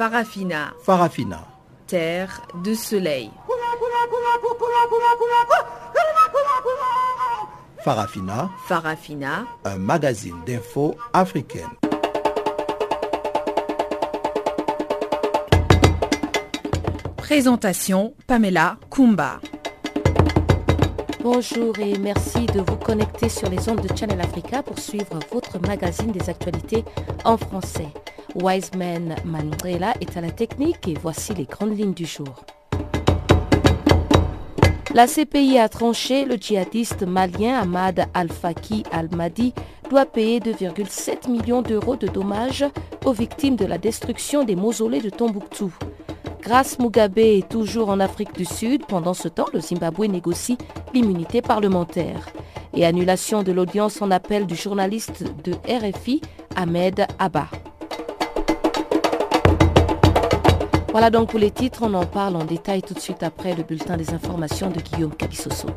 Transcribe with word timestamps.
Farafina. 0.00 0.72
Farafina. 0.82 1.46
Terre 1.86 2.40
de 2.64 2.74
soleil. 2.74 3.30
Farafina. 7.84 8.48
Farafina. 8.66 9.44
Un 9.66 9.76
magazine 9.76 10.36
d'infos 10.46 10.96
africaine. 11.12 11.68
Présentation 17.18 18.14
Pamela 18.26 18.78
Kumba. 18.90 19.38
Bonjour 21.22 21.78
et 21.78 21.98
merci 21.98 22.46
de 22.46 22.60
vous 22.62 22.76
connecter 22.76 23.28
sur 23.28 23.50
les 23.50 23.68
ondes 23.68 23.86
de 23.86 23.94
Channel 23.94 24.22
Africa 24.22 24.62
pour 24.62 24.78
suivre 24.78 25.18
votre 25.30 25.58
magazine 25.58 26.10
des 26.10 26.30
actualités 26.30 26.86
en 27.26 27.36
français. 27.36 27.92
Wiseman 28.34 29.16
Mandela 29.24 29.94
est 30.00 30.16
à 30.16 30.20
la 30.20 30.30
technique 30.30 30.88
et 30.88 30.94
voici 30.94 31.34
les 31.34 31.44
grandes 31.44 31.76
lignes 31.76 31.94
du 31.94 32.06
jour. 32.06 32.44
La 34.94 35.06
CPI 35.06 35.58
a 35.58 35.68
tranché, 35.68 36.24
le 36.24 36.34
djihadiste 36.36 37.04
malien 37.04 37.60
Ahmad 37.60 38.06
Al-Faki 38.12 38.82
Al-Madi 38.90 39.54
doit 39.88 40.06
payer 40.06 40.40
2,7 40.40 41.30
millions 41.30 41.62
d'euros 41.62 41.96
de 41.96 42.08
dommages 42.08 42.64
aux 43.04 43.12
victimes 43.12 43.56
de 43.56 43.66
la 43.66 43.78
destruction 43.78 44.44
des 44.44 44.56
mausolées 44.56 45.00
de 45.00 45.10
Tombouctou. 45.10 45.72
Grâce 46.42 46.78
Mugabe 46.78 47.18
est 47.18 47.48
toujours 47.48 47.90
en 47.90 48.00
Afrique 48.00 48.34
du 48.34 48.44
Sud. 48.44 48.86
Pendant 48.86 49.14
ce 49.14 49.28
temps, 49.28 49.46
le 49.52 49.60
Zimbabwe 49.60 50.06
négocie 50.06 50.58
l'immunité 50.94 51.42
parlementaire. 51.42 52.30
Et 52.74 52.86
annulation 52.86 53.42
de 53.42 53.52
l'audience 53.52 54.00
en 54.00 54.10
appel 54.10 54.46
du 54.46 54.56
journaliste 54.56 55.24
de 55.44 55.52
RFI, 55.68 56.20
Ahmed 56.56 57.06
Abba. 57.18 57.48
Voilà 60.92 61.10
donc 61.10 61.30
pour 61.30 61.38
les 61.38 61.52
titres, 61.52 61.82
on 61.84 61.94
en 61.94 62.04
parle 62.04 62.34
en 62.34 62.44
détail 62.44 62.82
tout 62.82 62.94
de 62.94 62.98
suite 62.98 63.22
après 63.22 63.54
le 63.54 63.62
bulletin 63.62 63.96
des 63.96 64.12
informations 64.12 64.70
de 64.70 64.80
Guillaume 64.80 65.14
Cabissoso. 65.14 65.68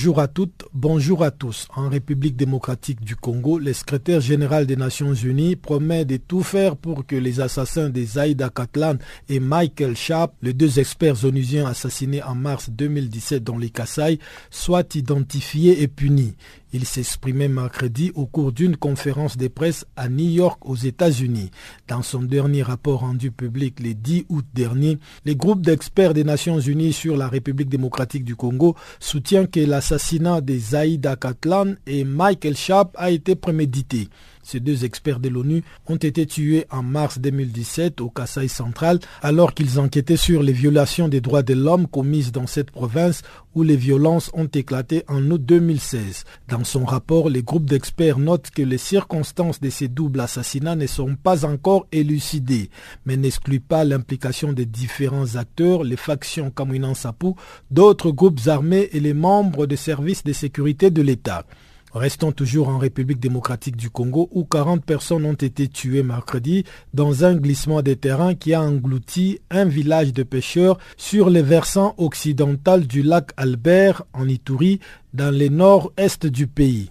Bonjour 0.00 0.20
à 0.20 0.28
toutes, 0.28 0.64
bonjour 0.74 1.24
à 1.24 1.30
tous. 1.30 1.66
En 1.74 1.88
République 1.88 2.36
démocratique 2.36 3.00
du 3.00 3.16
Congo, 3.16 3.58
le 3.58 3.72
secrétaire 3.72 4.20
général 4.20 4.66
des 4.66 4.76
Nations 4.76 5.14
Unies 5.14 5.56
promet 5.56 6.04
de 6.04 6.16
tout 6.16 6.42
faire 6.42 6.76
pour 6.76 7.06
que 7.06 7.16
les 7.16 7.40
assassins 7.40 7.90
des 7.90 8.04
Zaïda 8.04 8.50
Katlan 8.50 8.96
et 9.28 9.40
Michael 9.40 9.96
Sharp, 9.96 10.34
les 10.42 10.52
deux 10.52 10.78
experts 10.78 11.24
onusiens 11.24 11.66
assassinés 11.66 12.22
en 12.22 12.34
mars 12.34 12.70
2017 12.70 13.42
dans 13.42 13.58
les 13.58 13.70
Kassai, 13.70 14.18
soient 14.50 14.84
identifiés 14.94 15.82
et 15.82 15.88
punis. 15.88 16.34
Il 16.72 16.86
s'exprimait 16.86 17.48
mercredi 17.48 18.12
au 18.14 18.26
cours 18.26 18.52
d'une 18.52 18.76
conférence 18.76 19.36
de 19.36 19.48
presse 19.48 19.84
à 19.96 20.08
New 20.08 20.28
York 20.28 20.60
aux 20.64 20.76
États-Unis. 20.76 21.50
Dans 21.88 22.02
son 22.02 22.22
dernier 22.22 22.62
rapport 22.62 23.00
rendu 23.00 23.32
public 23.32 23.80
le 23.80 23.94
10 23.94 24.26
août 24.28 24.44
dernier, 24.54 24.98
le 25.24 25.34
groupe 25.34 25.62
d'experts 25.62 26.14
des 26.14 26.22
Nations 26.22 26.60
Unies 26.60 26.92
sur 26.92 27.16
la 27.16 27.26
République 27.26 27.68
démocratique 27.68 28.24
du 28.24 28.36
Congo 28.36 28.76
soutient 29.00 29.46
que 29.46 29.58
l'assassinat 29.58 30.40
de 30.40 30.59
Zaïda 30.60 31.16
Katlan 31.16 31.74
et 31.86 32.04
Michael 32.04 32.56
Sharp 32.56 32.90
a 32.96 33.10
été 33.10 33.34
prémédité. 33.34 34.08
Ces 34.50 34.58
deux 34.58 34.84
experts 34.84 35.20
de 35.20 35.28
l'ONU 35.28 35.62
ont 35.86 35.94
été 35.94 36.26
tués 36.26 36.66
en 36.72 36.82
mars 36.82 37.20
2017 37.20 38.00
au 38.00 38.10
Kassai 38.10 38.48
central 38.48 38.98
alors 39.22 39.54
qu'ils 39.54 39.78
enquêtaient 39.78 40.16
sur 40.16 40.42
les 40.42 40.52
violations 40.52 41.06
des 41.06 41.20
droits 41.20 41.44
de 41.44 41.54
l'homme 41.54 41.86
commises 41.86 42.32
dans 42.32 42.48
cette 42.48 42.72
province 42.72 43.22
où 43.54 43.62
les 43.62 43.76
violences 43.76 44.28
ont 44.34 44.48
éclaté 44.48 45.04
en 45.06 45.30
août 45.30 45.40
2016. 45.44 46.24
Dans 46.48 46.64
son 46.64 46.84
rapport, 46.84 47.30
les 47.30 47.44
groupes 47.44 47.66
d'experts 47.66 48.18
notent 48.18 48.50
que 48.50 48.62
les 48.62 48.76
circonstances 48.76 49.60
de 49.60 49.70
ces 49.70 49.86
doubles 49.86 50.18
assassinats 50.18 50.74
ne 50.74 50.88
sont 50.88 51.14
pas 51.14 51.44
encore 51.44 51.86
élucidées, 51.92 52.70
mais 53.06 53.16
n'excluent 53.16 53.60
pas 53.60 53.84
l'implication 53.84 54.52
des 54.52 54.66
différents 54.66 55.36
acteurs, 55.36 55.84
les 55.84 55.96
factions 55.96 56.50
Kamwinan 56.50 56.94
Sapu, 56.94 57.34
d'autres 57.70 58.10
groupes 58.10 58.40
armés 58.48 58.88
et 58.90 58.98
les 58.98 59.14
membres 59.14 59.66
des 59.66 59.76
services 59.76 60.24
de 60.24 60.32
sécurité 60.32 60.90
de 60.90 61.02
l'État. 61.02 61.44
Restons 61.92 62.30
toujours 62.30 62.68
en 62.68 62.78
République 62.78 63.18
démocratique 63.18 63.76
du 63.76 63.90
Congo 63.90 64.28
où 64.32 64.44
40 64.44 64.84
personnes 64.84 65.24
ont 65.24 65.32
été 65.32 65.66
tuées 65.66 66.04
mercredi 66.04 66.64
dans 66.94 67.24
un 67.24 67.34
glissement 67.34 67.82
des 67.82 67.96
terrains 67.96 68.34
qui 68.34 68.54
a 68.54 68.62
englouti 68.62 69.40
un 69.50 69.64
village 69.64 70.12
de 70.12 70.22
pêcheurs 70.22 70.78
sur 70.96 71.30
les 71.30 71.42
versants 71.42 71.94
occidental 71.98 72.86
du 72.86 73.02
lac 73.02 73.30
Albert 73.36 74.04
en 74.12 74.28
Ituri 74.28 74.78
dans 75.14 75.36
le 75.36 75.48
nord-est 75.48 76.26
du 76.26 76.46
pays. 76.46 76.90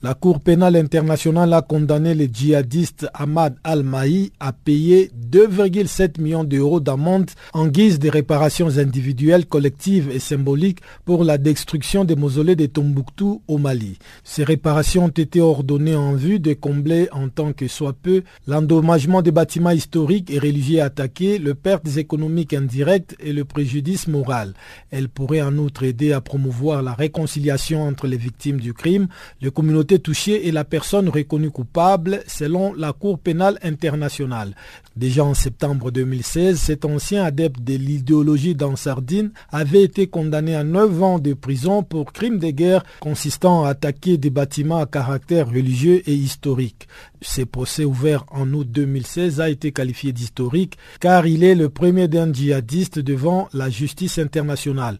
La 0.00 0.14
Cour 0.14 0.38
pénale 0.38 0.76
internationale 0.76 1.52
a 1.52 1.60
condamné 1.60 2.14
le 2.14 2.26
djihadiste 2.26 3.08
Ahmad 3.14 3.56
Al-Mahi 3.64 4.30
à 4.38 4.52
payer 4.52 5.10
2,7 5.28 6.20
millions 6.20 6.44
d'euros 6.44 6.78
d'amende 6.78 7.28
en 7.52 7.66
guise 7.66 7.98
de 7.98 8.08
réparations 8.08 8.78
individuelles, 8.78 9.46
collectives 9.46 10.08
et 10.12 10.20
symboliques 10.20 10.82
pour 11.04 11.24
la 11.24 11.36
destruction 11.36 12.04
des 12.04 12.14
mausolées 12.14 12.54
de 12.54 12.66
Tombouctou 12.66 13.42
au 13.48 13.58
Mali. 13.58 13.98
Ces 14.22 14.44
réparations 14.44 15.06
ont 15.06 15.08
été 15.08 15.40
ordonnées 15.40 15.96
en 15.96 16.12
vue 16.12 16.38
de 16.38 16.54
combler 16.54 17.08
en 17.10 17.28
tant 17.28 17.52
que 17.52 17.66
soit 17.66 17.92
peu 17.92 18.22
l'endommagement 18.46 19.20
des 19.20 19.32
bâtiments 19.32 19.70
historiques 19.70 20.30
et 20.30 20.38
religieux 20.38 20.80
attaqués, 20.80 21.38
le 21.38 21.56
pertes 21.56 21.96
économiques 21.96 22.54
indirectes 22.54 23.16
et 23.18 23.32
le 23.32 23.44
préjudice 23.44 24.06
moral. 24.06 24.54
Elles 24.92 25.08
pourraient 25.08 25.42
en 25.42 25.58
outre 25.58 25.82
aider 25.82 26.12
à 26.12 26.20
promouvoir 26.20 26.84
la 26.84 26.94
réconciliation 26.94 27.82
entre 27.82 28.06
les 28.06 28.16
victimes 28.16 28.60
du 28.60 28.72
crime, 28.74 29.08
les 29.40 29.50
communautés 29.50 29.87
touchée 29.96 30.46
et 30.46 30.52
la 30.52 30.64
personne 30.64 31.08
reconnue 31.08 31.50
coupable 31.50 32.22
selon 32.26 32.74
la 32.74 32.92
Cour 32.92 33.18
pénale 33.18 33.58
internationale. 33.62 34.54
Déjà 34.96 35.24
en 35.24 35.34
septembre 35.34 35.90
2016, 35.90 36.58
cet 36.58 36.84
ancien 36.84 37.24
adepte 37.24 37.60
de 37.62 37.74
l'idéologie 37.74 38.56
Sardine 38.76 39.30
avait 39.50 39.82
été 39.82 40.08
condamné 40.08 40.54
à 40.54 40.64
9 40.64 41.02
ans 41.02 41.18
de 41.18 41.34
prison 41.34 41.82
pour 41.82 42.12
crime 42.12 42.38
de 42.38 42.50
guerre 42.50 42.84
consistant 43.00 43.64
à 43.64 43.70
attaquer 43.70 44.18
des 44.18 44.30
bâtiments 44.30 44.78
à 44.78 44.86
caractère 44.86 45.48
religieux 45.48 46.02
et 46.08 46.14
historique. 46.14 46.88
Ce 47.22 47.42
procès 47.42 47.84
ouvert 47.84 48.24
en 48.30 48.52
août 48.52 48.68
2016 48.70 49.40
a 49.40 49.48
été 49.48 49.72
qualifié 49.72 50.12
d'historique 50.12 50.76
car 51.00 51.26
il 51.26 51.44
est 51.44 51.54
le 51.54 51.68
premier 51.68 52.08
d'un 52.08 52.32
djihadiste 52.32 52.98
devant 52.98 53.48
la 53.52 53.70
justice 53.70 54.18
internationale. 54.18 54.98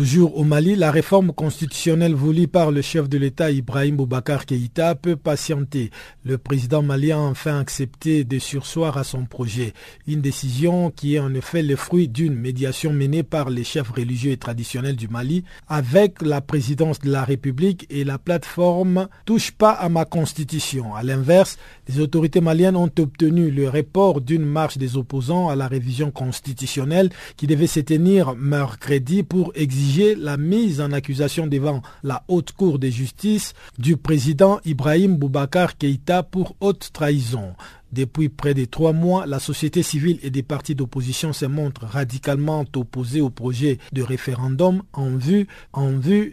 Toujours 0.00 0.38
au 0.38 0.44
Mali, 0.44 0.76
la 0.76 0.90
réforme 0.90 1.30
constitutionnelle 1.30 2.14
voulue 2.14 2.48
par 2.48 2.70
le 2.70 2.80
chef 2.80 3.06
de 3.06 3.18
l'État 3.18 3.50
Ibrahim 3.50 3.96
Boubacar 3.96 4.46
Keïta 4.46 4.94
peut 4.94 5.14
patienter. 5.14 5.90
Le 6.24 6.38
président 6.38 6.80
malien 6.80 7.18
a 7.18 7.28
enfin 7.28 7.60
accepté 7.60 8.24
de 8.24 8.38
sursoir 8.38 8.96
à 8.96 9.04
son 9.04 9.26
projet. 9.26 9.74
Une 10.06 10.22
décision 10.22 10.90
qui 10.90 11.16
est 11.16 11.18
en 11.18 11.34
effet 11.34 11.62
le 11.62 11.76
fruit 11.76 12.08
d'une 12.08 12.32
médiation 12.32 12.94
menée 12.94 13.22
par 13.22 13.50
les 13.50 13.62
chefs 13.62 13.90
religieux 13.90 14.30
et 14.30 14.38
traditionnels 14.38 14.96
du 14.96 15.06
Mali 15.06 15.44
avec 15.68 16.22
la 16.22 16.40
présidence 16.40 17.00
de 17.00 17.12
la 17.12 17.22
République 17.22 17.86
et 17.90 18.04
la 18.04 18.16
plateforme 18.16 19.06
Touche 19.26 19.50
pas 19.50 19.72
à 19.72 19.90
ma 19.90 20.06
constitution. 20.06 20.94
À 20.94 21.02
l'inverse, 21.02 21.58
les 21.90 22.00
autorités 22.00 22.40
maliennes 22.40 22.76
ont 22.76 22.90
obtenu 22.98 23.50
le 23.50 23.68
report 23.68 24.22
d'une 24.22 24.46
marche 24.46 24.78
des 24.78 24.96
opposants 24.96 25.50
à 25.50 25.56
la 25.56 25.68
révision 25.68 26.10
constitutionnelle 26.10 27.10
qui 27.36 27.46
devait 27.46 27.66
se 27.66 27.80
tenir 27.80 28.34
mercredi 28.34 29.22
pour 29.24 29.52
exiger 29.54 29.89
la 29.98 30.36
mise 30.36 30.80
en 30.80 30.92
accusation 30.92 31.46
devant 31.46 31.82
la 32.02 32.22
haute 32.28 32.52
cour 32.52 32.78
de 32.78 32.88
justice 32.88 33.54
du 33.78 33.96
président 33.96 34.60
Ibrahim 34.64 35.16
Boubacar 35.16 35.76
Keïta 35.76 36.22
pour 36.22 36.54
haute 36.60 36.90
trahison. 36.92 37.54
Depuis 37.92 38.28
près 38.28 38.54
de 38.54 38.64
trois 38.64 38.92
mois, 38.92 39.26
la 39.26 39.40
société 39.40 39.82
civile 39.82 40.18
et 40.22 40.30
des 40.30 40.44
partis 40.44 40.76
d'opposition 40.76 41.32
se 41.32 41.44
montrent 41.46 41.86
radicalement 41.86 42.64
opposés 42.76 43.20
au 43.20 43.30
projet 43.30 43.78
de 43.92 44.02
référendum 44.02 44.82
en 44.92 45.10
vue, 45.16 45.46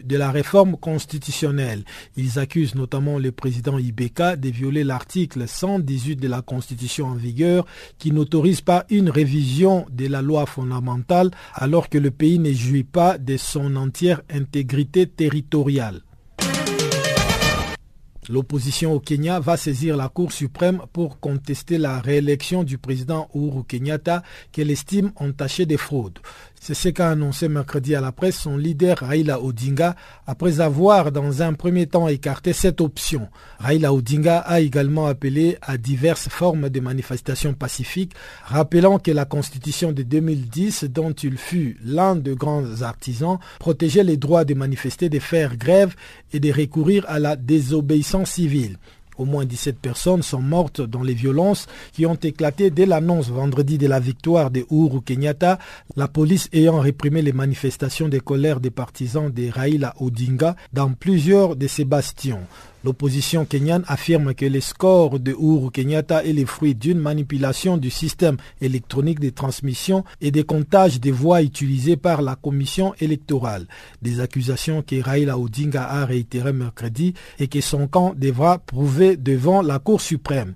de 0.04 0.16
la 0.16 0.30
réforme 0.30 0.76
constitutionnelle. 0.76 1.84
Ils 2.16 2.38
accusent 2.38 2.74
notamment 2.74 3.18
le 3.18 3.32
président 3.32 3.78
Ibeka 3.78 4.36
de 4.36 4.48
violer 4.50 4.84
l'article 4.84 5.48
118 5.48 6.16
de 6.16 6.28
la 6.28 6.42
Constitution 6.42 7.06
en 7.06 7.14
vigueur 7.14 7.66
qui 7.98 8.12
n'autorise 8.12 8.60
pas 8.60 8.84
une 8.90 9.10
révision 9.10 9.86
de 9.90 10.06
la 10.06 10.22
loi 10.22 10.46
fondamentale 10.46 11.30
alors 11.54 11.88
que 11.88 11.98
le 11.98 12.10
pays 12.10 12.38
ne 12.38 12.52
jouit 12.52 12.84
pas 12.84 13.18
de 13.18 13.36
son 13.36 13.76
entière 13.76 14.22
intégrité 14.30 15.06
territoriale. 15.06 16.02
L'opposition 18.28 18.92
au 18.92 19.00
Kenya 19.00 19.40
va 19.40 19.56
saisir 19.56 19.96
la 19.96 20.08
Cour 20.08 20.32
suprême 20.32 20.82
pour 20.92 21.18
contester 21.18 21.78
la 21.78 21.98
réélection 22.00 22.62
du 22.62 22.76
président 22.76 23.28
Uhuru 23.34 23.64
Kenyatta 23.64 24.22
qu'elle 24.52 24.70
estime 24.70 25.12
entachée 25.16 25.64
de 25.64 25.76
fraude. 25.76 26.18
C'est 26.60 26.74
ce 26.74 26.88
qu'a 26.88 27.10
annoncé 27.10 27.48
mercredi 27.48 27.94
à 27.94 28.00
la 28.00 28.12
presse 28.12 28.38
son 28.38 28.56
leader 28.56 28.98
Raila 28.98 29.40
Odinga 29.42 29.94
après 30.26 30.60
avoir 30.60 31.12
dans 31.12 31.42
un 31.42 31.54
premier 31.54 31.86
temps 31.86 32.08
écarté 32.08 32.52
cette 32.52 32.80
option. 32.80 33.28
Raila 33.58 33.92
Odinga 33.92 34.38
a 34.38 34.60
également 34.60 35.06
appelé 35.06 35.56
à 35.62 35.78
diverses 35.78 36.28
formes 36.28 36.68
de 36.68 36.80
manifestations 36.80 37.54
pacifiques, 37.54 38.14
rappelant 38.44 38.98
que 38.98 39.10
la 39.10 39.24
constitution 39.24 39.92
de 39.92 40.02
2010 40.02 40.84
dont 40.84 41.12
il 41.12 41.38
fut 41.38 41.78
l'un 41.84 42.16
des 42.16 42.34
grands 42.34 42.82
artisans 42.82 43.38
protégeait 43.58 44.04
les 44.04 44.16
droits 44.16 44.44
de 44.44 44.54
manifester, 44.54 45.08
de 45.08 45.18
faire 45.18 45.56
grève 45.56 45.94
et 46.32 46.40
de 46.40 46.52
recourir 46.52 47.04
à 47.08 47.18
la 47.18 47.36
désobéissance 47.36 48.32
civile. 48.32 48.78
Au 49.18 49.24
moins 49.24 49.44
17 49.44 49.78
personnes 49.78 50.22
sont 50.22 50.40
mortes 50.40 50.80
dans 50.80 51.02
les 51.02 51.14
violences 51.14 51.66
qui 51.92 52.06
ont 52.06 52.14
éclaté 52.14 52.70
dès 52.70 52.86
l'annonce 52.86 53.28
vendredi 53.28 53.76
de 53.76 53.88
la 53.88 54.00
victoire 54.00 54.50
de 54.50 54.64
Uhuru 54.70 55.02
Kenyatta, 55.02 55.58
la 55.96 56.08
police 56.08 56.48
ayant 56.52 56.78
réprimé 56.78 57.20
les 57.20 57.32
manifestations 57.32 58.08
de 58.08 58.18
colère 58.18 58.60
des 58.60 58.70
partisans 58.70 59.30
de 59.30 59.50
Raila 59.50 59.94
Odinga 60.00 60.54
dans 60.72 60.92
plusieurs 60.92 61.56
de 61.56 61.66
ces 61.66 61.84
bastions. 61.84 62.40
L'opposition 62.84 63.44
kenyane 63.44 63.84
affirme 63.88 64.34
que 64.34 64.44
les 64.44 64.60
scores 64.60 65.18
de 65.18 65.32
Uhuru 65.32 65.70
Kenyatta 65.70 66.24
est 66.24 66.32
le 66.32 66.46
fruit 66.46 66.74
d'une 66.74 66.98
manipulation 66.98 67.76
du 67.76 67.90
système 67.90 68.36
électronique 68.60 69.18
de 69.18 69.30
transmission 69.30 70.04
et 70.20 70.30
des 70.30 70.44
comptages 70.44 71.00
des 71.00 71.10
voix 71.10 71.42
utilisées 71.42 71.96
par 71.96 72.22
la 72.22 72.36
commission 72.36 72.94
électorale. 73.00 73.66
Des 74.00 74.20
accusations 74.20 74.82
que 74.82 75.02
Raila 75.02 75.38
Odinga 75.38 75.84
a 75.84 76.04
réitérées 76.04 76.52
mercredi 76.52 77.14
et 77.40 77.48
que 77.48 77.60
son 77.60 77.88
camp 77.88 78.14
devra 78.16 78.58
prouver 78.58 79.16
devant 79.16 79.60
la 79.60 79.80
Cour 79.80 80.00
suprême. 80.00 80.54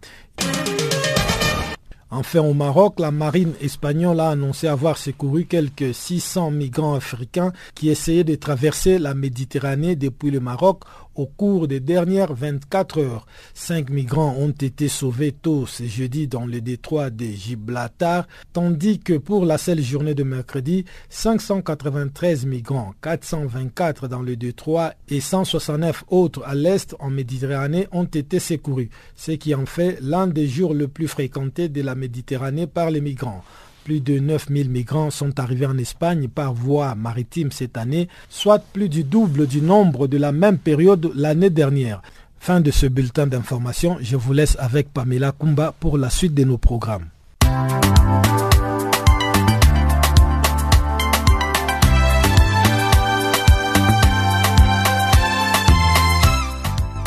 Enfin, 2.14 2.40
au 2.40 2.52
Maroc, 2.52 3.00
la 3.00 3.10
marine 3.10 3.54
espagnole 3.62 4.20
a 4.20 4.28
annoncé 4.28 4.68
avoir 4.68 4.98
secouru 4.98 5.46
quelques 5.46 5.94
600 5.94 6.50
migrants 6.50 6.94
africains 6.94 7.54
qui 7.74 7.88
essayaient 7.88 8.22
de 8.22 8.34
traverser 8.34 8.98
la 8.98 9.14
Méditerranée 9.14 9.96
depuis 9.96 10.30
le 10.30 10.38
Maroc 10.38 10.82
au 11.14 11.26
cours 11.26 11.68
des 11.68 11.80
dernières 11.80 12.34
24 12.34 13.00
heures. 13.00 13.26
Cinq 13.54 13.90
migrants 13.90 14.34
ont 14.38 14.50
été 14.50 14.88
sauvés 14.88 15.32
tôt 15.32 15.66
ce 15.66 15.84
jeudi 15.84 16.28
dans 16.28 16.46
le 16.46 16.60
détroit 16.60 17.10
de 17.10 17.24
Gibraltar, 17.26 18.26
tandis 18.52 18.98
que 18.98 19.14
pour 19.14 19.44
la 19.44 19.58
seule 19.58 19.82
journée 19.82 20.14
de 20.14 20.22
mercredi, 20.22 20.84
593 21.08 22.46
migrants, 22.46 22.94
424 23.02 24.08
dans 24.08 24.22
le 24.22 24.36
détroit 24.36 24.94
et 25.08 25.20
169 25.20 26.04
autres 26.08 26.42
à 26.44 26.54
l'est 26.54 26.94
en 26.98 27.10
Méditerranée 27.10 27.88
ont 27.92 28.04
été 28.04 28.38
secourus, 28.38 28.90
ce 29.16 29.32
qui 29.32 29.54
en 29.54 29.66
fait 29.66 29.98
l'un 30.00 30.26
des 30.26 30.48
jours 30.48 30.74
le 30.74 30.88
plus 30.88 31.08
fréquentés 31.08 31.68
de 31.68 31.82
la 31.82 31.94
Méditerranée 31.94 32.66
par 32.66 32.90
les 32.90 33.00
migrants. 33.00 33.42
Plus 33.84 34.00
de 34.00 34.18
9000 34.18 34.70
migrants 34.70 35.10
sont 35.10 35.40
arrivés 35.40 35.66
en 35.66 35.76
Espagne 35.76 36.28
par 36.28 36.54
voie 36.54 36.94
maritime 36.94 37.50
cette 37.50 37.76
année, 37.76 38.08
soit 38.28 38.60
plus 38.60 38.88
du 38.88 39.02
double 39.02 39.46
du 39.46 39.60
nombre 39.60 40.06
de 40.06 40.18
la 40.18 40.30
même 40.32 40.58
période 40.58 41.10
l'année 41.14 41.50
dernière. 41.50 42.00
Fin 42.38 42.60
de 42.60 42.70
ce 42.70 42.86
bulletin 42.86 43.26
d'information, 43.26 43.98
je 44.00 44.16
vous 44.16 44.32
laisse 44.32 44.56
avec 44.58 44.92
Pamela 44.92 45.32
Kumba 45.32 45.74
pour 45.78 45.98
la 45.98 46.10
suite 46.10 46.34
de 46.34 46.44
nos 46.44 46.58
programmes. 46.58 47.06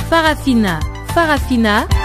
Farafina, 0.10 0.80
Farafina. 1.14 2.05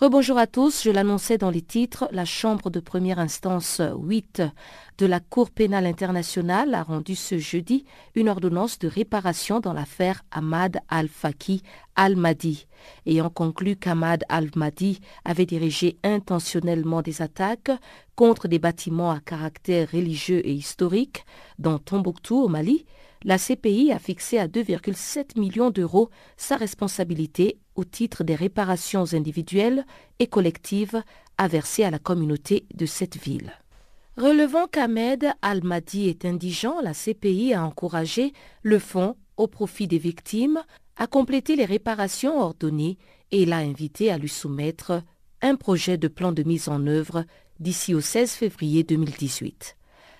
Rebonjour 0.00 0.38
à 0.38 0.46
tous, 0.46 0.82
je 0.82 0.90
l'annonçais 0.90 1.36
dans 1.36 1.50
les 1.50 1.60
titres, 1.60 2.08
la 2.10 2.24
Chambre 2.24 2.70
de 2.70 2.80
première 2.80 3.18
instance 3.18 3.82
8 3.98 4.42
de 4.96 5.04
la 5.04 5.20
Cour 5.20 5.50
pénale 5.50 5.84
internationale 5.84 6.72
a 6.74 6.82
rendu 6.82 7.14
ce 7.14 7.36
jeudi 7.36 7.84
une 8.14 8.30
ordonnance 8.30 8.78
de 8.78 8.88
réparation 8.88 9.60
dans 9.60 9.74
l'affaire 9.74 10.22
Ahmad 10.30 10.78
al-Faki 10.88 11.62
al-Mahdi, 11.96 12.66
ayant 13.04 13.28
conclu 13.28 13.76
qu'Ahmad 13.76 14.24
al-Mahdi 14.30 15.00
avait 15.26 15.44
dirigé 15.44 15.98
intentionnellement 16.02 17.02
des 17.02 17.20
attaques 17.20 17.70
contre 18.16 18.48
des 18.48 18.58
bâtiments 18.58 19.10
à 19.10 19.20
caractère 19.20 19.90
religieux 19.90 20.40
et 20.48 20.54
historique 20.54 21.26
dans 21.58 21.78
Tombouctou 21.78 22.38
au 22.38 22.48
Mali, 22.48 22.86
la 23.22 23.36
CPI 23.36 23.92
a 23.92 23.98
fixé 23.98 24.38
à 24.38 24.48
2,7 24.48 25.38
millions 25.38 25.68
d'euros 25.68 26.08
sa 26.38 26.56
responsabilité 26.56 27.58
au 27.80 27.84
titre 27.84 28.24
des 28.24 28.34
réparations 28.34 29.14
individuelles 29.14 29.86
et 30.18 30.26
collectives 30.26 31.02
à 31.38 31.48
verser 31.48 31.82
à 31.82 31.90
la 31.90 31.98
communauté 31.98 32.66
de 32.74 32.84
cette 32.84 33.16
ville. 33.16 33.52
Relevant 34.16 34.66
qu'Ahmed 34.66 35.32
Al-Mahdi 35.40 36.08
est 36.08 36.26
indigent, 36.26 36.80
la 36.82 36.92
CPI 36.92 37.54
a 37.54 37.64
encouragé 37.64 38.34
le 38.62 38.78
fonds 38.78 39.16
au 39.38 39.46
profit 39.46 39.88
des 39.88 39.98
victimes 39.98 40.62
à 40.96 41.06
compléter 41.06 41.56
les 41.56 41.64
réparations 41.64 42.38
ordonnées 42.38 42.98
et 43.30 43.46
l'a 43.46 43.58
invité 43.58 44.10
à 44.10 44.18
lui 44.18 44.28
soumettre 44.28 45.02
un 45.40 45.56
projet 45.56 45.96
de 45.96 46.08
plan 46.08 46.32
de 46.32 46.42
mise 46.42 46.68
en 46.68 46.86
œuvre 46.86 47.24
d'ici 47.60 47.94
au 47.94 48.02
16 48.02 48.32
février 48.32 48.82
2018. 48.82 49.76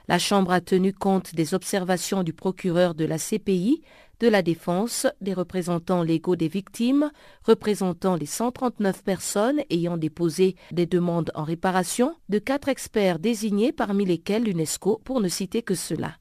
La 0.09 0.19
Chambre 0.19 0.53
a 0.53 0.63
tenu 0.63 0.95
compte 0.95 1.35
des 1.35 1.53
observations 1.53 2.23
du 2.23 2.33
procureur 2.33 2.95
de 2.95 3.05
la 3.05 3.19
CPI, 3.19 3.83
de 4.21 4.29
la 4.29 4.43
défense, 4.43 5.07
des 5.21 5.35
représentants 5.35 6.03
légaux 6.03 6.37
des 6.37 6.49
victimes, 6.49 7.11
représentant 7.45 8.15
les 8.15 8.27
139 8.27 9.03
personnes 9.03 9.61
ayant 9.71 9.97
déposé 9.97 10.57
des 10.71 10.87
demandes 10.87 11.33
en 11.35 11.43
réparation, 11.43 12.15
de 12.29 12.39
quatre 12.39 12.69
experts 12.69 13.19
désignés 13.19 13.73
parmi 13.73 14.05
lesquels 14.05 14.45
l'UNESCO 14.45 15.01
pour 15.05 15.21
ne 15.21 15.29
citer 15.29 15.63
que 15.63 15.75
cela. 15.75 16.13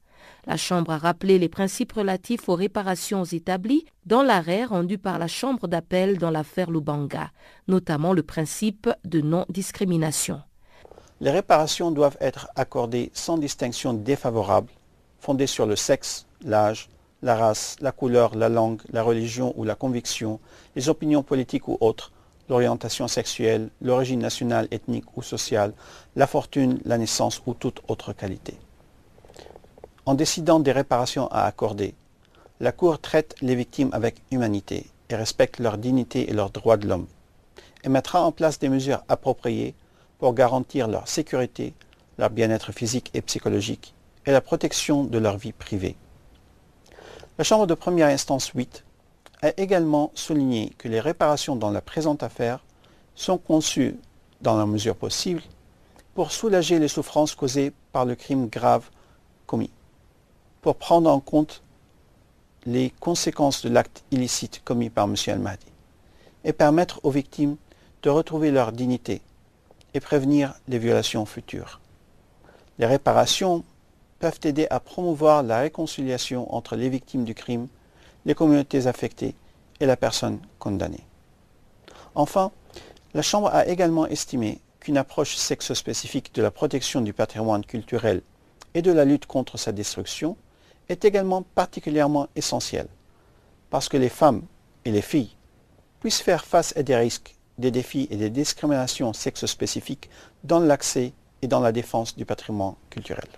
La 0.46 0.56
Chambre 0.56 0.92
a 0.92 0.98
rappelé 0.98 1.38
les 1.38 1.50
principes 1.50 1.92
relatifs 1.92 2.48
aux 2.48 2.54
réparations 2.54 3.24
établies 3.24 3.84
dans 4.06 4.22
l'arrêt 4.22 4.64
rendu 4.64 4.96
par 4.96 5.18
la 5.18 5.28
Chambre 5.28 5.68
d'appel 5.68 6.16
dans 6.16 6.30
l'affaire 6.30 6.70
Lubanga, 6.70 7.30
notamment 7.68 8.14
le 8.14 8.22
principe 8.22 8.88
de 9.04 9.20
non-discrimination. 9.20 10.40
Les 11.20 11.30
réparations 11.30 11.90
doivent 11.90 12.16
être 12.20 12.48
accordées 12.56 13.10
sans 13.12 13.36
distinction 13.36 13.92
défavorable, 13.92 14.70
fondée 15.18 15.46
sur 15.46 15.66
le 15.66 15.76
sexe, 15.76 16.26
l'âge, 16.42 16.88
la 17.22 17.36
race, 17.36 17.76
la 17.80 17.92
couleur, 17.92 18.34
la 18.34 18.48
langue, 18.48 18.80
la 18.92 19.02
religion 19.02 19.52
ou 19.56 19.64
la 19.64 19.74
conviction, 19.74 20.40
les 20.76 20.88
opinions 20.88 21.22
politiques 21.22 21.68
ou 21.68 21.76
autres, 21.80 22.12
l'orientation 22.48 23.08
sexuelle, 23.08 23.70
l'origine 23.80 24.20
nationale, 24.20 24.68
ethnique 24.70 25.16
ou 25.16 25.22
sociale, 25.22 25.72
la 26.16 26.26
fortune, 26.26 26.80
la 26.84 26.98
naissance 26.98 27.42
ou 27.46 27.54
toute 27.54 27.80
autre 27.88 28.12
qualité. 28.12 28.54
En 30.06 30.14
décidant 30.14 30.60
des 30.60 30.72
réparations 30.72 31.28
à 31.28 31.44
accorder, 31.44 31.94
la 32.58 32.72
Cour 32.72 32.98
traite 32.98 33.36
les 33.40 33.54
victimes 33.54 33.90
avec 33.92 34.22
humanité 34.30 34.86
et 35.08 35.14
respecte 35.14 35.60
leur 35.60 35.78
dignité 35.78 36.28
et 36.28 36.32
leurs 36.32 36.50
droits 36.50 36.76
de 36.76 36.88
l'homme, 36.88 37.06
et 37.84 37.88
mettra 37.88 38.22
en 38.22 38.32
place 38.32 38.58
des 38.58 38.68
mesures 38.68 39.02
appropriées 39.08 39.74
pour 40.18 40.34
garantir 40.34 40.88
leur 40.88 41.08
sécurité, 41.08 41.74
leur 42.18 42.30
bien-être 42.30 42.72
physique 42.72 43.10
et 43.14 43.22
psychologique 43.22 43.94
et 44.26 44.32
la 44.32 44.40
protection 44.40 45.04
de 45.04 45.18
leur 45.18 45.38
vie 45.38 45.52
privée. 45.52 45.96
La 47.38 47.44
Chambre 47.44 47.66
de 47.66 47.74
première 47.74 48.08
instance 48.08 48.48
8 48.48 48.84
a 49.42 49.52
également 49.56 50.10
souligné 50.14 50.72
que 50.76 50.88
les 50.88 51.00
réparations 51.00 51.56
dans 51.56 51.70
la 51.70 51.80
présente 51.80 52.22
affaire 52.22 52.62
sont 53.14 53.38
conçues, 53.38 53.96
dans 54.42 54.58
la 54.58 54.66
mesure 54.66 54.96
possible, 54.96 55.42
pour 56.14 56.32
soulager 56.32 56.78
les 56.78 56.88
souffrances 56.88 57.34
causées 57.34 57.72
par 57.92 58.04
le 58.04 58.14
crime 58.14 58.48
grave 58.48 58.90
commis, 59.46 59.70
pour 60.60 60.76
prendre 60.76 61.10
en 61.10 61.20
compte 61.20 61.62
les 62.66 62.90
conséquences 63.00 63.64
de 63.64 63.70
l'acte 63.70 64.04
illicite 64.10 64.62
commis 64.64 64.90
par 64.90 65.04
M. 65.04 65.14
Al-Mahdi 65.26 65.66
et 66.44 66.52
permettre 66.52 67.00
aux 67.04 67.10
victimes 67.10 67.56
de 68.02 68.10
retrouver 68.10 68.50
leur 68.50 68.72
dignité 68.72 69.22
et 69.94 70.00
prévenir 70.00 70.54
les 70.68 70.78
violations 70.78 71.24
futures. 71.24 71.80
Les 72.78 72.86
réparations 72.86 73.64
peuvent 74.20 74.38
aider 74.44 74.68
à 74.70 74.78
promouvoir 74.78 75.42
la 75.42 75.60
réconciliation 75.60 76.54
entre 76.54 76.76
les 76.76 76.88
victimes 76.88 77.24
du 77.24 77.34
crime, 77.34 77.66
les 78.26 78.34
communautés 78.34 78.86
affectées 78.86 79.34
et 79.80 79.86
la 79.86 79.96
personne 79.96 80.38
condamnée. 80.58 81.04
Enfin, 82.14 82.52
la 83.14 83.22
Chambre 83.22 83.48
a 83.48 83.66
également 83.66 84.06
estimé 84.06 84.60
qu'une 84.78 84.98
approche 84.98 85.36
sexospécifique 85.36 86.34
de 86.34 86.42
la 86.42 86.50
protection 86.50 87.00
du 87.00 87.12
patrimoine 87.12 87.64
culturel 87.64 88.22
et 88.74 88.82
de 88.82 88.92
la 88.92 89.04
lutte 89.04 89.26
contre 89.26 89.56
sa 89.56 89.72
destruction 89.72 90.36
est 90.88 91.04
également 91.04 91.42
particulièrement 91.42 92.28
essentielle, 92.36 92.88
parce 93.70 93.88
que 93.88 93.96
les 93.96 94.08
femmes 94.08 94.42
et 94.84 94.90
les 94.90 95.02
filles 95.02 95.34
puissent 96.00 96.20
faire 96.20 96.44
face 96.44 96.76
à 96.76 96.82
des 96.82 96.96
risques, 96.96 97.36
des 97.58 97.70
défis 97.70 98.06
et 98.10 98.16
des 98.16 98.30
discriminations 98.30 99.12
sexospécifiques 99.12 100.10
dans 100.44 100.60
l'accès 100.60 101.12
et 101.42 101.46
dans 101.46 101.60
la 101.60 101.72
défense 101.72 102.16
du 102.16 102.24
patrimoine 102.24 102.74
culturel. 102.90 103.28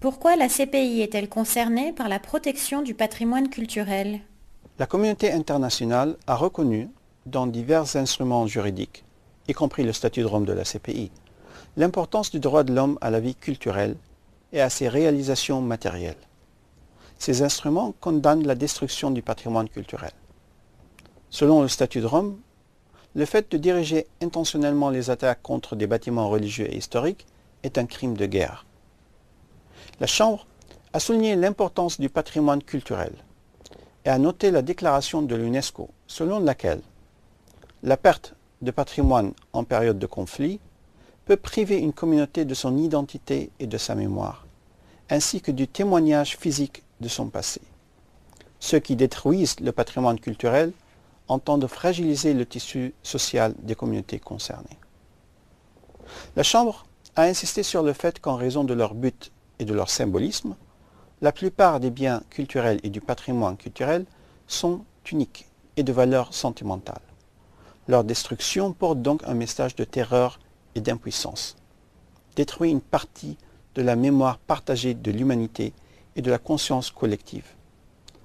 Pourquoi 0.00 0.36
la 0.36 0.46
CPI 0.46 1.00
est-elle 1.00 1.28
concernée 1.28 1.92
par 1.92 2.08
la 2.08 2.20
protection 2.20 2.82
du 2.82 2.94
patrimoine 2.94 3.48
culturel? 3.48 4.20
La 4.78 4.86
communauté 4.86 5.32
internationale 5.32 6.16
a 6.28 6.36
reconnu, 6.36 6.88
dans 7.26 7.48
divers 7.48 7.96
instruments 7.96 8.46
juridiques, 8.46 9.02
y 9.48 9.54
compris 9.54 9.82
le 9.82 9.92
statut 9.92 10.20
de 10.20 10.26
Rome 10.26 10.44
de 10.44 10.52
la 10.52 10.62
CPI, 10.62 11.10
l'importance 11.76 12.30
du 12.30 12.38
droit 12.38 12.62
de 12.62 12.72
l'homme 12.72 12.96
à 13.00 13.10
la 13.10 13.18
vie 13.18 13.34
culturelle 13.34 13.96
et 14.52 14.60
à 14.60 14.70
ses 14.70 14.88
réalisations 14.88 15.60
matérielles. 15.60 16.14
Ces 17.18 17.42
instruments 17.42 17.92
condamnent 17.98 18.46
la 18.46 18.54
destruction 18.54 19.10
du 19.10 19.22
patrimoine 19.22 19.68
culturel. 19.68 20.12
Selon 21.28 21.60
le 21.60 21.66
statut 21.66 22.02
de 22.02 22.06
Rome, 22.06 22.38
le 23.16 23.24
fait 23.24 23.50
de 23.50 23.58
diriger 23.58 24.06
intentionnellement 24.22 24.90
les 24.90 25.10
attaques 25.10 25.42
contre 25.42 25.74
des 25.74 25.88
bâtiments 25.88 26.28
religieux 26.28 26.72
et 26.72 26.76
historiques 26.76 27.26
est 27.64 27.78
un 27.78 27.86
crime 27.86 28.16
de 28.16 28.26
guerre. 28.26 28.64
La 30.00 30.06
Chambre 30.06 30.46
a 30.92 31.00
souligné 31.00 31.34
l'importance 31.34 31.98
du 31.98 32.08
patrimoine 32.08 32.62
culturel 32.62 33.12
et 34.04 34.10
a 34.10 34.18
noté 34.18 34.52
la 34.52 34.62
déclaration 34.62 35.22
de 35.22 35.34
l'UNESCO 35.34 35.90
selon 36.06 36.38
laquelle 36.38 36.82
la 37.82 37.96
perte 37.96 38.34
de 38.62 38.70
patrimoine 38.70 39.32
en 39.52 39.64
période 39.64 39.98
de 39.98 40.06
conflit 40.06 40.60
peut 41.24 41.36
priver 41.36 41.78
une 41.78 41.92
communauté 41.92 42.44
de 42.44 42.54
son 42.54 42.78
identité 42.78 43.50
et 43.58 43.66
de 43.66 43.76
sa 43.76 43.96
mémoire, 43.96 44.46
ainsi 45.10 45.40
que 45.40 45.50
du 45.50 45.66
témoignage 45.66 46.36
physique 46.36 46.84
de 47.00 47.08
son 47.08 47.28
passé. 47.28 47.60
Ceux 48.60 48.78
qui 48.78 48.94
détruisent 48.94 49.58
le 49.60 49.72
patrimoine 49.72 50.20
culturel 50.20 50.72
entendent 51.26 51.66
fragiliser 51.66 52.34
le 52.34 52.46
tissu 52.46 52.94
social 53.02 53.52
des 53.58 53.74
communautés 53.74 54.20
concernées. 54.20 54.78
La 56.36 56.44
Chambre 56.44 56.86
a 57.16 57.22
insisté 57.22 57.64
sur 57.64 57.82
le 57.82 57.92
fait 57.92 58.20
qu'en 58.20 58.36
raison 58.36 58.64
de 58.64 58.74
leur 58.74 58.94
but 58.94 59.32
et 59.58 59.64
de 59.64 59.74
leur 59.74 59.90
symbolisme, 59.90 60.56
la 61.20 61.32
plupart 61.32 61.80
des 61.80 61.90
biens 61.90 62.22
culturels 62.30 62.80
et 62.82 62.90
du 62.90 63.00
patrimoine 63.00 63.56
culturel 63.56 64.06
sont 64.46 64.84
uniques 65.10 65.46
et 65.76 65.82
de 65.82 65.92
valeur 65.92 66.32
sentimentale. 66.32 67.00
Leur 67.88 68.04
destruction 68.04 68.72
porte 68.72 69.02
donc 69.02 69.22
un 69.24 69.34
message 69.34 69.74
de 69.74 69.84
terreur 69.84 70.38
et 70.74 70.80
d'impuissance. 70.80 71.56
Détruit 72.36 72.70
une 72.70 72.80
partie 72.80 73.36
de 73.74 73.82
la 73.82 73.96
mémoire 73.96 74.38
partagée 74.38 74.94
de 74.94 75.10
l'humanité 75.10 75.72
et 76.16 76.22
de 76.22 76.30
la 76.30 76.38
conscience 76.38 76.90
collective. 76.90 77.46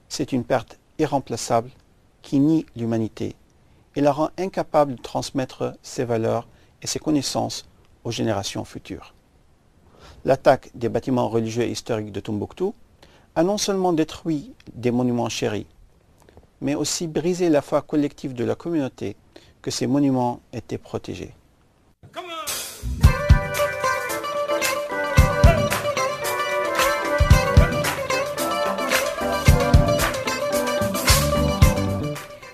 C'est 0.10 0.32
une 0.32 0.44
perte 0.44 0.78
irremplaçable 1.00 1.72
qui 2.22 2.40
nie 2.40 2.66
l'humanité 2.75 3.36
et 3.96 4.02
la 4.02 4.12
rend 4.12 4.30
incapable 4.38 4.96
de 4.96 5.02
transmettre 5.02 5.74
ses 5.82 6.04
valeurs 6.04 6.48
et 6.82 6.88
ses 6.88 7.00
connaissances 7.00 7.66
aux 8.04 8.12
générations 8.12 8.66
futures. 8.66 9.13
L'attaque 10.25 10.70
des 10.74 10.88
bâtiments 10.88 11.27
religieux 11.27 11.65
historiques 11.68 12.13
de 12.13 12.22
Tombouctou 12.22 12.74
a 13.36 13.44
non 13.44 13.58
seulement 13.58 13.92
détruit 13.92 14.53
des 14.74 14.89
monuments 14.89 15.27
chéris, 15.27 15.68
mais 16.62 16.75
aussi 16.75 17.08
brisé 17.08 17.50
la 17.50 17.62
foi 17.62 17.82
collective 17.82 18.34
de 18.34 18.46
la 18.46 18.56
communauté 18.56 19.18
que 19.62 19.70
ces 19.70 19.86
monuments 19.86 20.39
étaient 20.53 20.77
protégés. 20.77 21.34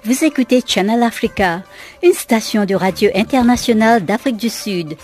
Vous 0.05 0.23
écoutez 0.23 0.63
Channel 0.65 1.03
Africa, 1.03 1.61
une 2.01 2.13
station 2.13 2.65
de 2.65 2.73
radio 2.73 3.11
internationale 3.13 4.03
d'Afrique 4.03 4.37
du 4.37 4.49
Sud. 4.49 4.97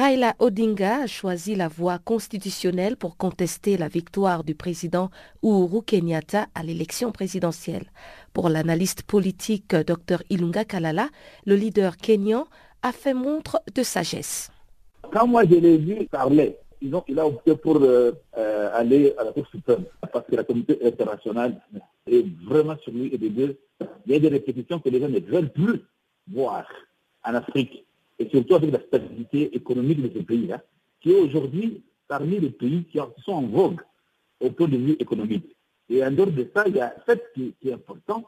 Raila 0.00 0.34
Odinga 0.38 1.02
a 1.02 1.06
choisi 1.06 1.54
la 1.54 1.68
voie 1.68 1.98
constitutionnelle 1.98 2.96
pour 2.96 3.18
contester 3.18 3.76
la 3.76 3.86
victoire 3.86 4.44
du 4.44 4.54
président 4.54 5.10
Uhuru 5.42 5.82
Kenyatta 5.82 6.46
à 6.54 6.62
l'élection 6.62 7.12
présidentielle. 7.12 7.84
Pour 8.32 8.48
l'analyste 8.48 9.02
politique 9.02 9.74
Dr 9.74 10.22
Ilunga 10.30 10.64
Kalala, 10.64 11.10
le 11.44 11.54
leader 11.54 11.98
kenyan 11.98 12.46
a 12.82 12.92
fait 12.92 13.12
montre 13.12 13.60
de 13.74 13.82
sagesse. 13.82 14.50
Quand 15.12 15.26
moi 15.26 15.44
je 15.44 15.56
l'ai 15.56 15.76
vu 15.76 16.06
parler, 16.06 16.56
il 16.80 16.94
a 17.18 17.26
opté 17.26 17.54
pour 17.56 17.76
euh, 17.76 18.12
euh, 18.38 18.70
aller 18.72 19.12
à 19.18 19.24
la 19.24 19.32
Cour 19.32 19.46
suprême 19.48 19.84
parce 20.10 20.26
que 20.26 20.34
la 20.34 20.44
communauté 20.44 20.78
internationale 20.82 21.60
est 22.06 22.24
vraiment 22.48 22.78
sur 22.78 22.92
lui 22.92 23.10
et 23.12 23.18
de 23.18 23.28
deux. 23.28 23.58
Il 24.06 24.12
y 24.14 24.16
a 24.16 24.18
des 24.18 24.28
répétitions 24.28 24.80
que 24.80 24.88
les 24.88 24.98
gens 24.98 25.10
ne 25.10 25.20
veulent 25.20 25.52
plus 25.52 25.82
voir 26.26 26.64
en 27.22 27.34
Afrique 27.34 27.84
et 28.20 28.28
surtout 28.28 28.54
avec 28.54 28.70
la 28.70 28.80
stabilité 28.80 29.56
économique 29.56 30.02
de 30.02 30.18
ce 30.18 30.22
pays-là, 30.22 30.62
qui 31.00 31.10
est 31.10 31.18
aujourd'hui 31.18 31.82
parmi 32.06 32.38
les 32.38 32.50
pays 32.50 32.84
qui 32.84 32.98
sont 33.24 33.32
en 33.32 33.46
vogue 33.46 33.80
au 34.40 34.50
point 34.50 34.68
de 34.68 34.76
vue 34.76 34.96
économique. 34.98 35.56
Et 35.88 36.04
en 36.04 36.10
dehors 36.10 36.30
de 36.30 36.46
ça, 36.54 36.64
il 36.66 36.76
y 36.76 36.80
a 36.80 36.94
un 36.94 37.00
fait 37.06 37.22
qui, 37.34 37.54
est 37.64 37.72
important, 37.72 38.24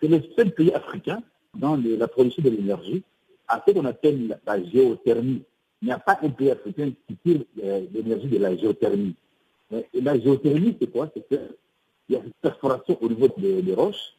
c'est 0.00 0.08
le 0.08 0.22
seul 0.34 0.52
pays 0.52 0.72
africain 0.72 1.22
dans 1.54 1.76
la 1.76 2.08
production 2.08 2.42
de 2.42 2.48
l'énergie 2.48 3.04
à 3.48 3.62
ce 3.66 3.72
qu'on 3.72 3.84
appelle 3.84 4.38
la, 4.46 4.64
géothermie. 4.64 5.42
Il 5.82 5.86
n'y 5.86 5.92
a 5.92 5.98
pas 5.98 6.18
un 6.22 6.30
pays 6.30 6.50
africain 6.50 6.90
qui 7.06 7.16
tire 7.16 7.42
euh, 7.62 7.84
l'énergie 7.92 8.28
de 8.28 8.38
la 8.38 8.56
géothermie. 8.56 9.14
Et 9.92 10.00
la 10.00 10.18
géothermie, 10.18 10.76
c'est 10.80 10.90
quoi? 10.90 11.10
C'est 11.14 11.26
qu'il 11.28 11.56
y 12.08 12.16
a 12.16 12.20
une 12.20 12.32
perforation 12.40 12.96
au 13.02 13.08
niveau 13.08 13.28
des, 13.36 13.74
roches, 13.74 14.14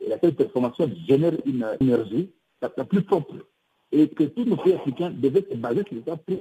et 0.00 0.08
la 0.08 0.18
perforation 0.18 0.88
génère 1.08 1.32
une 1.44 1.66
énergie 1.80 2.30
la 2.62 2.68
plus 2.68 3.02
propre 3.02 3.34
et 3.92 4.08
que 4.08 4.24
tous 4.24 4.44
nos 4.44 4.56
pays 4.56 4.74
africains 4.74 5.10
devaient 5.10 5.46
se 5.50 5.56
baser 5.56 5.82
sur 5.88 5.98
ça 6.06 6.16
pour 6.16 6.36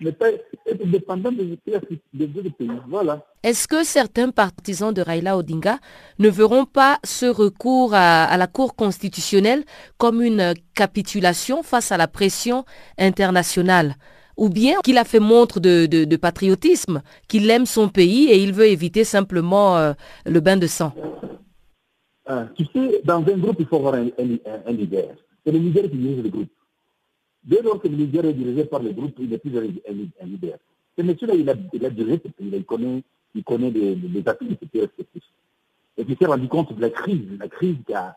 ne 0.00 0.10
pas 0.10 0.30
être 0.30 0.86
dépendants 0.86 1.32
des 1.32 1.56
pays 1.56 1.76
des 2.12 2.26
autres 2.38 2.56
pays. 2.56 2.70
Voilà. 2.88 3.24
Est-ce 3.42 3.68
que 3.68 3.84
certains 3.84 4.30
partisans 4.30 4.92
de 4.92 5.02
Raila 5.02 5.36
Odinga 5.36 5.78
ne 6.18 6.28
verront 6.28 6.64
pas 6.64 6.98
ce 7.04 7.26
recours 7.26 7.94
à, 7.94 8.36
la 8.36 8.46
Cour 8.46 8.74
constitutionnelle 8.74 9.64
comme 9.98 10.22
une 10.22 10.54
capitulation 10.74 11.62
face 11.62 11.92
à 11.92 11.96
la 11.96 12.08
pression 12.08 12.64
internationale? 12.98 13.94
Ou 14.36 14.48
bien 14.48 14.74
qu'il 14.82 14.98
a 14.98 15.04
fait 15.04 15.20
montre 15.20 15.60
de, 15.60 16.16
patriotisme, 16.16 17.02
qu'il 17.28 17.48
aime 17.50 17.66
son 17.66 17.88
pays 17.88 18.30
et 18.30 18.42
il 18.42 18.52
veut 18.52 18.66
éviter 18.66 19.04
simplement 19.04 19.76
euh, 19.76 19.92
le 20.26 20.40
bain 20.40 20.56
de 20.56 20.66
sang? 20.66 20.92
Euh, 22.28 22.44
Tu 22.56 22.64
sais, 22.72 23.00
dans 23.04 23.18
un 23.18 23.36
groupe, 23.38 23.56
il 23.60 23.66
faut 23.66 23.76
avoir 23.76 23.94
un, 23.94 24.08
un 24.66 24.72
leader. 24.72 25.14
C'est 25.46 25.52
le 25.52 25.58
leader 25.58 25.84
qui 25.84 25.96
dirige 25.98 26.24
le 26.24 26.30
groupe. 26.30 26.48
Dès 27.44 27.62
lors 27.62 27.80
que 27.80 27.88
le 27.88 27.96
leader 27.96 28.24
est 28.24 28.32
dirigé 28.32 28.64
par 28.64 28.82
le 28.82 28.92
groupe, 28.92 29.14
il 29.18 29.28
n'est 29.28 29.38
plus 29.38 29.56
un, 29.58 30.24
leader. 30.24 30.58
Ce 30.96 31.02
monsieur-là, 31.02 31.34
il 31.34 31.48
a, 31.50 31.54
dirigé 31.90 32.22
il 32.40 32.64
connaît, 32.64 33.02
il 33.34 33.44
connaît 33.44 33.70
les, 33.70 33.94
les 33.94 34.28
atouts 34.28 34.46
de 34.46 34.56
ce 34.72 34.78
respectifs. 34.78 35.24
Et 35.96 36.04
puis 36.04 36.14
il 36.14 36.18
s'est 36.18 36.30
rendu 36.30 36.48
compte 36.48 36.74
de 36.74 36.80
la 36.80 36.90
crise, 36.90 37.26
la 37.38 37.48
crise 37.48 37.76
qui 37.86 37.94
a, 37.94 38.16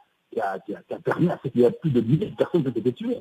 permis 1.03 1.29
à 1.29 1.39
ce 1.43 1.49
qu'il 1.49 1.61
y 1.61 1.65
a 1.65 1.71
plus 1.71 1.91
de 1.91 2.01
milliers 2.01 2.27
de 2.27 2.35
personnes 2.35 2.63
qui 2.63 2.69
ont 2.69 2.71
été 2.71 2.93
tuées. 2.93 3.19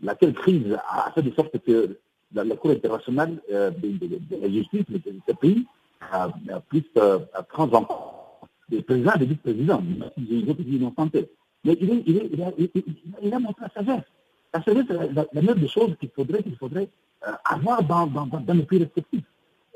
Laquelle 0.00 0.32
crise 0.32 0.76
a 0.88 1.10
fait 1.12 1.22
de 1.22 1.32
sorte 1.32 1.58
que 1.58 1.98
la, 2.34 2.56
Cour 2.56 2.70
internationale 2.72 3.40
euh, 3.50 3.70
de, 3.70 4.20
la 4.40 4.48
justice 4.48 4.84
de, 4.88 5.00
ce 5.26 5.32
pays 5.34 5.66
a, 6.12 6.30
pu 6.70 6.84
euh, 6.96 7.18
prendre 7.48 7.78
en 7.78 8.18
présidents 8.82 9.12
les 9.18 9.26
vice-présidents, 9.26 9.82
ils 10.16 10.50
ont. 10.50 10.94
Mais 11.64 11.76
il, 11.80 12.40
est, 12.40 12.42
a, 12.42 12.52
il, 13.22 13.34
a 13.34 13.38
montré 13.38 13.64
sa 13.74 13.84
sagesse. 13.84 14.04
C'est 14.64 14.74
la, 14.74 15.26
la, 15.32 15.42
même 15.42 15.58
des 15.58 15.68
choses 15.68 15.94
qu'il 16.00 16.08
faudrait, 16.10 16.42
qu'il 16.42 16.56
faudrait 16.56 16.88
euh, 17.26 17.32
avoir 17.44 17.82
dans, 17.82 18.06
dans, 18.06 18.64
pays 18.64 18.78
respectifs. 18.78 19.24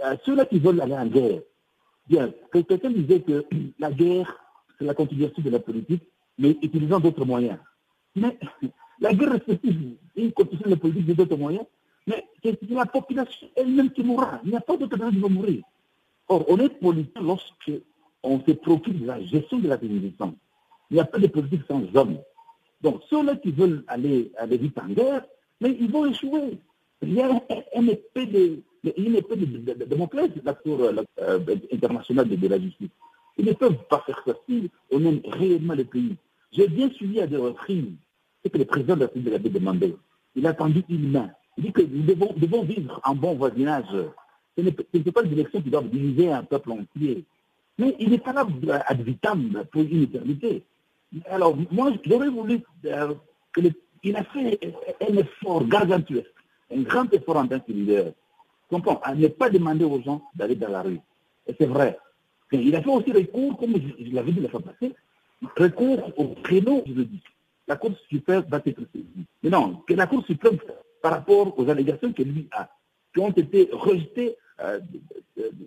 Euh, 0.04 0.16
ceux-là 0.24 0.46
qui 0.46 0.58
veulent 0.58 0.80
aller 0.80 0.94
en 0.94 1.06
guerre, 1.06 1.40
bien, 2.08 2.32
quelqu'un 2.52 2.90
disait 2.90 3.20
que 3.20 3.44
la 3.78 3.90
guerre, 3.90 4.34
c'est 4.78 4.84
la 4.84 4.94
continuation 4.94 5.42
de 5.42 5.50
la 5.50 5.58
politique, 5.58 6.02
mais 6.38 6.56
utilisant 6.62 7.00
d'autres 7.00 7.24
moyens. 7.24 7.58
Mais 8.16 8.38
la 9.00 9.12
guerre 9.12 9.32
respective, 9.32 9.96
une 10.16 10.32
continuation 10.32 10.70
de 10.70 10.74
la 10.74 10.80
politique 10.80 11.16
d'autres 11.16 11.36
moyens, 11.36 11.66
mais 12.06 12.24
c'est 12.42 12.58
la 12.70 12.86
population 12.86 13.48
elle-même 13.54 13.90
qui 13.90 14.02
mourra. 14.02 14.40
Il 14.44 14.50
n'y 14.50 14.56
a 14.56 14.60
pas 14.60 14.76
d'autre 14.76 14.96
moyen 14.96 15.20
va 15.20 15.28
mourir. 15.28 15.62
Or, 16.28 16.44
on 16.48 16.58
est 16.58 16.68
politique 16.68 17.18
lorsque 17.20 17.72
on 18.22 18.40
se 18.40 18.52
préoccupe 18.52 19.00
de 19.00 19.06
la 19.06 19.22
gestion 19.22 19.58
de 19.58 19.68
la 19.68 19.78
civilisation. 19.78 20.34
Il 20.90 20.94
n'y 20.94 21.00
a 21.00 21.04
pas 21.04 21.18
de 21.18 21.26
politique 21.26 21.62
sans 21.68 21.82
hommes. 21.94 22.18
Donc, 22.82 23.02
ceux-là 23.08 23.36
qui 23.36 23.52
veulent 23.52 23.84
aller, 23.86 24.32
aller 24.36 24.58
vite 24.58 24.78
en 24.78 24.88
guerre, 24.88 25.24
mais 25.60 25.76
ils 25.78 25.90
vont 25.90 26.06
échouer. 26.06 26.58
Il 27.02 27.14
y 27.14 27.20
a 27.20 27.28
un, 27.30 27.86
épée 27.86 28.26
de, 28.26 28.58
Mais 28.84 28.94
ils 28.96 29.12
ne 29.12 29.20
peuvent, 29.20 29.38
de, 29.38 30.06
place, 30.06 30.30
la 30.44 30.54
Cour 30.54 30.82
euh, 30.82 31.38
internationale 31.72 32.28
de, 32.28 32.48
la 32.48 32.60
justice, 32.60 32.90
ils 33.38 33.44
ne 33.44 33.52
peuvent 33.52 33.78
pas 33.88 34.02
faire 34.06 34.22
ça 34.26 34.32
si 34.48 34.70
on 34.90 35.04
aime 35.04 35.20
réellement 35.24 35.74
le 35.74 35.84
pays. 35.84 36.16
J'ai 36.52 36.68
bien 36.68 36.90
suivi 36.90 37.20
à 37.20 37.26
des 37.26 37.36
reprises 37.36 37.92
ce 38.44 38.50
que 38.50 38.58
le 38.58 38.64
président 38.64 38.94
de 38.94 39.00
la 39.00 39.06
République 39.06 39.34
avait 39.34 39.48
demandé. 39.48 39.96
Il 40.34 40.46
a 40.46 40.50
attendu 40.50 40.84
une 40.88 41.10
main. 41.10 41.30
Il 41.56 41.64
dit 41.64 41.72
que 41.72 41.82
nous 41.82 42.02
devons, 42.02 42.62
vivre 42.62 43.00
en 43.04 43.14
bon 43.14 43.34
voisinage. 43.34 43.86
Ce 44.56 44.62
n'est 44.62 44.72
pas 44.72 45.22
une 45.22 45.32
élection 45.32 45.62
qui 45.62 45.70
doit 45.70 45.82
diviser 45.82 46.30
un 46.30 46.42
peuple 46.42 46.72
entier. 46.72 47.24
Mais 47.78 47.96
il 47.98 48.10
n'est 48.10 48.18
pas 48.18 48.32
là 48.32 48.46
vitam 48.94 49.64
pour 49.72 49.82
une 49.82 50.02
éternité. 50.02 50.62
Alors, 51.26 51.56
moi, 51.70 51.92
j'aurais 52.04 52.28
voulu 52.28 52.60
euh, 52.86 53.14
qu'il 54.02 54.16
a 54.16 54.24
fait 54.24 54.58
un 55.00 55.16
effort 55.16 55.66
gargantuesque, 55.66 56.30
un 56.74 56.82
grand 56.82 57.12
effort 57.12 57.36
en 57.36 57.46
tant 57.46 57.60
que 57.60 57.72
leader. 57.72 58.12
Comprends, 58.70 59.00
à 59.02 59.14
ne 59.14 59.28
pas 59.28 59.50
demander 59.50 59.84
aux 59.84 60.00
gens 60.02 60.22
d'aller 60.34 60.54
dans 60.56 60.70
la 60.70 60.82
rue. 60.82 61.00
Et 61.46 61.54
c'est 61.58 61.66
vrai. 61.66 61.98
Il 62.52 62.74
a 62.74 62.82
fait 62.82 62.90
aussi 62.90 63.12
recours, 63.12 63.58
comme 63.58 63.74
je, 63.74 64.14
l'avais 64.14 64.32
dit 64.32 64.40
la 64.40 64.48
fois 64.48 64.60
passée, 64.60 64.94
recours 65.56 66.12
au 66.18 66.34
créneau 66.42 66.82
dis. 66.86 67.22
La 67.68 67.76
Cour 67.76 67.92
suprême 68.10 68.44
va 68.48 68.60
être 68.64 68.82
saisie. 68.92 69.26
Mais 69.42 69.50
non, 69.50 69.82
que 69.86 69.94
la 69.94 70.06
Cour 70.06 70.24
suprême, 70.26 70.58
par 71.00 71.12
rapport 71.12 71.58
aux 71.58 71.68
allégations 71.68 72.12
que 72.12 72.22
lui 72.22 72.48
a, 72.52 72.68
qui 73.14 73.20
ont 73.20 73.30
été 73.30 73.68
rejetées, 73.72 74.36
euh, 74.62 74.80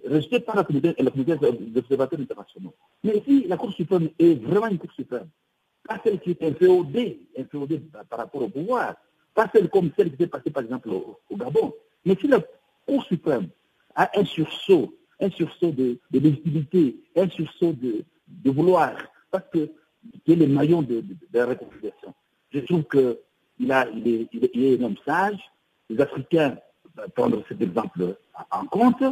rejetées 0.10 0.40
par 0.40 0.56
la 0.56 0.64
communauté, 0.64 1.02
la 1.02 1.12
communauté 1.12 1.70
d'observateurs 1.70 2.20
internationaux. 2.20 2.74
Mais 3.04 3.22
si 3.26 3.48
la 3.48 3.58
Cour 3.58 3.74
suprême 3.74 4.10
est 4.20 4.36
vraiment 4.36 4.68
une 4.68 4.78
Cour 4.78 4.92
suprême, 4.92 5.28
pas 5.88 6.00
celle 6.04 6.20
qui 6.20 6.32
est 6.32 6.44
inféodée, 6.44 7.20
inféodée 7.38 7.82
par 8.10 8.20
rapport 8.20 8.44
au 8.44 8.50
pouvoir, 8.50 8.96
pas 9.34 9.50
celle 9.54 9.70
comme 9.70 9.92
celle 9.98 10.12
qui 10.12 10.18
s'est 10.18 10.28
passée 10.28 10.50
par 10.50 10.64
exemple 10.64 10.90
au, 10.90 11.20
Gabon, 11.36 11.74
mais 12.06 12.16
si 12.20 12.28
la 12.28 12.40
Cour 12.88 13.04
suprême 13.04 13.50
a 13.96 14.10
un 14.20 14.26
sursaut, 14.26 14.94
un 15.20 15.30
sursaut 15.30 15.72
de, 15.72 16.00
légitimité, 16.12 16.98
un 17.16 17.30
sursaut 17.30 17.74
de, 17.74 18.04
de 18.28 18.52
vouloir, 18.52 18.96
parce 19.32 19.46
que 19.52 19.70
c'est 20.26 20.36
le 20.36 20.48
maillon 20.48 20.82
de, 20.82 21.04
la 21.34 21.46
réconciliation. 21.46 22.14
Je 22.52 22.60
trouve 22.60 22.84
qu'il 22.86 23.18
il 23.60 23.72
est, 23.72 24.28
il, 24.32 24.64
est, 24.64 24.80
un 24.80 24.86
homme 24.86 24.96
sage, 25.06 25.40
les 25.90 26.00
Africains 26.00 26.58
prendre 27.16 27.44
cet 27.48 27.62
exemple 27.62 28.18
en 28.52 28.66
compte, 28.66 29.04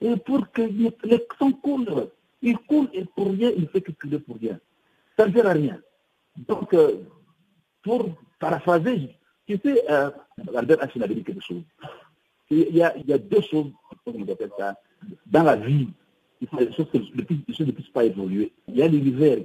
et 0.00 0.16
pour 0.16 0.50
que 0.50 0.62
les 0.62 1.26
coule, 1.62 2.08
il 2.42 2.56
coule 2.58 2.88
et 2.92 3.04
pour 3.04 3.30
rien, 3.30 3.50
il 3.56 3.68
fait 3.68 3.80
que 3.80 3.92
couler 3.92 4.18
pour 4.18 4.36
rien. 4.36 4.58
Ça 5.16 5.26
ne 5.26 5.32
sert 5.32 5.46
à 5.46 5.52
rien. 5.52 5.78
Donc, 6.36 6.72
euh, 6.72 7.02
pour 7.82 8.08
paraphraser, 8.38 9.16
tu 9.46 9.58
sais, 9.62 9.82
euh, 9.90 10.10
Albert 10.54 10.78
dit 11.08 11.24
quelque 11.24 11.42
chose. 11.42 11.62
Il 12.50 12.74
y 12.74 12.82
a, 12.82 13.18
deux 13.18 13.42
choses, 13.42 13.70
ça, 14.58 14.74
dans 15.26 15.42
la 15.42 15.56
vie, 15.56 15.88
il 16.40 16.48
faut 16.48 16.58
les 16.58 16.72
choses 16.72 16.86
qui 16.90 17.64
ne 17.64 17.70
puissent 17.70 17.88
pas 17.90 18.04
évoluer. 18.04 18.52
Il 18.68 18.76
y 18.76 18.82
a 18.82 18.88
l'univers. 18.88 19.38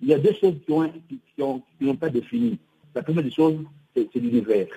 Il 0.00 0.08
y 0.08 0.14
a 0.14 0.18
deux 0.18 0.34
choses 0.34 0.54
qui 0.64 0.72
n'ont 0.72 1.62
qui 1.78 1.86
ont, 1.88 1.96
pas 1.96 2.08
défini. 2.08 2.58
La 2.94 3.02
première 3.02 3.24
des 3.24 3.30
choses, 3.30 3.58
c'est 3.94 4.14
l'univers. 4.14 4.68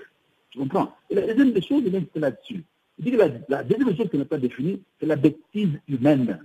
Tu 0.56 0.62
comprends 0.62 0.94
la 1.10 1.22
deuxième 1.28 1.52
des 1.52 1.62
choses, 1.62 1.84
c'est 2.14 2.20
là-dessus. 2.20 2.64
Il 2.98 3.04
dit 3.04 3.12
que 3.12 3.18
la, 3.50 3.64
deuxième 3.64 3.98
chose 3.98 4.10
qui 4.10 4.18
n'est 4.18 4.24
pas 4.24 4.38
définie, 4.38 4.82
c'est 4.98 5.06
la 5.06 5.18
bêtise 5.18 5.82
humaine. 5.90 6.40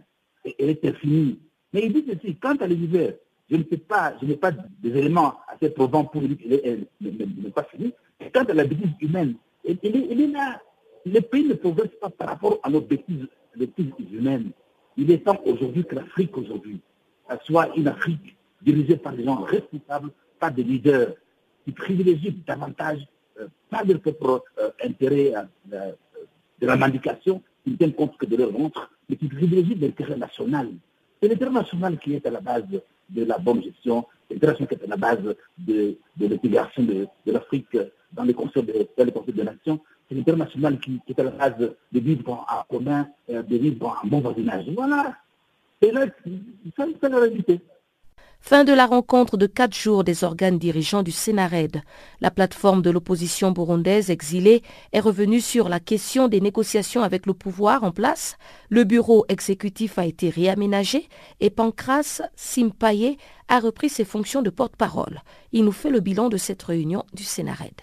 Elle 0.45 0.71
est 0.71 0.85
infinie. 0.85 1.39
Mais 1.73 1.85
il 1.85 1.93
dit 1.93 2.05
ceci, 2.09 2.35
quant 2.35 2.57
à 2.57 2.67
l'univers, 2.67 3.15
je 3.49 3.57
ne 3.57 3.63
sais 3.71 3.77
pas, 3.77 4.15
je 4.21 4.27
n'ai 4.27 4.35
pas 4.35 4.51
des 4.51 4.91
éléments 4.91 5.35
assez 5.47 5.71
probants 5.71 6.05
pour 6.05 6.23
dire 6.23 6.37
qu'elle 6.39 6.87
n'est 7.01 7.51
pas 7.51 7.63
finie. 7.63 7.93
Et 8.19 8.31
quant 8.31 8.43
à 8.43 8.53
la 8.53 8.65
bêtise 8.65 8.91
humaine, 9.01 9.35
elle, 9.65 9.79
est, 9.81 10.27
là. 10.27 10.61
Les 11.07 11.21
pays 11.21 11.45
ne 11.45 11.55
progressent 11.55 11.99
pas 12.01 12.11
par 12.11 12.29
rapport 12.29 12.59
à 12.65 12.69
nos 12.69 12.81
bêtises, 12.81 13.29
bêtises 13.57 13.93
humaines. 14.13 14.51
Il 14.97 15.09
est 15.13 15.19
temps 15.19 15.41
aujourd'hui 15.47 15.85
que 15.85 15.95
l'Afrique 15.95 16.37
aujourd'hui 16.37 16.81
soit 17.45 17.69
une 17.77 17.87
Afrique 17.87 18.37
dirigée 18.61 18.97
par 18.97 19.13
des 19.13 19.25
gens 19.25 19.37
responsables, 19.37 20.11
pas 20.41 20.51
des 20.51 20.65
leaders 20.65 21.15
qui 21.65 21.71
privilégient 21.71 22.35
davantage, 22.45 23.07
euh, 23.41 23.49
pas 23.71 23.83
leur 23.85 24.01
propre 24.01 24.45
euh, 24.59 24.71
intérêt 24.85 25.33
euh, 25.73 25.93
de 26.61 26.67
la 26.67 26.77
mandication, 26.77 27.43
qui 27.65 27.73
ne 27.73 27.77
tiennent 27.77 27.95
compte 27.95 28.17
que 28.17 28.27
de 28.27 28.37
leur 28.37 28.51
ventre, 28.51 28.91
mais 29.09 29.17
qui 29.17 29.29
privilégient 29.29 29.77
l'intérêt 29.77 30.17
national. 30.17 30.69
C'est 31.21 31.29
l'intérêt 31.29 31.53
national 31.53 31.99
qui 31.99 32.15
est 32.15 32.27
à 32.27 32.31
la 32.31 32.41
base 32.41 32.65
de 33.11 33.25
la 33.25 33.39
bonne 33.39 33.63
gestion, 33.63 34.07
l'intégration 34.31 34.67
qui 34.67 34.75
est 34.75 34.85
à 34.85 34.87
la 34.87 34.97
base 34.97 35.37
de, 35.59 35.97
l'intégration 36.19 36.83
de, 36.83 37.07
l'Afrique 37.27 37.77
dans 38.13 38.25
les 38.25 38.35
conseils 38.35 38.63
de, 38.63 38.87
dans 38.97 39.05
de. 39.05 39.79
C'est 40.09 40.15
l'intérêt 40.15 40.39
national 40.39 40.81
qui, 40.81 41.01
est 41.09 41.19
à 41.21 41.25
la 41.25 41.31
base 41.31 41.59
de 41.59 42.01
vivre 42.01 42.31
en 42.33 42.63
commun, 42.69 43.09
de 43.29 43.57
vivre 43.57 44.01
en 44.03 44.07
bon 44.07 44.21
voisinage. 44.21 44.65
Voilà. 44.75 45.17
Et 45.83 45.91
là, 45.91 46.07
c'est 46.25 47.09
la 47.09 47.19
réalité. 47.19 47.61
Fin 48.43 48.65
de 48.65 48.73
la 48.73 48.87
rencontre 48.87 49.37
de 49.37 49.47
quatre 49.47 49.77
jours 49.77 50.03
des 50.03 50.25
organes 50.25 50.59
dirigeants 50.59 51.05
du 51.05 51.13
Sénarède. 51.13 51.83
La 52.21 52.31
plateforme 52.33 52.83
de 52.83 52.91
l'opposition 52.91 53.53
burundaise 53.53 54.11
exilée 54.11 54.63
est 54.93 55.01
revenue 55.01 55.41
sur 55.41 55.69
la 55.69 55.79
question 55.79 56.27
des 56.27 56.41
négociations 56.41 57.03
avec 57.03 57.27
le 57.27 57.35
pouvoir 57.35 57.85
en 57.85 57.93
place. 57.93 58.39
Le 58.69 58.85
bureau 58.85 59.25
exécutif 59.29 59.99
a 59.99 60.07
été 60.07 60.31
réaménagé 60.31 61.09
et 61.41 61.51
Pancras 61.51 62.23
Simpaye 62.35 63.19
a 63.49 63.61
repris 63.61 63.89
ses 63.89 64.05
fonctions 64.05 64.43
de 64.43 64.51
porte-parole. 64.51 65.21
Il 65.53 65.65
nous 65.65 65.73
fait 65.73 65.91
le 65.91 66.01
bilan 66.01 66.29
de 66.29 66.39
cette 66.39 66.63
réunion 66.63 67.05
du 67.13 67.25
Sénarède. 67.25 67.83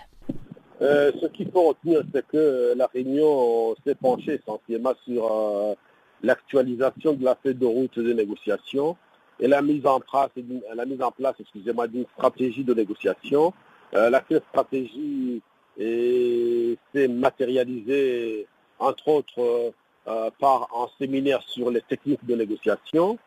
Euh, 0.82 1.12
ce 1.22 1.28
qu'il 1.28 1.50
faut 1.52 1.70
retenir, 1.70 2.02
c'est 2.13 2.26
que 2.28 2.74
la 2.76 2.88
réunion 2.88 3.76
s'est 3.86 3.96
penchée 3.96 4.41
essentiellement 4.43 4.93
sur 5.06 5.32
euh, 5.32 5.76
l'actualisation 6.24 7.13
de 7.13 7.24
la 7.24 7.38
feuille 7.41 7.56
de 7.56 7.65
route 7.65 7.98
des 8.00 8.13
négociations 8.13 8.98
et 9.39 9.47
la 9.47 9.62
mise 9.62 9.86
en 9.86 10.00
place, 10.00 10.30
la 10.73 11.34
excusez-moi, 11.39 11.88
d'une 11.88 12.06
stratégie 12.15 12.63
de 12.63 12.73
négociation. 12.73 13.54
Euh, 13.93 14.10
stratégie 14.50 15.41
s'est 15.78 17.08
matérialisée, 17.08 18.47
entre 18.80 19.08
autres, 19.10 19.73
euh, 20.08 20.30
par 20.39 20.69
un 20.76 20.88
séminaire 20.97 21.41
sur 21.43 21.69
les 21.69 21.82
techniques 21.82 22.26
de 22.26 22.36
négociation. 22.36 23.19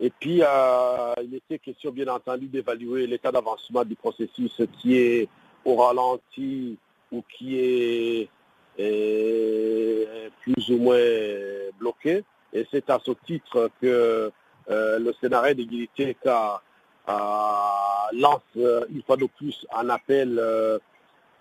Et 0.00 0.10
puis, 0.10 0.40
euh, 0.42 1.14
il 1.22 1.34
était 1.34 1.58
question, 1.58 1.90
bien 1.90 2.08
entendu, 2.08 2.46
d'évaluer 2.46 3.06
l'état 3.06 3.30
d'avancement 3.32 3.84
du 3.84 3.94
processus 3.94 4.62
qui 4.80 4.96
est 4.96 5.28
au 5.64 5.76
ralenti 5.76 6.78
ou 7.12 7.22
qui 7.36 7.58
est 7.58 8.28
plus 10.40 10.70
ou 10.70 10.78
moins 10.78 10.98
bloqué. 11.78 12.22
Et 12.52 12.66
c'est 12.70 12.88
à 12.88 12.98
ce 13.04 13.10
titre 13.26 13.70
que 13.82 14.32
euh, 14.70 14.98
le 14.98 15.14
scénario 15.20 15.54
d'égalité 15.54 16.16
lance 18.12 18.42
euh, 18.56 18.84
une 18.90 19.02
fois 19.02 19.16
de 19.16 19.26
plus 19.26 19.66
un 19.74 19.88
appel 19.88 20.38
euh, 20.38 20.78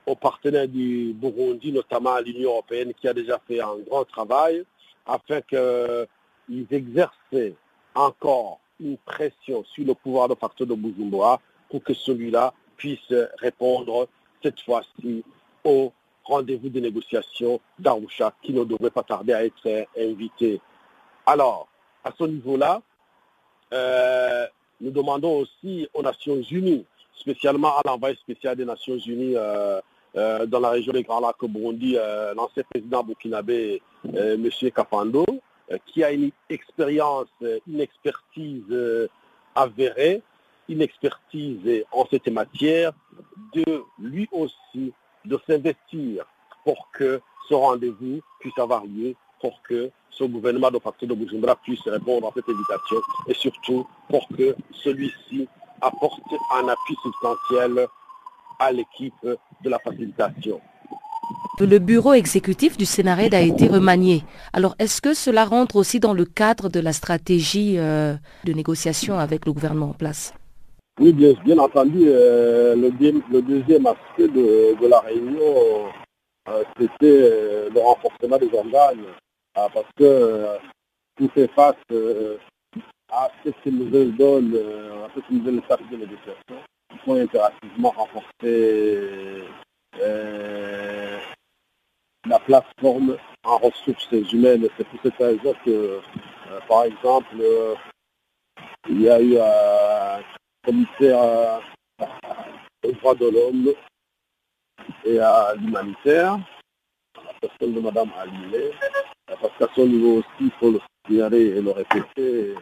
aux 0.06 0.16
partenaires 0.16 0.68
du 0.68 1.13
Burundi, 1.13 1.72
notamment 1.74 2.13
à 2.13 2.22
l'Union 2.22 2.52
européenne, 2.52 2.94
qui 2.94 3.08
a 3.08 3.13
déjà 3.13 3.40
fait 3.46 3.60
un 3.60 3.76
grand 3.86 4.06
travail, 4.06 4.63
afin 5.06 5.42
qu'ils 5.42 6.68
exercent 6.72 7.54
encore 7.94 8.60
une 8.80 8.98
pression 8.98 9.66
sur 9.66 9.86
le 9.86 9.94
pouvoir 9.94 10.30
de 10.30 10.36
facto 10.36 10.66
de 10.66 10.76
Bujumbura 10.76 11.42
pour 11.70 11.84
que 11.84 11.94
celui-là 11.94 12.54
puisse 12.78 13.13
répondre 13.40 14.08
cette 14.42 14.62
fois-ci 14.62 15.26
au 15.66 15.92
rendez-vous 16.24 16.70
de 16.70 16.80
négociation 16.80 17.60
d'Arusha 17.80 18.34
qui 18.42 18.54
ne 18.54 18.63
devrait 18.63 18.92
pas 18.92 19.04
tarder 19.04 19.34
à 19.34 19.44
être 19.44 19.88
invité. 19.98 20.62
Alors, 21.26 21.68
à 22.04 22.12
ce 22.18 22.24
niveau-là, 22.24 22.82
euh, 23.73 24.45
nous 24.82 24.91
demandons 24.91 25.39
aussi 25.39 25.88
aux 25.93 26.01
Nations 26.01 26.41
Unies, 26.41 26.86
spécialement 27.15 27.77
à 27.77 27.82
l'envoyé 27.86 28.15
spécial 28.15 28.56
des 28.56 28.65
Nations 28.65 28.97
Unies 28.97 29.36
euh, 29.36 29.82
euh, 30.15 30.45
dans 30.45 30.60
la 30.60 30.69
région 30.69 30.93
des 30.93 31.03
Grands 31.03 31.19
Lacs 31.19 31.41
au 31.41 31.47
Burundi, 31.47 31.97
l'ancien 32.36 32.63
président 32.69 33.03
burkinabé, 33.03 33.82
M. 34.13 34.49
Kafando, 34.75 35.25
qui 35.86 36.03
a 36.03 36.12
une 36.12 36.32
expérience, 36.49 37.27
une 37.67 37.82
expertise 37.82 39.10
avérée, 39.56 40.21
une 40.69 40.82
expertise 40.82 41.84
en 41.91 42.06
cette 42.10 42.27
matière, 42.27 42.93
de 43.53 43.84
lui 43.99 44.27
aussi 44.32 44.93
de 45.25 45.39
s'investir 45.45 46.25
pour 46.63 46.89
que 46.91 47.21
ce 47.49 47.53
rendez-vous 47.53 48.21
puisse 48.39 48.58
avoir 48.58 48.86
lieu, 48.86 49.15
pour 49.39 49.62
que 49.63 49.91
ce 50.17 50.23
gouvernement 50.23 50.71
de 50.71 50.80
facto 50.80 51.06
de 51.06 51.13
Bujumbura 51.13 51.56
puisse 51.58 51.82
répondre 51.88 52.28
à 52.28 52.32
cette 52.34 52.50
invitation 52.50 52.97
et 53.28 53.34
surtout 53.34 53.86
pour 54.10 54.28
que 54.30 54.56
celui-ci 54.71 55.47
apporte 55.82 56.21
un 56.56 56.67
appui 56.67 56.95
substantiel 57.04 57.88
à 58.60 58.71
l'équipe 58.71 59.13
de 59.23 59.69
la 59.69 59.78
facilitation. 59.80 60.60
Le 61.60 61.80
bureau 61.80 62.13
exécutif 62.13 62.78
du 62.78 62.86
Sénarède 62.86 63.34
a 63.34 63.41
été 63.41 63.67
remanié. 63.67 64.23
Alors, 64.54 64.76
est-ce 64.80 65.02
que 65.02 65.13
cela 65.13 65.43
rentre 65.43 65.76
aussi 65.76 66.00
dans 66.00 66.13
le 66.13 66.26
cadre 66.26 66.69
de 66.69 66.80
la 66.80 66.93
stratégie 66.93 67.76
euh, 67.78 68.13
de 68.43 68.54
négociation 68.54 69.17
avec 69.19 69.45
le 69.45 69.54
gouvernement 69.54 69.89
en 69.89 69.93
place? 69.93 70.34
Oui, 71.00 71.13
bien, 71.13 71.58
entendu. 71.58 72.04
Euh, 72.08 72.76
le, 72.76 73.41
deuxième 73.41 73.88
aspect 73.88 74.28
de, 74.28 74.88
la 74.88 75.00
réunion, 75.00 75.89
euh, 76.50 76.63
c'était 76.80 77.69
le 77.73 77.80
renforcement 77.80 78.38
des 78.38 78.50
organes 78.54 79.04
parce 79.74 79.91
que 79.98 80.58
tout 81.15 81.30
fait 81.34 81.48
face 81.56 81.76
à 83.12 83.30
cette 83.43 83.65
nouvelle 83.65 84.15
donne, 84.15 84.56
à 85.06 85.10
cette 85.15 85.30
nouvelle 85.32 85.58
étape 85.58 85.82
de 85.89 85.98
l'éducation. 85.98 86.58
Il 86.91 87.00
faut 87.00 87.15
impérativement 87.15 87.89
renforcer 87.91 89.43
la 92.28 92.39
plateforme 92.39 93.17
en 93.43 93.58
ressources 93.58 94.12
humaines. 94.32 94.67
C'est 94.78 94.88
pour 94.88 95.00
cette 95.02 95.17
raison 95.17 95.54
que, 95.65 96.02
par 96.67 96.84
exemple, 96.84 97.36
il 98.89 99.02
y 99.02 99.10
a 99.10 99.20
eu 99.20 99.39
un 99.39 100.22
commissaire 100.63 101.62
aux 102.84 102.91
droits 102.91 103.15
de 103.15 103.30
l'homme 103.30 103.74
et 105.04 105.20
à 105.20 105.56
l'humanitaire, 105.56 106.38
la 107.15 107.34
personne 107.41 107.74
de 107.74 107.80
Mme 107.80 108.12
Alimé, 108.20 108.72
parce 109.28 109.58
qu'à 109.58 109.68
son 109.76 109.88
niveau 109.88 110.20
aussi, 110.20 110.28
il 110.42 110.52
faut 110.60 110.72
le 110.72 110.80
signaler 111.06 111.58
et 111.58 111.62
le 111.62 111.72
répéter, 111.72 112.56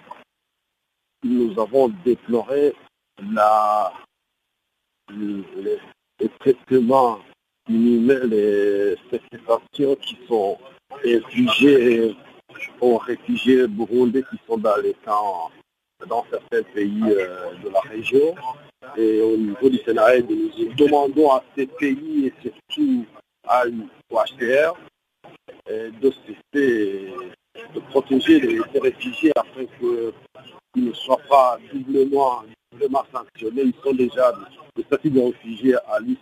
nous 1.24 1.60
avons 1.60 1.90
déploré 2.04 2.74
la, 3.34 3.94
les, 5.10 6.30
traitements 6.40 7.20
inhumains, 7.70 8.26
les 8.26 8.96
satisfactions 9.12 9.96
qui 9.96 10.18
sont 10.28 10.58
infligées 11.04 12.16
aux 12.82 12.98
réfugiés 12.98 13.68
burundais 13.68 14.24
qui 14.30 14.38
sont 14.48 14.58
dans 14.58 14.78
les 14.78 14.96
camps 15.06 15.52
dans 16.08 16.26
certains 16.30 16.64
pays 16.74 17.02
euh, 17.04 17.54
de 17.64 17.70
la 17.70 17.80
région. 17.82 18.36
Et 18.98 19.22
au 19.22 19.38
niveau 19.38 19.70
du 19.70 19.78
Sénat, 19.80 20.20
nous 20.20 20.74
demandons 20.76 21.32
à 21.32 21.44
ces 21.56 21.68
pays 21.68 22.28
et 22.28 22.34
surtout 22.42 23.06
à 23.48 23.66
l'UHCR 23.66 24.76
de 25.68 26.12
cesser 26.26 27.14
de 27.74 27.80
protéger 27.80 28.40
les, 28.40 28.60
réfugiés 28.80 29.32
afin 29.36 29.66
qu'ils 29.80 30.86
ne 30.86 30.94
soient 30.94 31.22
pas 31.30 31.58
doublement, 31.74 32.44
doublement 32.72 33.06
sanctionnés. 33.14 33.64
Ils 33.64 33.74
sont 33.84 33.94
déjà 33.94 34.32
le 34.76 34.84
statut 34.84 35.10
de 35.10 35.22
réfugiés 35.22 35.76
à 35.88 36.00
lui 36.00 36.18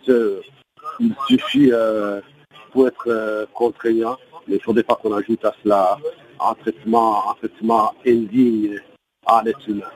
Il 1.00 1.14
suffit 1.28 1.70
euh, 1.72 2.20
pour 2.72 2.88
être 2.88 3.08
euh, 3.08 3.46
contraignant, 3.52 4.16
mais 4.46 4.54
il 4.54 4.58
ne 4.58 4.62
faudrait 4.62 4.82
pas 4.82 4.96
qu'on 4.96 5.12
ajoute 5.12 5.44
à 5.44 5.54
cela 5.62 5.98
un 6.40 6.54
traitement, 6.54 7.30
un 7.30 7.34
traitement 7.34 7.94
indigne 8.06 8.80
à 9.26 9.42
l'être 9.44 9.68
humain. 9.68 9.90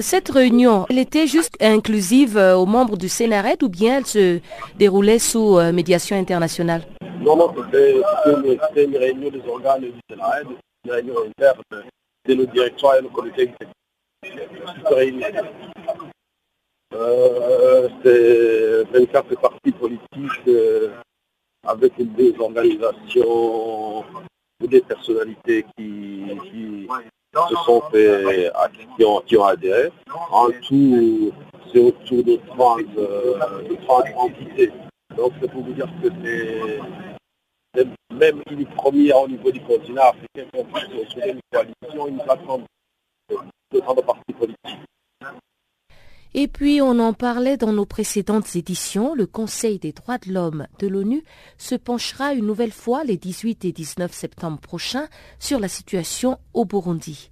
Cette 0.00 0.30
réunion, 0.30 0.86
elle 0.88 0.98
était 0.98 1.26
juste 1.26 1.54
inclusive 1.60 2.38
euh, 2.38 2.56
aux 2.56 2.64
membres 2.64 2.96
du 2.96 3.10
Sénaret 3.10 3.62
ou 3.62 3.68
bien 3.68 3.98
elle 3.98 4.06
se 4.06 4.40
déroulait 4.76 5.18
sous 5.18 5.58
euh, 5.58 5.70
médiation 5.70 6.16
internationale? 6.16 6.82
Non, 7.20 7.36
non, 7.36 7.52
c'était 7.54 7.96
une, 8.84 8.96
réunion 8.96 9.30
des 9.30 9.42
organes 9.46 9.82
du 9.82 9.92
Sénaret, 10.08 10.44
une 10.86 10.90
réunion 10.90 11.14
interne 11.26 11.60
de 12.26 12.34
le 12.34 12.46
directoire 12.46 12.96
et 12.96 13.02
le 13.02 13.08
comité 13.08 13.50
euh, 16.94 17.88
c'est 18.04 18.84
24 18.98 19.40
partis 19.40 19.72
politiques 19.72 20.50
avec 21.66 21.92
des 22.14 22.34
organisations 22.38 24.00
ou 24.60 24.66
des 24.66 24.80
personnalités 24.80 25.66
qui 25.76 26.22
se 27.34 27.54
sont 27.64 27.82
fait, 27.90 28.50
qui 28.96 29.04
ont, 29.04 29.20
qui 29.20 29.36
ont 29.36 29.44
adhéré. 29.44 29.90
En 30.30 30.48
tout, 30.68 31.32
c'est 31.72 31.80
autour 31.80 32.24
de 32.24 32.36
30, 32.48 32.80
euh, 32.98 33.38
entités. 34.16 34.70
Donc 35.16 35.32
c'est 35.40 35.50
pour 35.50 35.62
vous 35.62 35.72
dire 35.72 35.88
que 36.02 36.08
c'est 37.74 37.88
même 38.12 38.42
une 38.50 38.66
première 38.66 39.20
au 39.22 39.28
niveau 39.28 39.50
du 39.50 39.60
continent 39.60 40.02
africain 40.02 40.48
qu'on 40.52 40.64
puisse 40.64 41.14
une 41.24 41.40
coalition, 41.50 42.08
une 42.08 42.18
plateforme 42.18 42.64
de 43.30 43.80
30 43.80 44.04
partis 44.04 44.32
politiques. 44.38 44.91
Et 46.34 46.48
puis, 46.48 46.80
on 46.80 46.98
en 46.98 47.12
parlait 47.12 47.58
dans 47.58 47.72
nos 47.72 47.84
précédentes 47.84 48.56
éditions, 48.56 49.14
le 49.14 49.26
Conseil 49.26 49.78
des 49.78 49.92
droits 49.92 50.18
de 50.18 50.32
l'homme 50.32 50.66
de 50.78 50.86
l'ONU 50.86 51.22
se 51.58 51.74
penchera 51.74 52.32
une 52.32 52.46
nouvelle 52.46 52.72
fois 52.72 53.04
les 53.04 53.18
18 53.18 53.66
et 53.66 53.72
19 53.72 54.12
septembre 54.12 54.58
prochains 54.58 55.08
sur 55.38 55.60
la 55.60 55.68
situation 55.68 56.38
au 56.54 56.64
Burundi. 56.64 57.30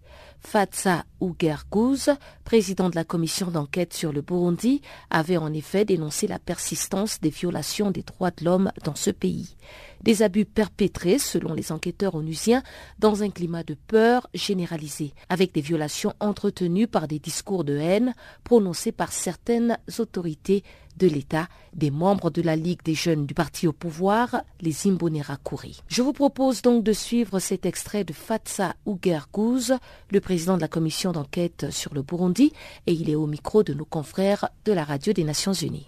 Ougergouz, 1.21 2.11
président 2.45 2.91
de 2.91 2.97
la 2.97 3.05
commission 3.05 3.51
d'enquête 3.51 3.95
sur 3.95 4.13
le 4.13 4.23
Burundi, 4.23 4.81
avait 5.11 5.37
en 5.37 5.53
effet 5.53 5.85
dénoncé 5.85 6.27
la 6.27 6.39
persistance 6.39 7.21
des 7.21 7.31
violations 7.31 7.91
des 7.91 8.03
droits 8.03 8.31
de 8.31 8.45
l'homme 8.45 8.73
dans 8.85 8.95
ce 8.95 9.11
pays 9.11 9.57
des 10.03 10.23
abus 10.23 10.45
perpétrés, 10.45 11.19
selon 11.19 11.55
les 11.55 11.73
enquêteurs 11.73 12.15
onusiens, 12.15 12.63
dans 12.99 13.23
un 13.23 13.31
climat 13.31 13.63
de 13.63 13.75
peur 13.75 14.29
généralisé, 14.35 15.13
avec 15.29 15.53
des 15.53 15.61
violations 15.61 16.15
entretenues 16.21 16.89
par 16.89 17.09
des 17.09 17.19
discours 17.19 17.65
de 17.65 17.77
haine 17.77 18.15
prononcés 18.45 18.93
par 18.93 19.13
certaines 19.13 19.79
autorités 19.99 20.65
de 20.97 21.07
l'État, 21.07 21.49
des 21.73 21.91
membres 21.91 22.31
de 22.31 22.43
la 22.43 22.57
Ligue 22.57 22.83
des 22.85 22.95
jeunes 22.95 23.25
du 23.25 23.33
parti 23.33 23.67
au 23.67 23.73
pouvoir, 23.73 24.43
les 24.61 24.87
Imbonerakuri. 24.87 25.83
Je 25.89 26.03
vous 26.03 26.13
propose 26.13 26.63
donc 26.63 26.85
de 26.85 26.93
suivre 26.93 27.39
cet 27.39 27.65
extrait 27.65 28.05
de 28.05 28.13
Fatsa 28.13 28.75
Ougergouz, 28.87 29.75
le 30.11 30.21
président 30.21 30.57
de 30.57 30.61
la 30.61 30.69
commission 30.69 31.10
d'enquête 31.13 31.67
sur 31.71 31.95
le 31.95 32.03
Burundi, 32.03 32.53
et 32.87 32.93
il 32.93 33.11
est 33.11 33.15
au 33.15 33.27
micro 33.27 33.63
de 33.63 33.75
nos 33.75 33.85
confrères 33.85 34.49
de 34.65 34.73
la 34.73 34.85
radio 34.85 35.13
des 35.13 35.25
Nations 35.25 35.53
Unies. 35.53 35.87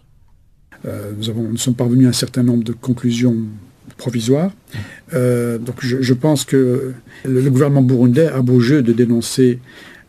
Euh, 0.84 1.12
nous, 1.16 1.28
avons, 1.28 1.42
nous 1.42 1.56
sommes 1.56 1.74
parvenus 1.74 2.06
à 2.06 2.10
un 2.10 2.14
certain 2.14 2.42
nombre 2.42 2.64
de 2.64 2.72
conclusions 2.72 3.36
provisoire. 3.96 4.50
Euh, 5.12 5.58
donc 5.58 5.76
je, 5.80 6.14
pense 6.14 6.44
que 6.44 6.92
le, 7.24 7.50
gouvernement 7.50 7.82
burundais 7.82 8.26
a 8.26 8.40
beau 8.42 8.60
jeu 8.60 8.82
de 8.82 8.92
dénoncer 8.92 9.58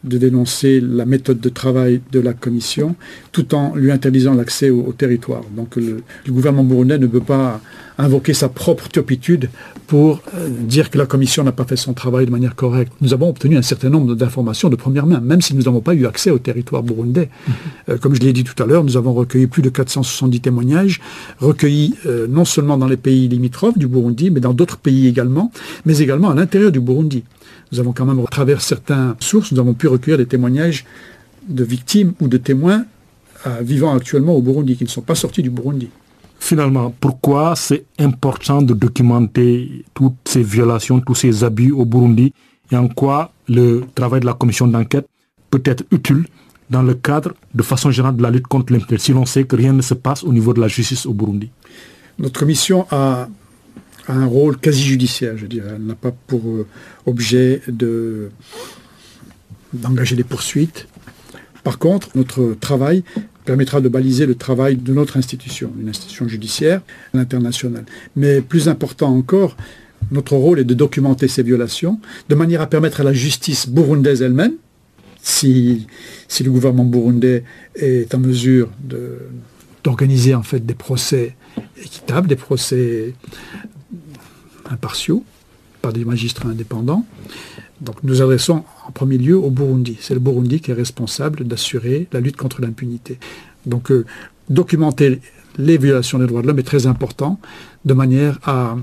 de 0.04 0.18
dénoncer 0.18 0.82
la 0.82 1.06
méthode 1.06 1.40
de 1.40 1.50
travail 1.50 2.02
de 2.12 2.20
la 2.20 2.34
Commission, 2.34 2.96
tout 3.32 3.56
en 3.56 3.76
lui 3.76 3.92
interdisant 3.92 4.34
l'accès 4.34 4.70
au, 4.70 4.92
territoire. 4.94 5.44
Donc 5.56 5.76
le, 5.76 6.04
gouvernement 6.28 6.64
burundais 6.64 6.98
ne 6.98 7.08
peut 7.08 7.22
pas 7.22 7.62
invoquer 7.98 8.34
sa 8.34 8.50
propre 8.50 8.90
turpitude 8.90 9.50
pour 9.88 10.22
euh, 10.36 10.50
dire 10.50 10.90
que 10.90 10.98
la 10.98 11.06
Commission 11.06 11.44
n'a 11.44 11.52
pas 11.52 11.64
fait 11.64 11.76
son 11.76 11.94
travail 11.94 12.26
de 12.26 12.32
manière 12.32 12.56
correcte. 12.56 12.92
Nous 13.02 13.14
avons 13.14 13.30
obtenu 13.30 13.56
un 13.56 13.62
certain 13.62 13.90
nombre 13.90 14.16
d'informations 14.16 14.70
de 14.70 14.76
première 14.76 15.06
main, 15.06 15.20
même 15.20 15.42
si 15.42 15.56
nous 15.56 15.64
n'avons 15.64 15.82
pas 15.82 15.94
eu 15.94 16.06
accès 16.06 16.32
au 16.32 16.40
territoire 16.40 16.82
burundais. 16.82 17.30
Mm-hmm. 17.30 17.52
Euh, 17.90 17.98
comme 17.98 18.16
je 18.16 18.22
l'ai 18.22 18.34
dit 18.34 18.44
tout 18.44 18.62
à 18.62 18.66
l'heure, 18.66 18.84
nous 18.84 18.98
avons 18.98 19.14
recueilli 19.14 19.48
plus 19.48 19.62
de 19.62 19.70
470 19.70 20.42
témoignages, 20.42 21.02
recueillis 21.40 21.94
euh, 22.06 22.28
non 22.28 22.46
seulement 22.46 22.78
dans 22.78 22.88
les 22.88 22.98
pays 22.98 23.28
limitrophes 23.28 23.78
du 23.78 23.88
Burundi, 23.88 24.32
mais 24.32 24.40
dans 24.40 24.54
d'autres 24.54 24.78
pays 24.78 25.08
également, 25.08 25.52
mais 25.86 26.00
également 26.00 26.32
à 26.32 26.36
l'intérieur 26.36 26.72
du 26.72 26.80
Burundi. 26.80 27.24
Nous 27.74 27.80
avons 27.80 27.92
quand 27.92 28.06
même, 28.06 28.20
à 28.20 28.30
travers 28.30 28.62
certaines 28.62 29.16
sources, 29.20 29.52
nous 29.52 29.60
avons 29.60 29.74
pu 29.74 29.88
recueillir 29.88 30.20
des 30.20 30.28
témoignages 30.28 30.86
de 31.48 31.64
victimes 31.64 32.14
ou 32.22 32.28
de 32.28 32.38
témoins 32.38 32.86
vivant 33.62 33.96
actuellement 33.96 34.36
au 34.36 34.44
Burundi, 34.44 34.78
qui 34.78 34.84
ne 34.84 34.90
sont 34.90 35.02
pas 35.02 35.16
sortis 35.16 35.42
du 35.42 35.50
Burundi. 35.50 35.90
Finalement, 36.40 36.94
pourquoi 37.00 37.56
c'est 37.56 37.86
important 37.98 38.62
de 38.62 38.76
documenter 38.76 39.86
toutes 39.96 40.14
ces 40.26 40.44
violations, 40.44 41.00
tous 41.00 41.16
ces 41.16 41.44
abus 41.44 41.72
au 41.72 41.84
Burundi 41.84 42.32
et 42.72 42.76
en 42.76 42.88
quoi 42.88 43.32
le 43.50 43.82
travail 43.96 44.20
de 44.22 44.28
la 44.28 44.34
commission 44.34 44.68
d'enquête 44.68 45.08
peut 45.50 45.64
être 45.66 45.84
utile 45.90 46.26
dans 46.70 46.84
le 46.84 46.94
cadre 46.94 47.34
de 47.56 47.64
façon 47.64 47.90
générale 47.90 48.18
de 48.18 48.22
la 48.22 48.30
lutte 48.30 48.46
contre 48.46 48.72
l'impunité, 48.72 49.00
si 49.00 49.14
l'on 49.14 49.26
sait 49.26 49.46
que 49.46 49.56
rien 49.56 49.74
ne 49.74 49.82
se 49.82 49.96
passe 49.96 50.24
au 50.24 50.32
niveau 50.32 50.54
de 50.54 50.62
la 50.62 50.68
justice 50.68 51.08
au 51.08 51.14
Burundi? 51.14 51.50
Notre 52.20 52.46
mission 52.46 52.86
a 52.92 53.28
un 54.08 54.26
rôle 54.26 54.58
quasi 54.58 54.84
judiciaire, 54.84 55.38
je 55.38 55.46
dirais. 55.46 55.72
Elle 55.76 55.86
n'a 55.86 55.96
pas 55.96 56.12
pour 56.12 56.42
euh, 56.48 56.68
objet 57.06 57.62
de, 57.68 58.30
d'engager 59.74 60.16
des 60.16 60.24
poursuites. 60.24 60.88
Par 61.64 61.80
contre, 61.80 62.10
notre 62.16 62.56
travail 62.60 63.04
permettra 63.46 63.82
de 63.82 63.90
baliser 63.90 64.26
le 64.26 64.36
travail 64.36 64.76
de 64.76 64.94
notre 64.94 65.18
institution, 65.18 65.72
une 65.80 65.90
institution 65.90 66.28
judiciaire 66.28 66.82
internationale. 67.14 67.86
Mais 68.16 68.42
plus 68.42 68.70
important 68.70 69.16
encore, 69.16 69.56
notre 70.12 70.36
rôle 70.36 70.60
est 70.60 70.66
de 70.66 70.74
documenter 70.74 71.28
ces 71.28 71.44
violations 71.44 72.00
de 72.30 72.36
manière 72.36 72.62
à 72.62 72.68
permettre 72.68 73.02
à 73.02 73.04
la 73.04 73.14
justice 73.14 73.68
burundaise 73.68 74.22
elle-même, 74.22 74.54
si, 75.22 75.88
si 76.28 76.44
le 76.44 76.52
gouvernement 76.52 76.84
burundais 76.84 77.44
est 77.76 78.14
en 78.14 78.20
mesure 78.20 78.70
d'organiser 79.84 80.36
en 80.36 80.44
fait 80.44 80.66
des 80.66 80.74
procès 80.74 81.36
équitables, 81.82 82.28
des 82.28 82.36
procès 82.36 83.14
impartiaux 84.70 85.24
par 85.82 85.94
des 85.94 86.06
magistrats 86.06 86.50
indépendants. 86.50 87.06
Donc 87.82 87.98
nous 88.04 88.22
adressons 88.22 88.64
en 88.88 88.92
premier 88.92 89.18
lieu 89.18 89.38
au 89.38 89.50
Burundi. 89.50 89.98
C'est 90.00 90.14
le 90.14 90.20
Burundi 90.20 90.62
qui 90.62 90.72
est 90.72 90.74
responsable 90.74 91.44
d'assurer 91.46 92.08
la 92.14 92.20
lutte 92.20 92.38
contre 92.38 92.62
l'impunité. 92.62 93.20
Donc 93.66 93.92
euh, 93.92 94.06
documenter 94.50 95.20
les 95.58 95.78
violations 95.78 96.20
des 96.20 96.28
droits 96.28 96.42
de 96.42 96.48
l'homme 96.48 96.60
est 96.60 96.64
très 96.64 96.88
important 96.88 97.40
de 97.86 97.94
manière 97.94 98.40
à, 98.44 98.78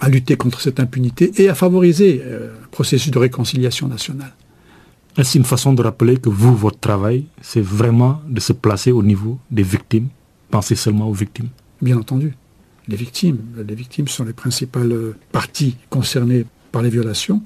à, 0.00 0.08
lutter 0.08 0.36
contre 0.36 0.60
cette 0.60 0.80
impunité 0.80 1.32
et 1.42 1.48
à 1.48 1.54
favoriser 1.54 2.22
euh, 2.24 2.52
le 2.62 2.68
processus 2.68 3.10
de 3.10 3.18
réconciliation 3.18 3.88
nationale. 3.88 4.32
Est-ce 5.16 5.36
une 5.36 5.44
façon 5.44 5.72
de 5.72 5.82
rappeler 5.82 6.16
que 6.18 6.28
vous, 6.28 6.54
votre 6.54 6.78
travail, 6.78 7.26
c'est 7.42 7.60
vraiment 7.60 8.20
de 8.28 8.38
se 8.38 8.52
placer 8.52 8.92
au 8.92 9.02
niveau 9.02 9.38
des 9.50 9.64
victimes 9.64 10.08
Pensez 10.50 10.76
seulement 10.76 11.08
aux 11.08 11.12
victimes? 11.12 11.48
Bien 11.82 11.98
entendu 11.98 12.34
les 12.88 12.96
victimes. 12.96 13.38
Les 13.66 13.74
victimes 13.74 14.08
sont 14.08 14.24
les 14.24 14.32
principales 14.32 15.14
parties 15.32 15.76
concernées 15.90 16.46
par 16.72 16.82
les 16.82 16.90
violations. 16.90 17.42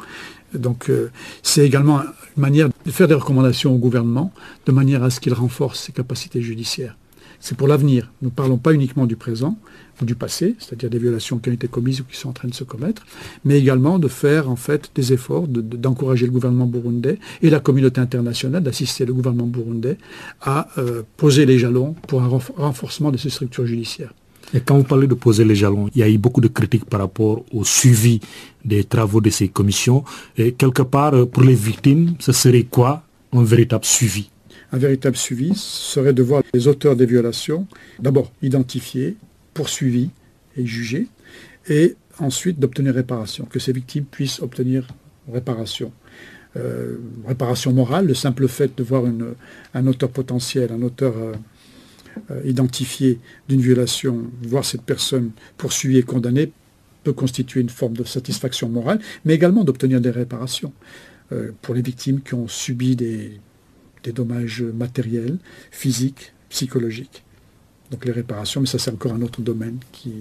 Donc 0.55 0.91
euh, 0.91 1.11
c'est 1.43 1.65
également 1.65 2.01
une 2.01 2.41
manière 2.41 2.69
de 2.85 2.91
faire 2.91 3.09
des 3.09 3.15
recommandations 3.15 3.75
au 3.75 3.79
gouvernement 3.79 4.33
de 4.67 4.73
manière 4.73 5.03
à 5.03 5.11
ce 5.11 5.21
qu'il 5.21 5.33
renforce 5.33 5.81
ses 5.81 5.93
capacités 5.93 6.43
judiciaires. 6.43 6.97
C'est 7.41 7.57
pour 7.57 7.67
l'avenir. 7.67 8.13
Nous 8.23 8.29
ne 8.29 8.35
parlons 8.35 8.57
pas 8.57 8.73
uniquement 8.73 9.05
du 9.05 9.17
présent 9.17 9.59
ou 10.01 10.05
du 10.05 10.15
passé, 10.15 10.55
c'est-à-dire 10.61 10.91
des 10.91 10.99
violations 10.99 11.39
qui 11.39 11.51
ont 11.51 11.53
été 11.53 11.67
commises 11.67 12.01
ou 12.01 12.05
qui 12.05 12.17
sont 12.17 12.29
en 12.29 12.33
train 12.33 12.47
de 12.47 12.55
se 12.55 12.63
commettre, 12.63 13.05
mais 13.45 13.59
également 13.59 13.99
de 13.99 14.07
faire 14.07 14.49
en 14.49 14.55
fait 14.55 14.93
des 14.95 15.13
efforts, 15.13 15.49
d'encourager 15.49 16.27
le 16.27 16.33
gouvernement 16.33 16.67
burundais 16.67 17.19
et 17.43 17.51
la 17.51 17.59
communauté 17.59 18.01
internationale, 18.01 18.63
d'assister 18.63 19.05
le 19.05 19.13
gouvernement 19.13 19.49
burundais 19.49 19.99
à 20.41 20.69
euh, 20.79 21.03
poser 21.17 21.45
les 21.45 21.59
jalons 21.59 21.97
pour 22.07 22.23
un 22.23 22.29
renforcement 22.29 23.11
de 23.11 23.17
ces 23.17 23.31
structures 23.31 23.67
judiciaires. 23.67 24.15
Et 24.55 24.61
quand 24.61 24.77
vous 24.77 24.85
parlez 24.85 25.07
de 25.07 25.15
poser 25.15 25.45
les 25.45 25.55
jalons, 25.55 25.89
il 25.95 26.01
y 26.01 26.03
a 26.03 26.09
eu 26.09 26.19
beaucoup 26.19 26.41
de 26.41 26.49
critiques 26.49 26.85
par 26.85 27.01
rapport 27.01 27.45
au 27.53 27.65
suivi 27.65 28.21
des 28.65 28.85
travaux 28.85 29.21
de 29.21 29.31
ces 29.31 29.49
commissions. 29.49 30.05
Et 30.37 30.53
quelque 30.53 30.83
part, 30.83 31.15
euh, 31.15 31.27
pour 31.27 31.43
les 31.43 31.55
victimes, 31.55 32.15
ce 32.19 32.33
serait 32.33 32.65
quoi 32.65 33.03
un 33.33 33.43
véritable 33.43 33.85
suivi? 33.85 34.31
Un 34.73 34.79
véritable 34.79 35.17
suivi 35.17 35.53
serait 35.55 36.13
de 36.13 36.23
voir 36.23 36.43
les 36.53 36.69
auteurs 36.69 36.97
des 36.97 37.07
violations, 37.07 37.67
d'abord 37.99 38.31
identifiés, 38.43 39.17
poursuivis 39.55 40.11
et 40.57 40.67
jugés, 40.67 41.09
et 41.69 41.97
ensuite 42.19 42.59
d'obtenir 42.59 42.95
réparation, 42.95 43.45
que 43.47 43.59
ces 43.59 43.73
victimes 43.73 44.05
puissent 44.05 44.41
obtenir 44.41 44.87
réparation. 45.31 45.93
Euh, 46.57 46.99
réparation 47.27 47.73
morale, 47.73 48.07
le 48.07 48.15
simple 48.15 48.49
fait 48.49 48.77
de 48.77 48.83
voir 48.83 49.05
un 49.75 49.87
auteur 49.87 50.11
potentiel, 50.11 50.71
un 50.73 50.83
auteur 50.83 51.15
euh, 51.17 51.33
identifié 52.45 53.19
d'une 53.49 53.61
violation, 53.61 54.25
voir 54.43 54.65
cette 54.65 54.83
personne 54.83 55.31
poursuivie 55.57 55.99
et 55.99 56.03
condamnée, 56.03 56.53
peut 57.03 57.13
constituer 57.13 57.61
une 57.61 57.69
forme 57.69 57.97
de 57.97 58.05
satisfaction 58.05 58.69
morale, 58.69 59.01
mais 59.25 59.35
également 59.35 59.65
d'obtenir 59.65 60.01
des 60.01 60.11
réparations 60.11 60.73
euh, 61.33 61.53
pour 61.63 61.75
les 61.75 61.83
victimes 61.83 62.21
qui 62.21 62.35
ont 62.35 62.49
subi 62.49 62.97
des, 62.97 63.41
dommages 64.15 64.63
matériels, 64.63 65.39
physiques, 65.71 66.33
psychologiques. 66.49 67.23
Donc 67.91 68.05
les 68.05 68.13
réparations, 68.13 68.61
mais 68.61 68.67
ça 68.67 68.79
c'est 68.79 68.91
encore 68.91 69.13
un 69.13 69.23
autre 69.23 69.41
domaine 69.43 69.79
qui, 69.93 70.13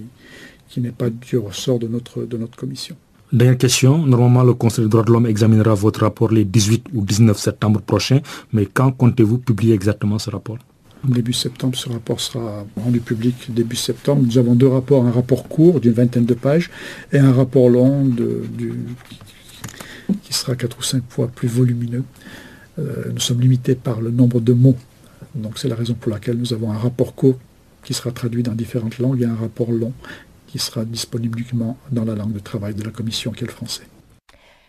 qui 0.69 0.81
n'est 0.81 0.91
pas 0.91 1.09
du 1.09 1.37
ressort 1.37 1.79
de 1.79 1.87
notre, 1.87 2.23
de 2.23 2.37
notre 2.37 2.57
commission. 2.57 2.95
Dernière 3.33 3.57
question. 3.57 4.05
Normalement, 4.05 4.43
le 4.43 4.53
Conseil 4.53 4.83
des 4.83 4.89
droits 4.89 5.03
de 5.03 5.11
l'homme 5.11 5.25
examinera 5.25 5.73
votre 5.73 6.01
rapport 6.01 6.31
les 6.31 6.43
18 6.43 6.87
ou 6.93 7.05
19 7.05 7.39
septembre 7.39 7.81
prochains. 7.81 8.19
Mais 8.51 8.65
quand 8.65 8.91
comptez-vous 8.91 9.37
publier 9.37 9.73
exactement 9.73 10.19
ce 10.19 10.29
rapport? 10.29 10.57
Début 11.03 11.33
septembre, 11.33 11.75
ce 11.75 11.89
rapport 11.89 12.19
sera 12.19 12.65
rendu 12.75 12.99
public 12.99 13.51
début 13.51 13.75
septembre. 13.75 14.21
Nous 14.23 14.37
avons 14.37 14.53
deux 14.53 14.67
rapports, 14.67 15.03
un 15.03 15.11
rapport 15.11 15.47
court 15.47 15.79
d'une 15.79 15.93
vingtaine 15.93 16.25
de 16.25 16.35
pages 16.35 16.69
et 17.11 17.17
un 17.17 17.33
rapport 17.33 17.69
long 17.69 18.07
qui 20.21 20.33
sera 20.33 20.55
quatre 20.55 20.77
ou 20.77 20.83
cinq 20.83 21.03
fois 21.09 21.27
plus 21.27 21.47
volumineux. 21.47 22.03
Euh, 22.77 23.11
nous 23.11 23.19
sommes 23.19 23.41
limités 23.41 23.73
par 23.73 23.99
le 23.99 24.11
nombre 24.11 24.39
de 24.39 24.53
mots. 24.53 24.77
Donc 25.33 25.57
c'est 25.57 25.67
la 25.67 25.75
raison 25.75 25.95
pour 25.95 26.11
laquelle 26.11 26.37
nous 26.37 26.53
avons 26.53 26.71
un 26.71 26.77
rapport 26.77 27.15
court 27.15 27.39
qui 27.83 27.95
sera 27.95 28.11
traduit 28.11 28.43
dans 28.43 28.53
différentes 28.53 28.99
langues 28.99 29.21
et 29.21 29.25
un 29.25 29.35
rapport 29.35 29.71
long 29.71 29.93
qui 30.47 30.59
sera 30.59 30.85
disponible 30.85 31.39
uniquement 31.39 31.77
dans 31.91 32.05
la 32.05 32.13
langue 32.13 32.33
de 32.33 32.39
travail 32.39 32.75
de 32.75 32.83
la 32.83 32.91
Commission 32.91 33.31
qui 33.31 33.43
est 33.43 33.47
le 33.47 33.53
français. 33.53 33.83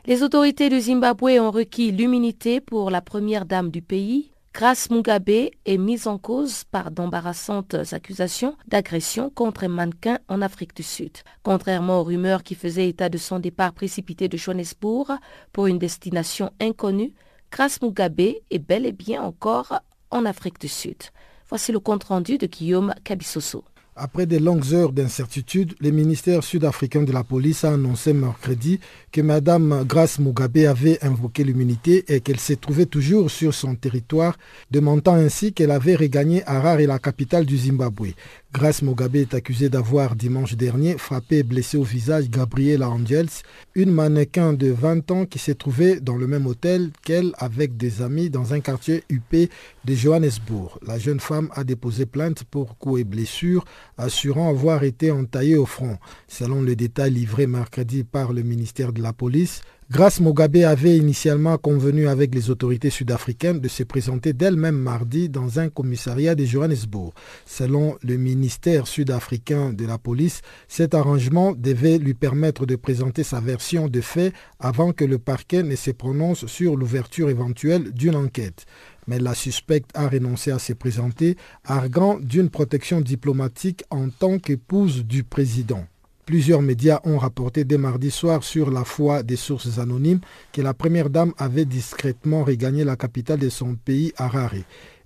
Les 0.06 0.22
autorités 0.22 0.68
du 0.68 0.80
Zimbabwe 0.80 1.38
ont 1.40 1.50
requis 1.50 1.92
l'immunité 1.92 2.60
pour 2.60 2.90
la 2.90 3.00
première 3.00 3.44
dame 3.44 3.70
du 3.70 3.82
pays, 3.82 4.30
Grace 4.54 4.90
Mugabe 4.90 5.30
est 5.64 5.78
mise 5.78 6.06
en 6.06 6.18
cause 6.18 6.64
par 6.64 6.90
d'embarrassantes 6.90 7.74
accusations 7.92 8.54
d'agression 8.68 9.30
contre 9.30 9.64
un 9.64 9.68
mannequin 9.68 10.18
en 10.28 10.42
Afrique 10.42 10.76
du 10.76 10.82
Sud. 10.82 11.12
Contrairement 11.42 12.00
aux 12.00 12.04
rumeurs 12.04 12.42
qui 12.42 12.54
faisaient 12.54 12.88
état 12.90 13.08
de 13.08 13.16
son 13.16 13.38
départ 13.38 13.72
précipité 13.72 14.28
de 14.28 14.36
Johannesburg 14.36 15.10
pour 15.54 15.68
une 15.68 15.78
destination 15.78 16.50
inconnue, 16.60 17.14
Grace 17.50 17.80
Mugabe 17.80 18.20
est 18.20 18.58
bel 18.58 18.84
et 18.84 18.92
bien 18.92 19.22
encore 19.22 19.80
en 20.10 20.26
Afrique 20.26 20.60
du 20.60 20.68
Sud. 20.68 21.02
Voici 21.48 21.72
le 21.72 21.80
compte-rendu 21.80 22.36
de 22.36 22.46
Guillaume 22.46 22.94
Kabisoso. 23.04 23.64
Après 23.94 24.24
de 24.24 24.38
longues 24.38 24.72
heures 24.72 24.90
d'incertitude, 24.90 25.74
le 25.78 25.90
ministère 25.90 26.42
sud-africain 26.42 27.02
de 27.02 27.12
la 27.12 27.24
police 27.24 27.62
a 27.62 27.74
annoncé 27.74 28.14
mercredi 28.14 28.80
que 29.10 29.20
Mme 29.20 29.84
Grace 29.86 30.18
Mugabe 30.18 30.64
avait 30.66 31.04
invoqué 31.04 31.44
l'immunité 31.44 32.02
et 32.08 32.22
qu'elle 32.22 32.40
se 32.40 32.54
trouvait 32.54 32.86
toujours 32.86 33.30
sur 33.30 33.52
son 33.52 33.74
territoire, 33.74 34.38
demandant 34.70 35.12
ainsi 35.12 35.52
qu'elle 35.52 35.70
avait 35.70 35.94
regagné 35.94 36.42
Harare, 36.46 36.78
la 36.78 36.98
capitale 36.98 37.44
du 37.44 37.58
Zimbabwe. 37.58 38.14
Grace 38.52 38.82
Mugabe 38.82 39.16
est 39.16 39.32
accusée 39.32 39.70
d'avoir 39.70 40.14
dimanche 40.14 40.56
dernier 40.56 40.98
frappé 40.98 41.38
et 41.38 41.42
blessé 41.42 41.78
au 41.78 41.84
visage 41.84 42.28
Gabriela 42.28 42.90
Angels, 42.90 43.30
une 43.74 43.90
mannequin 43.90 44.52
de 44.52 44.70
20 44.70 45.10
ans 45.10 45.24
qui 45.24 45.38
s'est 45.38 45.54
trouvée 45.54 46.00
dans 46.00 46.16
le 46.16 46.26
même 46.26 46.46
hôtel 46.46 46.90
qu'elle 47.02 47.32
avec 47.38 47.78
des 47.78 48.02
amis 48.02 48.28
dans 48.28 48.52
un 48.52 48.60
quartier 48.60 49.04
huppé 49.08 49.48
de 49.86 49.94
Johannesburg. 49.94 50.78
La 50.86 50.98
jeune 50.98 51.18
femme 51.18 51.48
a 51.54 51.64
déposé 51.64 52.04
plainte 52.04 52.44
pour 52.44 52.76
coups 52.76 53.00
et 53.00 53.04
blessures, 53.04 53.64
assurant 53.96 54.50
avoir 54.50 54.84
été 54.84 55.10
entaillée 55.10 55.56
au 55.56 55.64
front. 55.64 55.96
Selon 56.28 56.60
le 56.60 56.76
détail 56.76 57.12
livré 57.12 57.46
mercredi 57.46 58.04
par 58.04 58.34
le 58.34 58.42
ministère 58.42 58.92
de 58.92 59.00
la 59.00 59.14
Police, 59.14 59.62
Grace 59.90 60.20
Mugabe 60.20 60.56
avait 60.64 60.96
initialement 60.96 61.58
convenu 61.58 62.08
avec 62.08 62.34
les 62.34 62.48
autorités 62.48 62.88
sud-africaines 62.88 63.60
de 63.60 63.68
se 63.68 63.82
présenter 63.82 64.32
d'elle-même 64.32 64.78
mardi 64.78 65.28
dans 65.28 65.58
un 65.58 65.68
commissariat 65.68 66.34
de 66.34 66.44
Johannesburg. 66.44 67.12
Selon 67.44 67.98
le 68.02 68.16
ministère 68.16 68.86
sud-africain 68.86 69.72
de 69.72 69.84
la 69.84 69.98
police, 69.98 70.40
cet 70.66 70.94
arrangement 70.94 71.52
devait 71.52 71.98
lui 71.98 72.14
permettre 72.14 72.64
de 72.64 72.76
présenter 72.76 73.22
sa 73.22 73.40
version 73.40 73.88
de 73.88 74.00
fait 74.00 74.32
avant 74.60 74.92
que 74.92 75.04
le 75.04 75.18
parquet 75.18 75.62
ne 75.62 75.76
se 75.76 75.90
prononce 75.90 76.46
sur 76.46 76.76
l'ouverture 76.76 77.28
éventuelle 77.28 77.92
d'une 77.92 78.16
enquête. 78.16 78.64
Mais 79.08 79.18
la 79.18 79.34
suspecte 79.34 79.90
a 79.94 80.08
renoncé 80.08 80.52
à 80.52 80.58
se 80.58 80.72
présenter, 80.72 81.36
arguant 81.64 82.18
d'une 82.18 82.48
protection 82.48 83.00
diplomatique 83.00 83.84
en 83.90 84.08
tant 84.08 84.38
qu'épouse 84.38 85.04
du 85.04 85.22
président. 85.24 85.84
Plusieurs 86.24 86.62
médias 86.62 87.00
ont 87.02 87.18
rapporté 87.18 87.64
dès 87.64 87.78
mardi 87.78 88.12
soir 88.12 88.44
sur 88.44 88.70
la 88.70 88.84
foi 88.84 89.24
des 89.24 89.34
sources 89.34 89.78
anonymes 89.78 90.20
que 90.52 90.62
la 90.62 90.72
première 90.72 91.10
dame 91.10 91.34
avait 91.36 91.64
discrètement 91.64 92.44
regagné 92.44 92.84
la 92.84 92.94
capitale 92.94 93.40
de 93.40 93.48
son 93.48 93.74
pays, 93.74 94.12
Harare. 94.16 94.62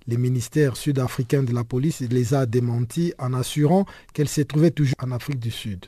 Le 0.07 0.15
ministère 0.17 0.77
sud-africain 0.77 1.41
de 1.41 1.53
la 1.53 1.63
police 1.63 2.01
les 2.01 2.33
a 2.35 2.45
démentis 2.45 3.13
en 3.17 3.33
assurant 3.33 3.85
qu'elle 4.13 4.29
se 4.29 4.41
trouvait 4.41 4.69
toujours 4.69 4.95
en 5.03 5.11
Afrique 5.11 5.39
du 5.39 5.51
Sud. 5.51 5.87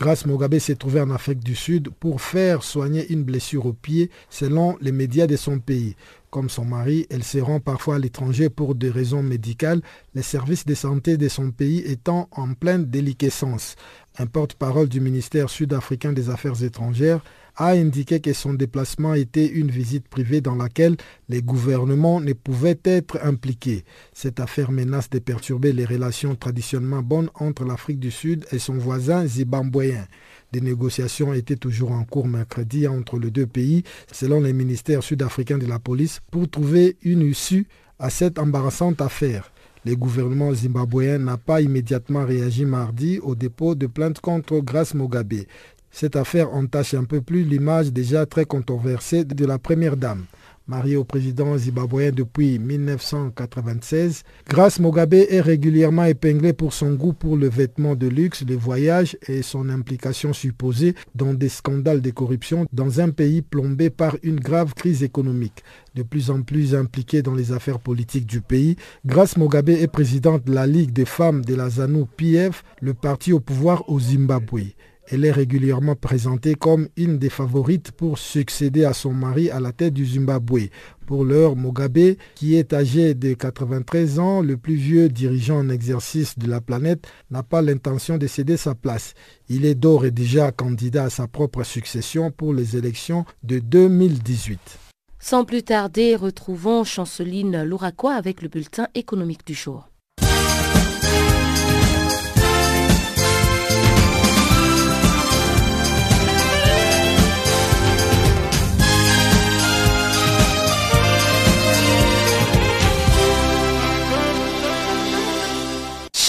Grace 0.00 0.24
Mugabe 0.24 0.58
s'est 0.58 0.76
trouvée 0.76 1.02
en 1.02 1.10
Afrique 1.10 1.44
du 1.44 1.54
Sud 1.54 1.90
pour 1.90 2.22
faire 2.22 2.62
soigner 2.62 3.12
une 3.12 3.22
blessure 3.22 3.66
au 3.66 3.74
pied 3.74 4.10
selon 4.30 4.78
les 4.80 4.92
médias 4.92 5.26
de 5.26 5.36
son 5.36 5.58
pays. 5.58 5.94
Comme 6.30 6.48
son 6.48 6.64
mari, 6.64 7.06
elle 7.10 7.22
se 7.22 7.36
rend 7.38 7.60
parfois 7.60 7.96
à 7.96 7.98
l'étranger 7.98 8.48
pour 8.48 8.74
des 8.74 8.88
raisons 8.88 9.22
médicales, 9.22 9.82
les 10.14 10.22
services 10.22 10.64
de 10.64 10.74
santé 10.74 11.18
de 11.18 11.28
son 11.28 11.50
pays 11.50 11.82
étant 11.84 12.28
en 12.30 12.54
pleine 12.54 12.86
déliquescence. 12.86 13.76
Un 14.20 14.26
porte-parole 14.26 14.90
du 14.90 15.00
ministère 15.00 15.48
sud-africain 15.48 16.12
des 16.12 16.28
Affaires 16.28 16.62
étrangères 16.62 17.24
a 17.56 17.70
indiqué 17.70 18.20
que 18.20 18.34
son 18.34 18.52
déplacement 18.52 19.14
était 19.14 19.46
une 19.46 19.70
visite 19.70 20.06
privée 20.08 20.42
dans 20.42 20.56
laquelle 20.56 20.98
les 21.30 21.40
gouvernements 21.40 22.20
ne 22.20 22.34
pouvaient 22.34 22.78
être 22.84 23.18
impliqués. 23.22 23.82
Cette 24.12 24.38
affaire 24.38 24.72
menace 24.72 25.08
de 25.08 25.20
perturber 25.20 25.72
les 25.72 25.86
relations 25.86 26.34
traditionnellement 26.34 27.00
bonnes 27.00 27.30
entre 27.34 27.64
l'Afrique 27.64 27.98
du 27.98 28.10
Sud 28.10 28.44
et 28.52 28.58
son 28.58 28.74
voisin 28.74 29.26
zimbabwéen. 29.26 30.06
Des 30.52 30.60
négociations 30.60 31.32
étaient 31.32 31.56
toujours 31.56 31.92
en 31.92 32.04
cours 32.04 32.28
mercredi 32.28 32.86
entre 32.86 33.18
les 33.18 33.30
deux 33.30 33.46
pays, 33.46 33.84
selon 34.12 34.42
les 34.42 34.52
ministères 34.52 35.02
sud-africains 35.02 35.56
de 35.56 35.66
la 35.66 35.78
police, 35.78 36.20
pour 36.30 36.46
trouver 36.50 36.98
une 37.04 37.22
issue 37.22 37.66
à 37.98 38.10
cette 38.10 38.38
embarrassante 38.38 39.00
affaire. 39.00 39.50
Le 39.86 39.94
gouvernement 39.96 40.52
zimbabwéen 40.52 41.18
n'a 41.18 41.38
pas 41.38 41.62
immédiatement 41.62 42.26
réagi 42.26 42.66
mardi 42.66 43.18
au 43.18 43.34
dépôt 43.34 43.74
de 43.74 43.86
plainte 43.86 44.20
contre 44.20 44.58
Grace 44.60 44.92
Mugabe. 44.92 45.46
Cette 45.90 46.16
affaire 46.16 46.52
entache 46.52 46.92
un 46.92 47.04
peu 47.04 47.22
plus 47.22 47.44
l'image 47.44 47.90
déjà 47.90 48.26
très 48.26 48.44
controversée 48.44 49.24
de 49.24 49.46
la 49.46 49.58
première 49.58 49.96
dame. 49.96 50.26
Mariée 50.70 50.94
au 50.94 51.02
président 51.02 51.58
zimbabwéen 51.58 52.12
depuis 52.12 52.60
1996, 52.60 54.22
Grace 54.48 54.78
Mugabe 54.78 55.14
est 55.14 55.40
régulièrement 55.40 56.04
épinglée 56.04 56.52
pour 56.52 56.72
son 56.74 56.92
goût 56.94 57.12
pour 57.12 57.36
le 57.36 57.48
vêtement 57.48 57.96
de 57.96 58.06
luxe, 58.06 58.44
les 58.46 58.54
voyages 58.54 59.18
et 59.26 59.42
son 59.42 59.68
implication 59.68 60.32
supposée 60.32 60.94
dans 61.16 61.34
des 61.34 61.48
scandales 61.48 62.00
de 62.00 62.10
corruption 62.12 62.66
dans 62.72 63.00
un 63.00 63.10
pays 63.10 63.42
plombé 63.42 63.90
par 63.90 64.16
une 64.22 64.38
grave 64.38 64.74
crise 64.74 65.02
économique. 65.02 65.64
De 65.96 66.04
plus 66.04 66.30
en 66.30 66.42
plus 66.42 66.76
impliquée 66.76 67.22
dans 67.22 67.34
les 67.34 67.50
affaires 67.50 67.80
politiques 67.80 68.26
du 68.26 68.40
pays, 68.40 68.76
Grace 69.04 69.36
Mugabe 69.36 69.70
est 69.70 69.88
présidente 69.88 70.44
de 70.44 70.54
la 70.54 70.68
Ligue 70.68 70.92
des 70.92 71.04
femmes 71.04 71.44
de 71.44 71.56
la 71.56 71.68
ZANU-PF, 71.68 72.62
le 72.80 72.94
parti 72.94 73.32
au 73.32 73.40
pouvoir 73.40 73.90
au 73.90 73.98
Zimbabwe. 73.98 74.76
Elle 75.12 75.24
est 75.24 75.32
régulièrement 75.32 75.96
présentée 75.96 76.54
comme 76.54 76.88
une 76.96 77.18
des 77.18 77.30
favorites 77.30 77.90
pour 77.90 78.16
succéder 78.16 78.84
à 78.84 78.92
son 78.92 79.12
mari 79.12 79.50
à 79.50 79.58
la 79.58 79.72
tête 79.72 79.92
du 79.92 80.06
Zimbabwe. 80.06 80.68
Pour 81.04 81.24
l'heure, 81.24 81.56
Mugabe, 81.56 82.14
qui 82.36 82.54
est 82.54 82.72
âgé 82.72 83.14
de 83.14 83.34
93 83.34 84.20
ans, 84.20 84.40
le 84.40 84.56
plus 84.56 84.76
vieux 84.76 85.08
dirigeant 85.08 85.58
en 85.58 85.68
exercice 85.68 86.38
de 86.38 86.48
la 86.48 86.60
planète, 86.60 87.08
n'a 87.32 87.42
pas 87.42 87.60
l'intention 87.60 88.18
de 88.18 88.28
céder 88.28 88.56
sa 88.56 88.76
place. 88.76 89.14
Il 89.48 89.64
est 89.64 89.74
d'ores 89.74 90.04
et 90.04 90.12
déjà 90.12 90.52
candidat 90.52 91.04
à 91.04 91.10
sa 91.10 91.26
propre 91.26 91.64
succession 91.64 92.30
pour 92.30 92.54
les 92.54 92.76
élections 92.76 93.24
de 93.42 93.58
2018. 93.58 94.78
Sans 95.18 95.44
plus 95.44 95.64
tarder, 95.64 96.14
retrouvons 96.14 96.84
Chanceline 96.84 97.64
Louraquois 97.64 98.14
avec 98.14 98.42
le 98.42 98.48
bulletin 98.48 98.86
économique 98.94 99.44
du 99.44 99.54
jour. 99.54 99.89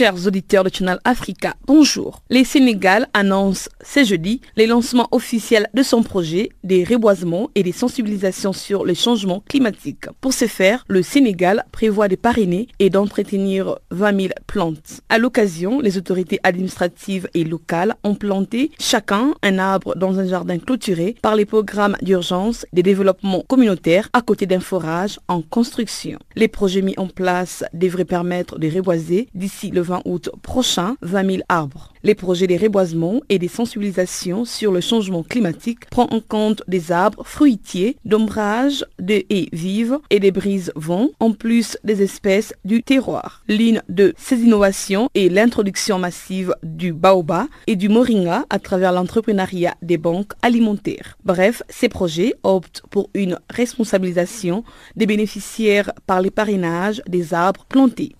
Chers 0.02 0.26
auditeurs 0.26 0.64
de 0.64 0.72
Channel 0.74 0.98
Africa, 1.04 1.54
bonjour. 1.68 2.24
Le 2.32 2.44
Sénégal 2.44 3.08
annonce 3.14 3.70
ce 3.86 4.04
jeudi 4.04 4.42
les 4.56 4.66
lancements 4.66 5.08
officiels 5.12 5.68
de 5.76 5.84
son 5.84 6.02
projet 6.02 6.50
des 6.64 6.84
reboisements 6.84 7.52
et 7.54 7.62
des 7.62 7.72
sensibilisations 7.72 8.52
sur 8.52 8.84
les 8.84 8.96
changements 8.96 9.44
climatiques. 9.48 10.08
Pour 10.20 10.34
ce 10.34 10.48
faire, 10.48 10.86
le 10.88 11.04
Sénégal 11.04 11.66
prévoit 11.72 12.08
de 12.08 12.16
parrainer 12.16 12.68
et 12.80 12.90
d'entretenir 12.90 13.78
20 13.92 14.22
000 14.22 14.34
plantes. 14.48 15.02
À 15.08 15.20
l'occasion, 15.20 15.80
les 15.80 16.00
autorités 16.00 16.40
administratives 16.42 17.30
et 17.36 17.44
locales 17.44 17.94
ont 18.04 18.16
planté 18.16 18.72
chacun 18.80 19.36
un 19.44 19.60
arbre 19.60 19.96
dans 19.96 20.18
un 20.18 20.26
jardin 20.26 20.58
clôturé 20.58 21.16
par 21.22 21.36
les 21.36 21.46
programmes 21.46 21.96
d'urgence 22.02 22.66
des 22.74 22.82
développements 22.82 23.44
communautaires 23.48 24.10
à 24.14 24.24
côté 24.24 24.48
d'un 24.48 24.62
forage 24.62 25.20
en 25.28 25.44
construction. 25.44 26.18
Les 26.36 26.48
projets 26.48 26.82
mis 26.82 26.96
en 26.98 27.06
place 27.06 27.64
devraient 27.76 28.04
permettre 28.04 28.58
de 28.58 28.68
reboiser 28.68 29.28
d'ici 29.36 29.70
le 29.70 29.82
20 29.82 29.90
août 30.06 30.30
prochain 30.41 30.95
20 31.01 31.32
000 31.32 31.43
arbres. 31.49 31.91
Les 32.04 32.15
projets 32.15 32.47
de 32.47 32.58
reboisement 32.58 33.21
et 33.30 33.38
des 33.38 33.47
sensibilisations 33.47 34.43
sur 34.45 34.71
le 34.71 34.82
changement 34.82 35.21
climatique 35.21 35.88
prend 35.89 36.08
en 36.12 36.19
compte 36.19 36.63
des 36.67 36.91
arbres 36.91 37.23
fruitiers, 37.25 37.97
d'ombrage, 38.06 38.86
de 38.99 39.23
haies 39.30 39.49
vives 39.54 39.99
et 40.10 40.19
des 40.19 40.32
brises 40.32 40.71
vents, 40.75 41.10
en 41.19 41.32
plus 41.32 41.77
des 41.84 42.01
espèces 42.01 42.54
du 42.65 42.82
terroir. 42.82 43.43
L'une 43.47 43.84
de 43.88 44.13
ces 44.17 44.38
innovations 44.38 45.10
est 45.13 45.30
l'introduction 45.30 45.99
massive 45.99 46.56
du 46.63 46.91
baobab 46.91 47.47
et 47.67 47.75
du 47.75 47.89
moringa 47.89 48.45
à 48.49 48.60
travers 48.60 48.91
l'entrepreneuriat 48.91 49.75
des 49.82 49.97
banques 49.97 50.34
alimentaires. 50.41 51.17
Bref, 51.23 51.62
ces 51.69 51.89
projets 51.89 52.34
optent 52.43 52.82
pour 52.89 53.10
une 53.13 53.38
responsabilisation 53.49 54.63
des 54.95 55.06
bénéficiaires 55.06 55.91
par 56.08 56.21
les 56.21 56.32
parrainages 56.32 57.01
des 57.08 57.34
arbres 57.34 57.65
plantés. 57.65 58.15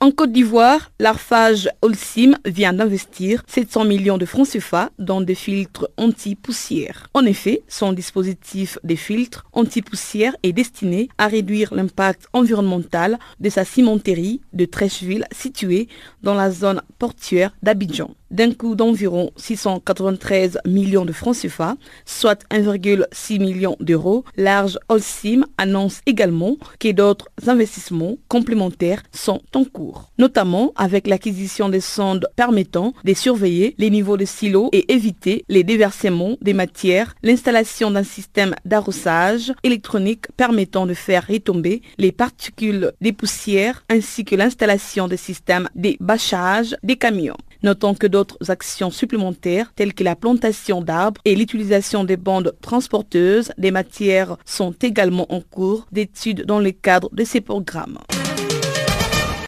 En 0.00 0.12
Côte 0.12 0.30
d'Ivoire, 0.30 0.92
l'Arfage 1.00 1.68
Olsim 1.82 2.36
vient 2.44 2.72
d'investir 2.72 3.42
700 3.48 3.84
millions 3.84 4.16
de 4.16 4.26
francs 4.26 4.46
CFA 4.46 4.90
dans 5.00 5.20
des 5.20 5.34
filtres 5.34 5.88
anti-poussière. 5.96 7.08
En 7.14 7.24
effet, 7.24 7.62
son 7.66 7.92
dispositif 7.92 8.78
de 8.84 8.94
filtres 8.94 9.44
anti-poussière 9.52 10.36
est 10.44 10.52
destiné 10.52 11.08
à 11.18 11.26
réduire 11.26 11.74
l'impact 11.74 12.28
environnemental 12.32 13.18
de 13.40 13.50
sa 13.50 13.64
cimenterie 13.64 14.40
de 14.52 14.66
Trècheville 14.66 15.26
située 15.32 15.88
dans 16.22 16.34
la 16.34 16.52
zone 16.52 16.80
portuaire 17.00 17.56
d'Abidjan 17.64 18.14
d'un 18.30 18.52
coût 18.52 18.74
d'environ 18.74 19.30
693 19.36 20.58
millions 20.66 21.04
de 21.04 21.12
francs 21.12 21.36
CFA, 21.36 21.76
soit 22.04 22.44
1,6 22.50 23.40
million 23.40 23.76
d'euros, 23.80 24.24
Large 24.36 24.78
Holcim 24.88 25.44
annonce 25.56 26.00
également 26.06 26.56
que 26.78 26.92
d'autres 26.92 27.28
investissements 27.46 28.16
complémentaires 28.28 29.02
sont 29.12 29.40
en 29.54 29.64
cours, 29.64 30.10
notamment 30.18 30.72
avec 30.76 31.06
l'acquisition 31.06 31.68
des 31.68 31.80
sondes 31.80 32.28
permettant 32.36 32.94
de 33.04 33.14
surveiller 33.14 33.74
les 33.78 33.90
niveaux 33.90 34.16
de 34.16 34.24
silos 34.24 34.68
et 34.72 34.92
éviter 34.92 35.44
les 35.48 35.64
déversements 35.64 36.36
des 36.40 36.54
matières, 36.54 37.14
l'installation 37.22 37.90
d'un 37.90 38.04
système 38.04 38.54
d'arrosage 38.64 39.52
électronique 39.62 40.26
permettant 40.36 40.86
de 40.86 40.94
faire 40.94 41.26
retomber 41.26 41.82
les 41.98 42.12
particules 42.12 42.92
des 43.00 43.12
poussières 43.12 43.84
ainsi 43.88 44.24
que 44.24 44.36
l'installation 44.36 45.08
des 45.08 45.16
systèmes 45.16 45.68
de 45.74 45.96
bâchage 46.00 46.76
des 46.82 46.96
camions. 46.96 47.36
Notons 47.62 47.94
que 47.94 48.06
d'autres 48.06 48.50
actions 48.50 48.90
supplémentaires 48.90 49.72
telles 49.74 49.94
que 49.94 50.04
la 50.04 50.14
plantation 50.14 50.80
d'arbres 50.80 51.20
et 51.24 51.34
l'utilisation 51.34 52.04
des 52.04 52.16
bandes 52.16 52.54
transporteuses 52.62 53.52
des 53.58 53.72
matières 53.72 54.36
sont 54.44 54.72
également 54.80 55.26
en 55.32 55.40
cours 55.40 55.86
d'études 55.90 56.44
dans 56.44 56.60
le 56.60 56.70
cadre 56.70 57.10
de 57.12 57.24
ces 57.24 57.40
programmes. 57.40 57.98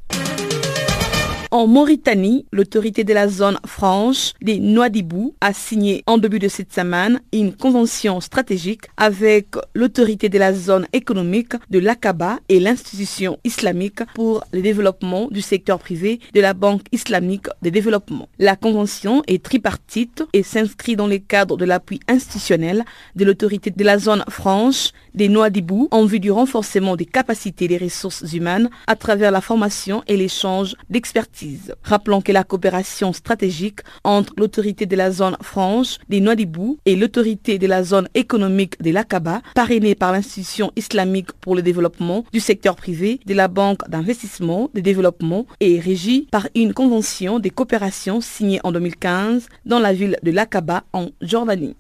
En 1.54 1.68
Mauritanie, 1.68 2.46
l'autorité 2.54 3.04
de 3.04 3.14
la 3.14 3.28
zone 3.28 3.60
franche 3.66 4.32
des 4.42 4.58
Nouadhibou 4.58 5.36
a 5.42 5.52
signé 5.52 6.02
en 6.08 6.18
début 6.18 6.40
de 6.40 6.48
cette 6.48 6.72
semaine 6.72 7.20
une 7.34 7.52
convention 7.54 8.22
stratégique 8.22 8.84
avec 8.96 9.48
l'autorité 9.76 10.30
de 10.30 10.40
la 10.40 10.54
zone 10.54 10.88
économique 10.94 11.52
de 11.70 11.80
l'Aqaba 11.80 12.40
et 12.48 12.62
l'institution 12.62 13.38
islamique 13.44 14.00
pour 14.16 14.46
le 14.54 14.62
développement 14.62 15.28
du 15.30 15.42
secteur 15.42 15.80
privé 15.80 16.22
de 16.34 16.40
la 16.40 16.54
Banque 16.54 16.84
islamique 16.94 17.48
de 17.62 17.70
développement. 17.70 18.30
La 18.40 18.56
convention 18.56 19.22
est 19.28 19.44
tripartite 19.44 20.24
et 20.32 20.44
s'inscrit 20.44 20.96
dans 20.96 21.08
le 21.08 21.18
cadre 21.18 21.58
de 21.58 21.66
l'appui 21.66 22.00
institutionnel 22.08 22.86
de 23.18 23.26
l'autorité 23.26 23.72
de 23.72 23.84
la 23.84 24.00
zone 24.00 24.24
franche 24.30 24.92
des 25.16 25.28
Nouadhibou 25.28 25.90
en 25.92 26.06
vue 26.06 26.22
du 26.22 26.32
renforcement 26.32 26.96
des 26.96 27.06
capacités 27.06 27.68
des 27.68 27.78
ressources 27.78 28.24
humaines 28.32 28.70
à 28.88 28.96
travers 28.96 29.32
la 29.32 29.42
formation 29.42 30.02
et 30.08 30.16
l'échange 30.16 30.78
d'expertise 30.90 31.41
Rappelons 31.84 32.22
que 32.22 32.32
la 32.32 32.44
coopération 32.44 33.14
stratégique 33.14 33.80
entre 34.04 34.34
l'autorité 34.38 34.86
de 34.86 34.96
la 34.96 35.12
zone 35.12 35.38
franche 35.42 35.98
des 36.10 36.20
Nouadhibou 36.22 36.78
et 36.86 36.96
l'autorité 36.96 37.58
de 37.58 37.68
la 37.68 37.84
zone 37.84 38.08
économique 38.14 38.82
de 38.82 38.92
l'Aqaba, 38.92 39.42
parrainée 39.56 39.96
par 39.96 40.12
l'institution 40.12 40.72
islamique 40.76 41.32
pour 41.34 41.56
le 41.56 41.62
développement 41.62 42.26
du 42.32 42.40
secteur 42.40 42.76
privé 42.76 43.20
de 43.26 43.34
la 43.34 43.48
Banque 43.48 43.88
d'investissement 43.90 44.70
de 44.74 44.82
développement, 44.82 45.46
est 45.60 45.80
régie 45.80 46.28
par 46.32 46.48
une 46.56 46.74
convention 46.74 47.40
de 47.40 47.50
coopération 47.50 48.22
signée 48.22 48.60
en 48.64 48.72
2015 48.72 49.48
dans 49.66 49.80
la 49.80 49.94
ville 49.94 50.18
de 50.24 50.32
l'Aqaba 50.32 50.84
en 50.94 51.10
Jordanie. 51.22 51.76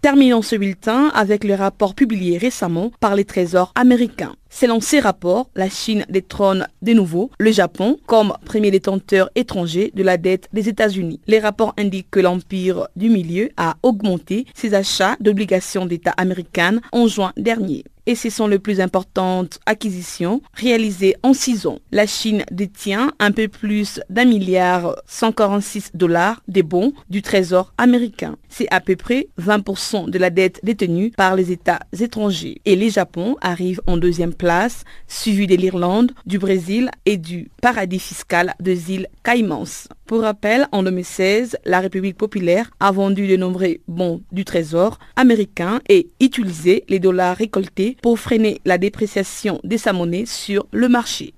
Terminons 0.00 0.42
ce 0.42 0.54
bulletin 0.54 1.08
avec 1.08 1.42
le 1.42 1.54
rapport 1.54 1.96
publié 1.96 2.38
récemment 2.38 2.92
par 3.00 3.16
les 3.16 3.24
trésors 3.24 3.72
américains. 3.74 4.36
Selon 4.48 4.80
ces 4.80 5.00
rapports, 5.00 5.50
la 5.56 5.68
Chine 5.68 6.06
détrône 6.08 6.68
de 6.82 6.92
nouveau 6.92 7.32
le 7.40 7.50
Japon 7.50 7.98
comme 8.06 8.32
premier 8.44 8.70
détenteur 8.70 9.28
étranger 9.34 9.90
de 9.96 10.04
la 10.04 10.16
dette 10.16 10.48
des 10.52 10.68
États-Unis. 10.68 11.20
Les 11.26 11.40
rapports 11.40 11.74
indiquent 11.76 12.12
que 12.12 12.20
l'Empire 12.20 12.86
du 12.94 13.08
Milieu 13.08 13.50
a 13.56 13.74
augmenté 13.82 14.46
ses 14.54 14.72
achats 14.74 15.16
d'obligations 15.18 15.84
d'État 15.84 16.14
américaines 16.16 16.80
en 16.92 17.08
juin 17.08 17.32
dernier. 17.36 17.84
Et 18.08 18.14
ce 18.14 18.30
sont 18.30 18.48
les 18.48 18.58
plus 18.58 18.80
importantes 18.80 19.60
acquisitions 19.66 20.40
réalisées 20.54 21.14
en 21.22 21.34
six 21.34 21.66
ans. 21.66 21.78
La 21.92 22.06
Chine 22.06 22.42
détient 22.50 23.12
un 23.18 23.32
peu 23.32 23.48
plus 23.48 24.00
d'un 24.08 24.24
milliard 24.24 24.96
146 25.06 25.90
dollars 25.92 26.42
des 26.48 26.62
bons 26.62 26.94
du 27.10 27.20
Trésor 27.20 27.74
américain. 27.76 28.36
C'est 28.48 28.66
à 28.70 28.80
peu 28.80 28.96
près 28.96 29.28
20% 29.38 30.08
de 30.08 30.18
la 30.18 30.30
dette 30.30 30.58
détenue 30.62 31.10
par 31.10 31.36
les 31.36 31.52
États 31.52 31.80
étrangers. 32.00 32.62
Et 32.64 32.76
les 32.76 32.88
Japon 32.88 33.36
arrivent 33.42 33.82
en 33.86 33.98
deuxième 33.98 34.32
place, 34.32 34.84
suivi 35.06 35.46
de 35.46 35.54
l'Irlande, 35.54 36.12
du 36.24 36.38
Brésil 36.38 36.90
et 37.04 37.18
du 37.18 37.50
paradis 37.60 37.98
fiscal 37.98 38.54
des 38.58 38.90
îles 38.90 39.08
Caïmans. 39.22 39.86
Pour 40.06 40.22
rappel, 40.22 40.66
en 40.72 40.82
2016, 40.82 41.58
la 41.66 41.80
République 41.80 42.16
populaire 42.16 42.70
a 42.80 42.90
vendu 42.90 43.26
de 43.28 43.36
nombreux 43.36 43.76
bons 43.86 44.22
du 44.32 44.46
Trésor 44.46 44.98
américain 45.16 45.80
et 45.90 46.08
utilisé 46.18 46.84
les 46.88 46.98
dollars 46.98 47.36
récoltés 47.36 47.97
pour 48.02 48.18
freiner 48.18 48.60
la 48.64 48.78
dépréciation 48.78 49.60
de 49.64 49.76
sa 49.76 49.92
monnaie 49.92 50.26
sur 50.26 50.66
le 50.72 50.88
marché. 50.88 51.34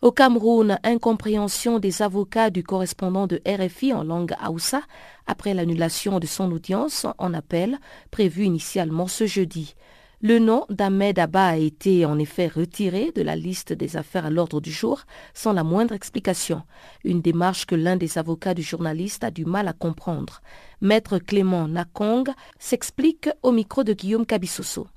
Au 0.00 0.12
Cameroun, 0.12 0.78
incompréhension 0.84 1.80
des 1.80 2.02
avocats 2.02 2.50
du 2.50 2.62
correspondant 2.62 3.26
de 3.26 3.42
RFI 3.44 3.92
en 3.92 4.04
langue 4.04 4.32
Hausa 4.48 4.80
après 5.26 5.54
l'annulation 5.54 6.20
de 6.20 6.26
son 6.26 6.52
audience 6.52 7.04
en 7.18 7.34
appel 7.34 7.78
prévue 8.12 8.44
initialement 8.44 9.08
ce 9.08 9.26
jeudi. 9.26 9.74
Le 10.20 10.40
nom 10.40 10.66
d'Ahmed 10.68 11.16
Abba 11.20 11.46
a 11.46 11.56
été 11.56 12.04
en 12.04 12.18
effet 12.18 12.48
retiré 12.48 13.12
de 13.12 13.22
la 13.22 13.36
liste 13.36 13.72
des 13.72 13.96
affaires 13.96 14.26
à 14.26 14.30
l'ordre 14.30 14.60
du 14.60 14.72
jour 14.72 15.02
sans 15.32 15.52
la 15.52 15.62
moindre 15.62 15.94
explication, 15.94 16.62
une 17.04 17.20
démarche 17.20 17.66
que 17.66 17.76
l'un 17.76 17.94
des 17.94 18.18
avocats 18.18 18.52
du 18.52 18.62
journaliste 18.62 19.22
a 19.22 19.30
du 19.30 19.44
mal 19.44 19.68
à 19.68 19.72
comprendre. 19.72 20.40
Maître 20.80 21.20
Clément 21.20 21.68
Nakong 21.68 22.30
s'explique 22.58 23.30
au 23.44 23.52
micro 23.52 23.84
de 23.84 23.92
Guillaume 23.92 24.26
Cabissoso. 24.26 24.88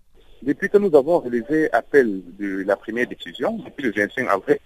Depuis 0.41 0.69
que 0.69 0.79
nous 0.79 0.95
avons 0.97 1.19
relevé 1.19 1.71
appel 1.71 2.23
de 2.39 2.63
la 2.63 2.75
première 2.75 3.05
décision, 3.05 3.59
depuis 3.63 3.83
le 3.83 3.91
25 3.91 4.27
avril, 4.27 4.57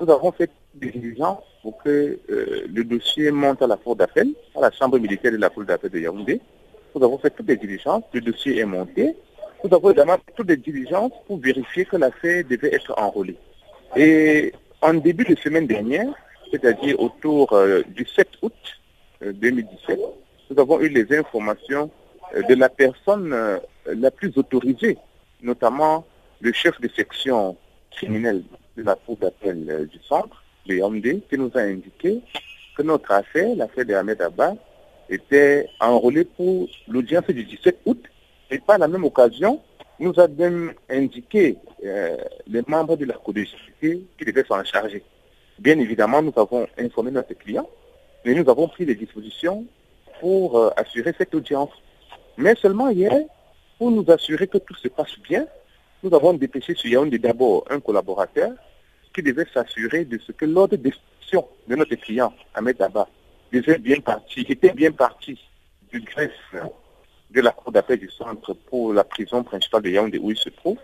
nous 0.00 0.08
avons 0.08 0.30
fait 0.30 0.52
des 0.76 0.92
diligences 0.92 1.42
pour 1.60 1.76
que 1.82 2.20
euh, 2.30 2.68
le 2.72 2.84
dossier 2.84 3.32
monte 3.32 3.62
à 3.62 3.66
la 3.66 3.76
cour 3.76 3.96
d'appel, 3.96 4.28
à 4.54 4.60
la 4.60 4.70
chambre 4.70 4.96
militaire 5.00 5.32
de 5.32 5.38
la 5.38 5.50
cour 5.50 5.64
d'appel 5.64 5.90
de 5.90 5.98
Yaoundé. 5.98 6.40
Nous 6.94 7.02
avons 7.02 7.18
fait 7.18 7.30
toutes 7.30 7.48
les 7.48 7.56
diligences, 7.56 8.04
le 8.12 8.20
dossier 8.20 8.58
est 8.58 8.64
monté. 8.64 9.16
Nous 9.64 9.74
avons 9.74 9.90
également 9.90 10.18
toutes 10.36 10.48
les 10.48 10.56
diligences 10.56 11.12
pour 11.26 11.38
vérifier 11.38 11.84
que 11.84 11.96
l'affaire 11.96 12.44
devait 12.48 12.74
être 12.74 12.94
enrôlée. 12.98 13.36
Et 13.96 14.52
en 14.82 14.94
début 14.94 15.24
de 15.24 15.34
semaine 15.36 15.66
dernière, 15.66 16.08
c'est-à-dire 16.50 17.00
autour 17.00 17.52
euh, 17.52 17.82
du 17.88 18.06
7 18.06 18.28
août 18.42 18.54
2017, 19.20 19.98
euh, 19.98 20.02
nous 20.50 20.60
avons 20.60 20.80
eu 20.80 20.88
les 20.88 21.16
informations 21.16 21.90
de 22.48 22.54
la 22.54 22.68
personne 22.68 23.34
la 23.86 24.10
plus 24.10 24.36
autorisée, 24.36 24.96
notamment 25.42 26.04
le 26.40 26.52
chef 26.52 26.80
de 26.80 26.88
section 26.88 27.56
criminelle 27.90 28.42
de 28.76 28.82
la 28.82 28.94
cour 28.94 29.16
d'appel 29.16 29.66
euh, 29.68 29.84
du 29.86 29.98
centre, 30.08 30.42
le 30.66 30.76
Yaoundé, 30.76 31.22
qui 31.28 31.36
nous 31.38 31.50
a 31.54 31.60
indiqué 31.60 32.20
que 32.76 32.82
notre 32.82 33.10
affaire, 33.10 33.54
l'affaire 33.56 33.84
de 33.84 33.94
Ahmed 33.94 34.20
Abba, 34.20 34.54
était 35.08 35.68
enrôlée 35.80 36.24
pour 36.24 36.68
l'audience 36.86 37.26
du 37.26 37.44
17 37.44 37.80
août. 37.86 38.04
Et 38.50 38.58
par 38.58 38.78
la 38.78 38.88
même 38.88 39.04
occasion, 39.04 39.60
nous 40.00 40.18
a 40.18 40.28
même 40.28 40.72
indiqué 40.88 41.56
euh, 41.84 42.16
les 42.46 42.62
membres 42.66 42.96
de 42.96 43.04
la 43.04 43.14
Cour 43.14 43.34
de 43.34 43.40
justice 43.40 44.04
qui 44.16 44.24
devaient 44.24 44.44
s'en 44.44 44.62
charger. 44.64 45.02
Bien 45.58 45.78
évidemment, 45.78 46.22
nous 46.22 46.32
avons 46.36 46.66
informé 46.78 47.10
notre 47.10 47.34
client, 47.34 47.68
mais 48.24 48.34
nous 48.34 48.48
avons 48.48 48.68
pris 48.68 48.86
des 48.86 48.94
dispositions 48.94 49.66
pour 50.20 50.58
euh, 50.58 50.70
assurer 50.76 51.12
cette 51.18 51.34
audience. 51.34 51.70
Mais 52.36 52.54
seulement 52.54 52.88
hier, 52.88 53.12
pour 53.76 53.90
nous 53.90 54.04
assurer 54.08 54.46
que 54.46 54.58
tout 54.58 54.74
se 54.74 54.88
passe 54.88 55.18
bien, 55.28 55.46
nous 56.02 56.14
avons 56.14 56.32
dépêché 56.34 56.74
sur 56.74 56.88
Yaoundé 56.88 57.18
d'abord 57.18 57.64
un 57.70 57.80
collaborateur 57.80 58.52
qui 59.14 59.22
devait 59.22 59.46
s'assurer 59.52 60.04
de 60.04 60.18
ce 60.18 60.30
que 60.32 60.44
l'ordre 60.44 60.76
d'expulsion 60.76 61.46
de 61.66 61.74
notre 61.74 61.96
client, 61.96 62.32
Ahmed 62.54 62.80
Abba, 62.80 63.08
devait 63.52 63.78
bien 63.78 63.98
parti, 64.00 64.46
était 64.48 64.72
bien 64.72 64.92
parti 64.92 65.38
du 65.90 66.00
greffe 66.00 66.54
de 67.30 67.40
la 67.40 67.50
cour 67.50 67.72
d'appel 67.72 67.98
du 67.98 68.10
centre 68.10 68.54
pour 68.54 68.92
la 68.92 69.04
prison 69.04 69.42
principale 69.42 69.82
de 69.82 69.90
Yaoundé 69.90 70.18
où 70.18 70.30
il 70.30 70.36
se 70.36 70.48
trouve, 70.48 70.78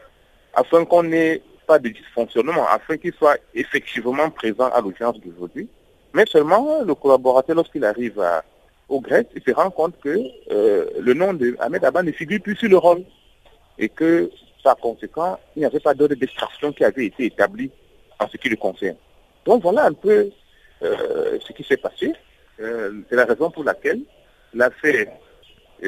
afin 0.54 0.84
qu'on 0.84 1.02
n'ait 1.02 1.42
pas 1.66 1.78
de 1.78 1.88
dysfonctionnement, 1.88 2.66
afin 2.68 2.96
qu'il 2.96 3.14
soit 3.14 3.38
effectivement 3.54 4.30
présent 4.30 4.68
à 4.68 4.80
l'audience 4.80 5.18
d'aujourd'hui. 5.20 5.68
Mais 6.12 6.24
seulement 6.26 6.82
le 6.82 6.94
collaborateur, 6.94 7.56
lorsqu'il 7.56 7.84
arrive 7.84 8.22
au 8.88 9.00
greffe, 9.00 9.26
il 9.34 9.42
se 9.42 9.50
rend 9.52 9.70
compte 9.70 9.98
que 10.00 10.16
euh, 10.50 10.86
le 11.00 11.14
nom 11.14 11.32
de 11.32 11.56
Ahmed 11.58 11.84
Abba 11.84 12.02
ne 12.02 12.12
figure 12.12 12.40
plus 12.40 12.56
sur 12.56 12.68
le 12.68 12.76
rôle 12.76 13.04
et 13.78 13.88
que 13.88 14.30
par 14.62 14.76
conséquent, 14.76 15.38
il 15.54 15.60
n'y 15.60 15.66
avait 15.66 15.80
pas 15.80 15.94
d'ordre 15.94 16.14
d'extraction 16.14 16.72
qui 16.72 16.84
avait 16.84 17.06
été 17.06 17.26
établi 17.26 17.70
en 18.18 18.26
ce 18.28 18.36
qui 18.38 18.48
le 18.48 18.56
concerne. 18.56 18.96
Donc 19.44 19.62
voilà 19.62 19.84
un 19.84 19.92
peu 19.92 20.30
euh, 20.82 21.38
ce 21.46 21.52
qui 21.52 21.62
s'est 21.62 21.76
passé. 21.76 22.12
Euh, 22.60 23.02
c'est 23.08 23.16
la 23.16 23.26
raison 23.26 23.50
pour 23.50 23.62
laquelle 23.62 24.00
l'affaire 24.54 25.08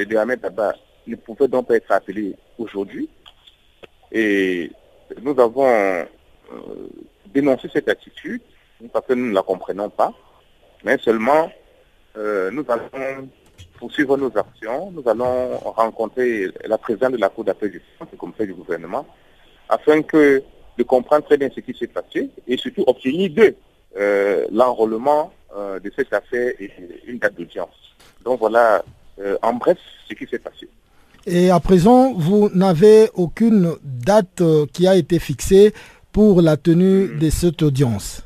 de 0.05 0.17
Ahmed 0.17 0.43
Abba 0.45 0.73
ne 1.05 1.15
pouvait 1.15 1.47
donc 1.47 1.67
pas 1.67 1.75
être 1.75 1.91
appelée 1.91 2.35
aujourd'hui. 2.57 3.09
Et 4.11 4.71
nous 5.21 5.39
avons 5.39 5.67
euh, 5.67 6.05
dénoncé 7.27 7.69
cette 7.71 7.89
attitude 7.89 8.41
parce 8.93 9.05
que 9.05 9.13
nous 9.13 9.29
ne 9.29 9.33
la 9.33 9.41
comprenons 9.41 9.89
pas, 9.89 10.13
mais 10.83 10.97
seulement 10.99 11.51
nous 12.51 12.65
allons 12.67 13.29
poursuivre 13.77 14.17
nos 14.17 14.35
actions. 14.35 14.91
Nous 14.91 15.07
allons 15.07 15.57
rencontrer 15.57 16.47
la 16.65 16.77
présidente 16.77 17.13
de 17.13 17.17
la 17.17 17.29
Cour 17.29 17.43
d'appel 17.43 17.71
du 17.71 17.81
conseil 18.17 18.47
du 18.47 18.53
gouvernement, 18.53 19.05
afin 19.69 20.01
que 20.01 20.41
de 20.77 20.83
comprendre 20.83 21.25
très 21.25 21.37
bien 21.37 21.49
ce 21.53 21.59
qui 21.59 21.73
s'est 21.73 21.87
passé 21.87 22.29
et 22.47 22.57
surtout 22.57 22.83
obtenir 22.87 23.53
euh, 23.97 24.45
l'enrôlement 24.51 25.33
euh, 25.55 25.79
de 25.79 25.91
cette 25.95 26.13
affaire 26.13 26.53
et 26.59 26.71
une 27.05 27.17
date 27.17 27.35
d'audience. 27.35 27.95
Donc 28.23 28.39
voilà, 28.39 28.75
euh, 28.75 28.81
en 29.41 29.53
bref, 29.53 29.77
ce 30.07 30.13
qui 30.13 30.27
s'est 30.27 30.39
passé. 30.39 30.67
Et 31.25 31.49
à 31.49 31.59
présent, 31.59 32.13
vous 32.13 32.49
n'avez 32.53 33.09
aucune 33.13 33.75
date 33.83 34.41
qui 34.73 34.87
a 34.87 34.95
été 34.95 35.19
fixée 35.19 35.73
pour 36.11 36.41
la 36.41 36.55
tenue 36.57 37.05
mm-hmm. 37.05 37.19
de 37.19 37.29
cette 37.29 37.61
audience 37.61 38.23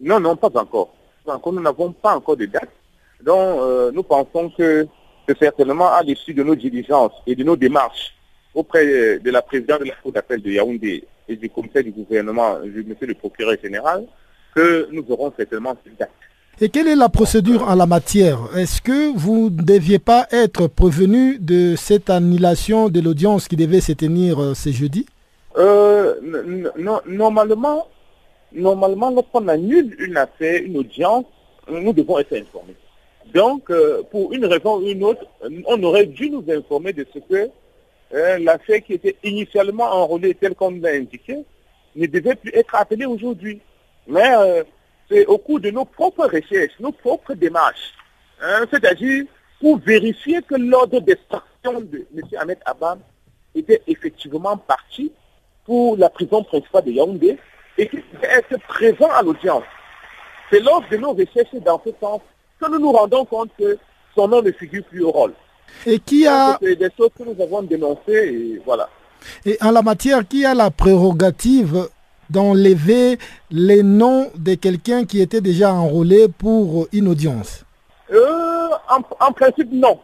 Non, 0.00 0.20
non, 0.20 0.36
pas 0.36 0.50
encore. 0.54 0.94
encore 1.26 1.52
nous 1.52 1.62
n'avons 1.62 1.92
pas 1.92 2.16
encore 2.16 2.36
de 2.36 2.46
date. 2.46 2.70
Donc, 3.24 3.94
nous 3.94 4.02
pensons 4.02 4.50
que, 4.50 4.86
que 5.26 5.34
certainement, 5.38 5.92
à 5.92 6.02
l'issue 6.02 6.34
de 6.34 6.42
nos 6.42 6.56
diligences 6.56 7.12
et 7.26 7.34
de 7.36 7.44
nos 7.44 7.56
démarches 7.56 8.14
auprès 8.54 9.18
de 9.18 9.30
la 9.30 9.42
présidente 9.42 9.80
de 9.80 9.86
la 9.86 9.94
Cour 9.94 10.12
d'appel 10.12 10.42
de 10.42 10.50
Yaoundé 10.50 11.04
et 11.28 11.36
du 11.36 11.48
comité 11.48 11.82
du 11.82 11.90
gouvernement, 11.90 12.58
monsieur 12.64 13.06
le 13.06 13.14
procureur 13.14 13.56
général, 13.62 14.06
que 14.54 14.88
nous 14.92 15.04
aurons 15.08 15.32
certainement 15.36 15.76
cette 15.84 15.96
date. 15.96 16.10
Et 16.60 16.68
quelle 16.68 16.86
est 16.86 16.96
la 16.96 17.08
procédure 17.08 17.66
en 17.68 17.74
la 17.74 17.86
matière? 17.86 18.38
Est-ce 18.56 18.82
que 18.82 19.16
vous 19.16 19.50
ne 19.50 19.62
deviez 19.62 19.98
pas 19.98 20.26
être 20.30 20.66
prévenu 20.68 21.38
de 21.38 21.74
cette 21.76 22.10
annulation 22.10 22.88
de 22.88 23.00
l'audience 23.00 23.48
qui 23.48 23.56
devait 23.56 23.80
se 23.80 23.92
tenir 23.92 24.40
euh, 24.40 24.54
ce 24.54 24.70
jeudi? 24.70 25.06
Euh, 25.56 26.14
Normalement, 27.06 27.88
normalement 28.52 29.10
lorsqu'on 29.10 29.48
annule 29.48 29.96
une 29.98 30.16
affaire, 30.16 30.62
une 30.62 30.76
audience, 30.76 31.24
nous 31.70 31.92
devons 31.92 32.18
être 32.18 32.34
informés. 32.34 32.76
Donc, 33.34 33.70
euh, 33.70 34.02
pour 34.10 34.32
une 34.32 34.44
raison 34.44 34.76
ou 34.78 34.86
une 34.86 35.02
autre, 35.04 35.24
on 35.66 35.82
aurait 35.82 36.06
dû 36.06 36.28
nous 36.30 36.44
informer 36.50 36.92
de 36.92 37.06
ce 37.14 37.18
que 37.18 37.48
euh, 38.14 38.38
l'affaire 38.38 38.82
qui 38.84 38.92
était 38.92 39.16
initialement 39.24 39.84
enrôlée 39.84 40.34
telle 40.34 40.54
qu'on 40.54 40.70
l'a 40.72 40.90
indiqué 40.90 41.38
ne 41.96 42.06
devait 42.06 42.34
plus 42.34 42.52
être 42.54 42.74
appelée 42.74 43.06
aujourd'hui. 43.06 43.60
Mais 44.06 44.30
c'est 45.12 45.26
au 45.26 45.38
cours 45.38 45.60
de 45.60 45.70
nos 45.70 45.84
propres 45.84 46.26
recherches, 46.26 46.72
nos 46.80 46.92
propres 46.92 47.34
démarches, 47.34 47.92
hein, 48.40 48.64
c'est-à-dire 48.70 49.24
pour 49.60 49.78
vérifier 49.78 50.40
que 50.42 50.54
l'ordre 50.54 51.00
d'extraction 51.00 51.80
de 51.80 52.06
M. 52.16 52.22
Ahmed 52.38 52.58
Abam 52.64 52.98
était 53.54 53.82
effectivement 53.86 54.56
parti 54.56 55.12
pour 55.64 55.96
la 55.96 56.08
prison 56.08 56.42
principale 56.42 56.84
de 56.84 56.92
Yaoundé 56.92 57.38
et 57.78 57.88
qu'il 57.88 58.02
être 58.22 58.58
présent 58.66 59.10
à 59.12 59.22
l'audience. 59.22 59.64
C'est 60.50 60.60
lors 60.60 60.82
de 60.90 60.96
nos 60.96 61.12
recherches 61.12 61.54
dans 61.64 61.80
ce 61.84 61.90
sens 62.00 62.20
que 62.60 62.70
nous 62.70 62.78
nous 62.78 62.92
rendons 62.92 63.24
compte 63.24 63.50
que 63.58 63.78
son 64.14 64.28
nom 64.28 64.42
ne 64.42 64.52
figure 64.52 64.84
plus 64.84 65.02
au 65.02 65.10
rôle. 65.10 65.32
Et 65.86 65.98
qui 65.98 66.26
a... 66.26 66.58
C'est 66.60 66.76
des 66.76 66.88
choses 66.96 67.10
que 67.16 67.22
nous 67.22 67.40
avons 67.42 67.62
dénoncées 67.62 68.02
et 68.08 68.62
voilà. 68.64 68.88
Et 69.44 69.56
en 69.60 69.70
la 69.70 69.82
matière, 69.82 70.26
qui 70.26 70.44
a 70.44 70.54
la 70.54 70.70
prérogative 70.70 71.88
d'enlever 72.32 73.18
les 73.50 73.82
noms 73.82 74.30
de 74.36 74.54
quelqu'un 74.54 75.04
qui 75.04 75.20
était 75.20 75.40
déjà 75.40 75.72
enrôlé 75.72 76.26
pour 76.28 76.88
une 76.92 77.08
audience 77.08 77.64
euh, 78.10 78.68
en, 79.20 79.32
principe, 79.32 79.70
non. 79.72 79.98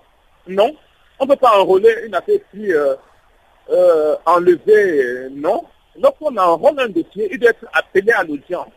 Non. 0.46 0.74
On 1.18 1.24
ne 1.24 1.30
peut 1.30 1.36
pas 1.36 1.58
enrôler 1.60 1.94
une 2.06 2.14
affaire 2.14 2.38
si, 2.54 2.72
euh, 2.72 2.94
euh, 3.70 4.16
enlever, 4.24 5.28
non. 5.32 5.64
Lorsqu'on 6.00 6.36
enrôle 6.36 6.80
un 6.80 6.88
dossier, 6.88 7.28
il 7.30 7.38
doit 7.38 7.50
être 7.50 7.66
appelé 7.72 8.12
à 8.12 8.22
l'audience. 8.22 8.68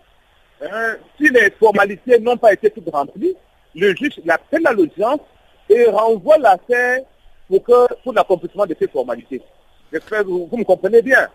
Hein, 0.62 0.96
si 1.18 1.30
les 1.30 1.50
formalités 1.52 2.20
n'ont 2.20 2.38
pas 2.38 2.54
été 2.54 2.70
toutes 2.72 2.90
remplies, 2.92 3.36
le 3.76 3.96
juge 3.96 4.20
l'appelle 4.26 4.68
à 4.68 4.74
l'audience 4.74 5.22
et 5.70 5.86
renvoie 5.86 6.38
l'affaire 6.38 7.00
pour, 7.48 7.64
pour 8.04 8.14
l'accomplissement 8.14 8.66
de 8.66 8.76
ces 8.80 8.88
formalités. 8.88 9.42
J'espère 9.94 10.24
que 10.24 10.28
vous 10.28 10.58
me 10.58 10.64
comprenez 10.64 11.02
bien. 11.02 11.30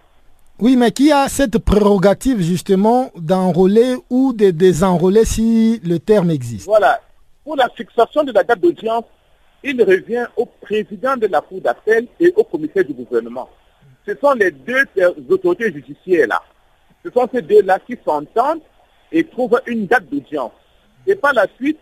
Oui, 0.59 0.75
mais 0.77 0.91
qui 0.91 1.13
a 1.13 1.29
cette 1.29 1.59
prérogative 1.59 2.41
justement 2.41 3.11
d'enrôler 3.15 3.97
ou 4.09 4.33
de 4.33 4.51
désenrôler 4.51 5.27
si 5.27 5.81
le 5.85 5.99
terme 5.99 6.31
existe? 6.31 6.65
Voilà. 6.65 6.99
Pour 7.45 7.57
la 7.57 7.69
fixation 7.69 8.25
de 8.25 8.33
la 8.33 8.43
date 8.43 8.61
d'audience, 8.61 9.05
il 9.63 9.83
revient 9.83 10.25
au 10.35 10.47
président 10.47 11.15
de 11.19 11.27
la 11.27 11.43
Cour 11.43 11.61
d'appel 11.61 12.07
et 12.19 12.33
au 12.37 12.43
commissaire 12.43 12.87
du 12.87 12.95
gouvernement. 12.95 13.51
Ce 14.07 14.15
sont 14.17 14.33
les 14.33 14.51
deux 14.51 14.85
autorités 15.29 15.71
judiciaires 15.71 16.29
là. 16.29 16.41
Ce 17.05 17.11
sont 17.11 17.29
ces 17.31 17.43
deux-là 17.43 17.79
qui 17.81 17.99
s'entendent 18.03 18.63
et 19.13 19.25
trouvent 19.25 19.61
une 19.67 19.87
date 19.87 20.09
d'audience. 20.09 20.53
Et 21.07 21.17
par 21.17 21.35
la 21.35 21.47
suite, 21.57 21.79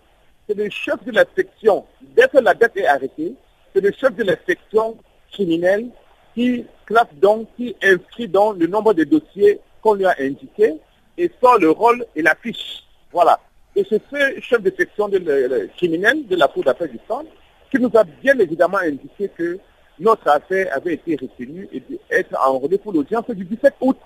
c'est 0.49 0.57
le 0.57 0.68
chef 0.68 1.03
de 1.05 1.12
la 1.12 1.25
section, 1.37 1.85
dès 2.16 2.27
que 2.27 2.39
la 2.39 2.55
date 2.55 2.77
est 2.77 2.87
arrêtée, 2.87 3.35
c'est 3.72 3.81
le 3.81 3.93
chef 3.93 4.16
de 4.16 4.25
la 4.25 4.35
section 4.45 4.97
criminelle 5.31 5.87
qui 6.35 6.64
classe 6.87 7.12
donc, 7.20 7.49
qui 7.57 7.74
inscrit 7.82 8.28
dans 8.28 8.53
le 8.53 8.66
nombre 8.66 8.95
de 8.95 9.05
dossiers 9.05 9.61
qu'on 9.82 9.95
lui 9.95 10.07
a 10.07 10.14
indiqué 10.20 10.74
et 11.16 11.30
sort 11.41 11.59
le 11.59 11.70
rôle 11.70 12.05
et 12.16 12.22
la 12.22 12.35
fiche. 12.35 12.85
Voilà. 13.12 13.39
Et 13.76 13.85
c'est 13.89 14.03
ce 14.11 14.41
chef 14.41 14.62
de 14.62 14.72
section 14.76 15.09
de 15.09 15.68
criminelle 15.76 16.26
de 16.26 16.37
la 16.37 16.49
Cour 16.49 16.64
d'appel 16.64 16.91
du 16.91 16.99
centre 17.09 17.30
qui 17.70 17.80
nous 17.80 17.91
a 17.95 18.05
bien 18.05 18.39
évidemment 18.39 18.78
indiqué 18.78 19.28
que 19.37 19.59
notre 19.99 20.28
affaire 20.28 20.68
avait 20.74 20.95
été 20.95 21.16
retenue 21.20 21.68
et 21.72 21.82
être 22.11 22.37
enrôlée 22.47 22.78
pour 22.78 22.93
l'audience 22.93 23.28
du 23.30 23.45
17 23.45 23.74
août. 23.80 23.97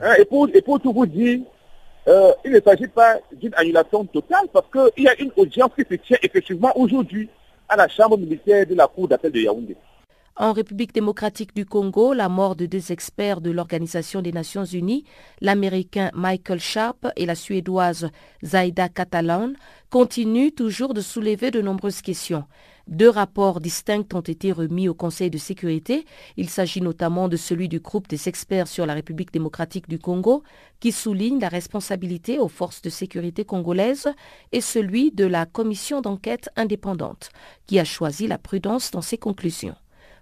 Hein, 0.00 0.14
et, 0.18 0.24
pour, 0.24 0.48
et 0.52 0.62
pour 0.62 0.80
tout 0.80 0.92
vous 0.92 1.06
dire, 1.06 1.40
euh, 2.06 2.32
il 2.44 2.52
ne 2.52 2.60
s'agit 2.60 2.88
pas 2.88 3.16
d'une 3.32 3.54
annulation 3.54 4.04
totale 4.04 4.46
parce 4.52 4.66
qu'il 4.70 5.04
y 5.04 5.08
a 5.08 5.20
une 5.20 5.32
audience 5.36 5.70
qui 5.76 5.82
se 5.82 5.94
tient 5.94 6.18
effectivement 6.22 6.72
aujourd'hui 6.76 7.28
à 7.68 7.76
la 7.76 7.88
Chambre 7.88 8.16
militaire 8.16 8.66
de 8.66 8.74
la 8.74 8.86
Cour 8.86 9.08
d'appel 9.08 9.32
de 9.32 9.40
Yaoundé. 9.40 9.76
En 10.40 10.52
République 10.52 10.94
démocratique 10.94 11.52
du 11.56 11.66
Congo, 11.66 12.12
la 12.12 12.28
mort 12.28 12.54
de 12.54 12.66
deux 12.66 12.92
experts 12.92 13.40
de 13.40 13.50
l'Organisation 13.50 14.22
des 14.22 14.30
Nations 14.30 14.64
Unies, 14.64 15.02
l'Américain 15.40 16.12
Michael 16.14 16.60
Sharp 16.60 17.08
et 17.16 17.26
la 17.26 17.34
Suédoise 17.34 18.08
Zaida 18.44 18.88
Catalan, 18.88 19.54
continue 19.90 20.52
toujours 20.52 20.94
de 20.94 21.00
soulever 21.00 21.50
de 21.50 21.60
nombreuses 21.60 22.02
questions. 22.02 22.44
Deux 22.86 23.08
rapports 23.08 23.60
distincts 23.60 24.14
ont 24.14 24.20
été 24.20 24.52
remis 24.52 24.88
au 24.88 24.94
Conseil 24.94 25.28
de 25.28 25.38
sécurité. 25.38 26.04
Il 26.36 26.48
s'agit 26.48 26.82
notamment 26.82 27.26
de 27.26 27.36
celui 27.36 27.68
du 27.68 27.80
groupe 27.80 28.06
des 28.06 28.28
experts 28.28 28.68
sur 28.68 28.86
la 28.86 28.94
République 28.94 29.32
démocratique 29.32 29.88
du 29.88 29.98
Congo, 29.98 30.44
qui 30.78 30.92
souligne 30.92 31.40
la 31.40 31.48
responsabilité 31.48 32.38
aux 32.38 32.46
forces 32.46 32.80
de 32.80 32.90
sécurité 32.90 33.44
congolaises, 33.44 34.08
et 34.52 34.60
celui 34.60 35.10
de 35.10 35.24
la 35.24 35.46
commission 35.46 36.00
d'enquête 36.00 36.48
indépendante, 36.54 37.30
qui 37.66 37.80
a 37.80 37.84
choisi 37.84 38.28
la 38.28 38.38
prudence 38.38 38.92
dans 38.92 39.02
ses 39.02 39.18
conclusions. 39.18 39.74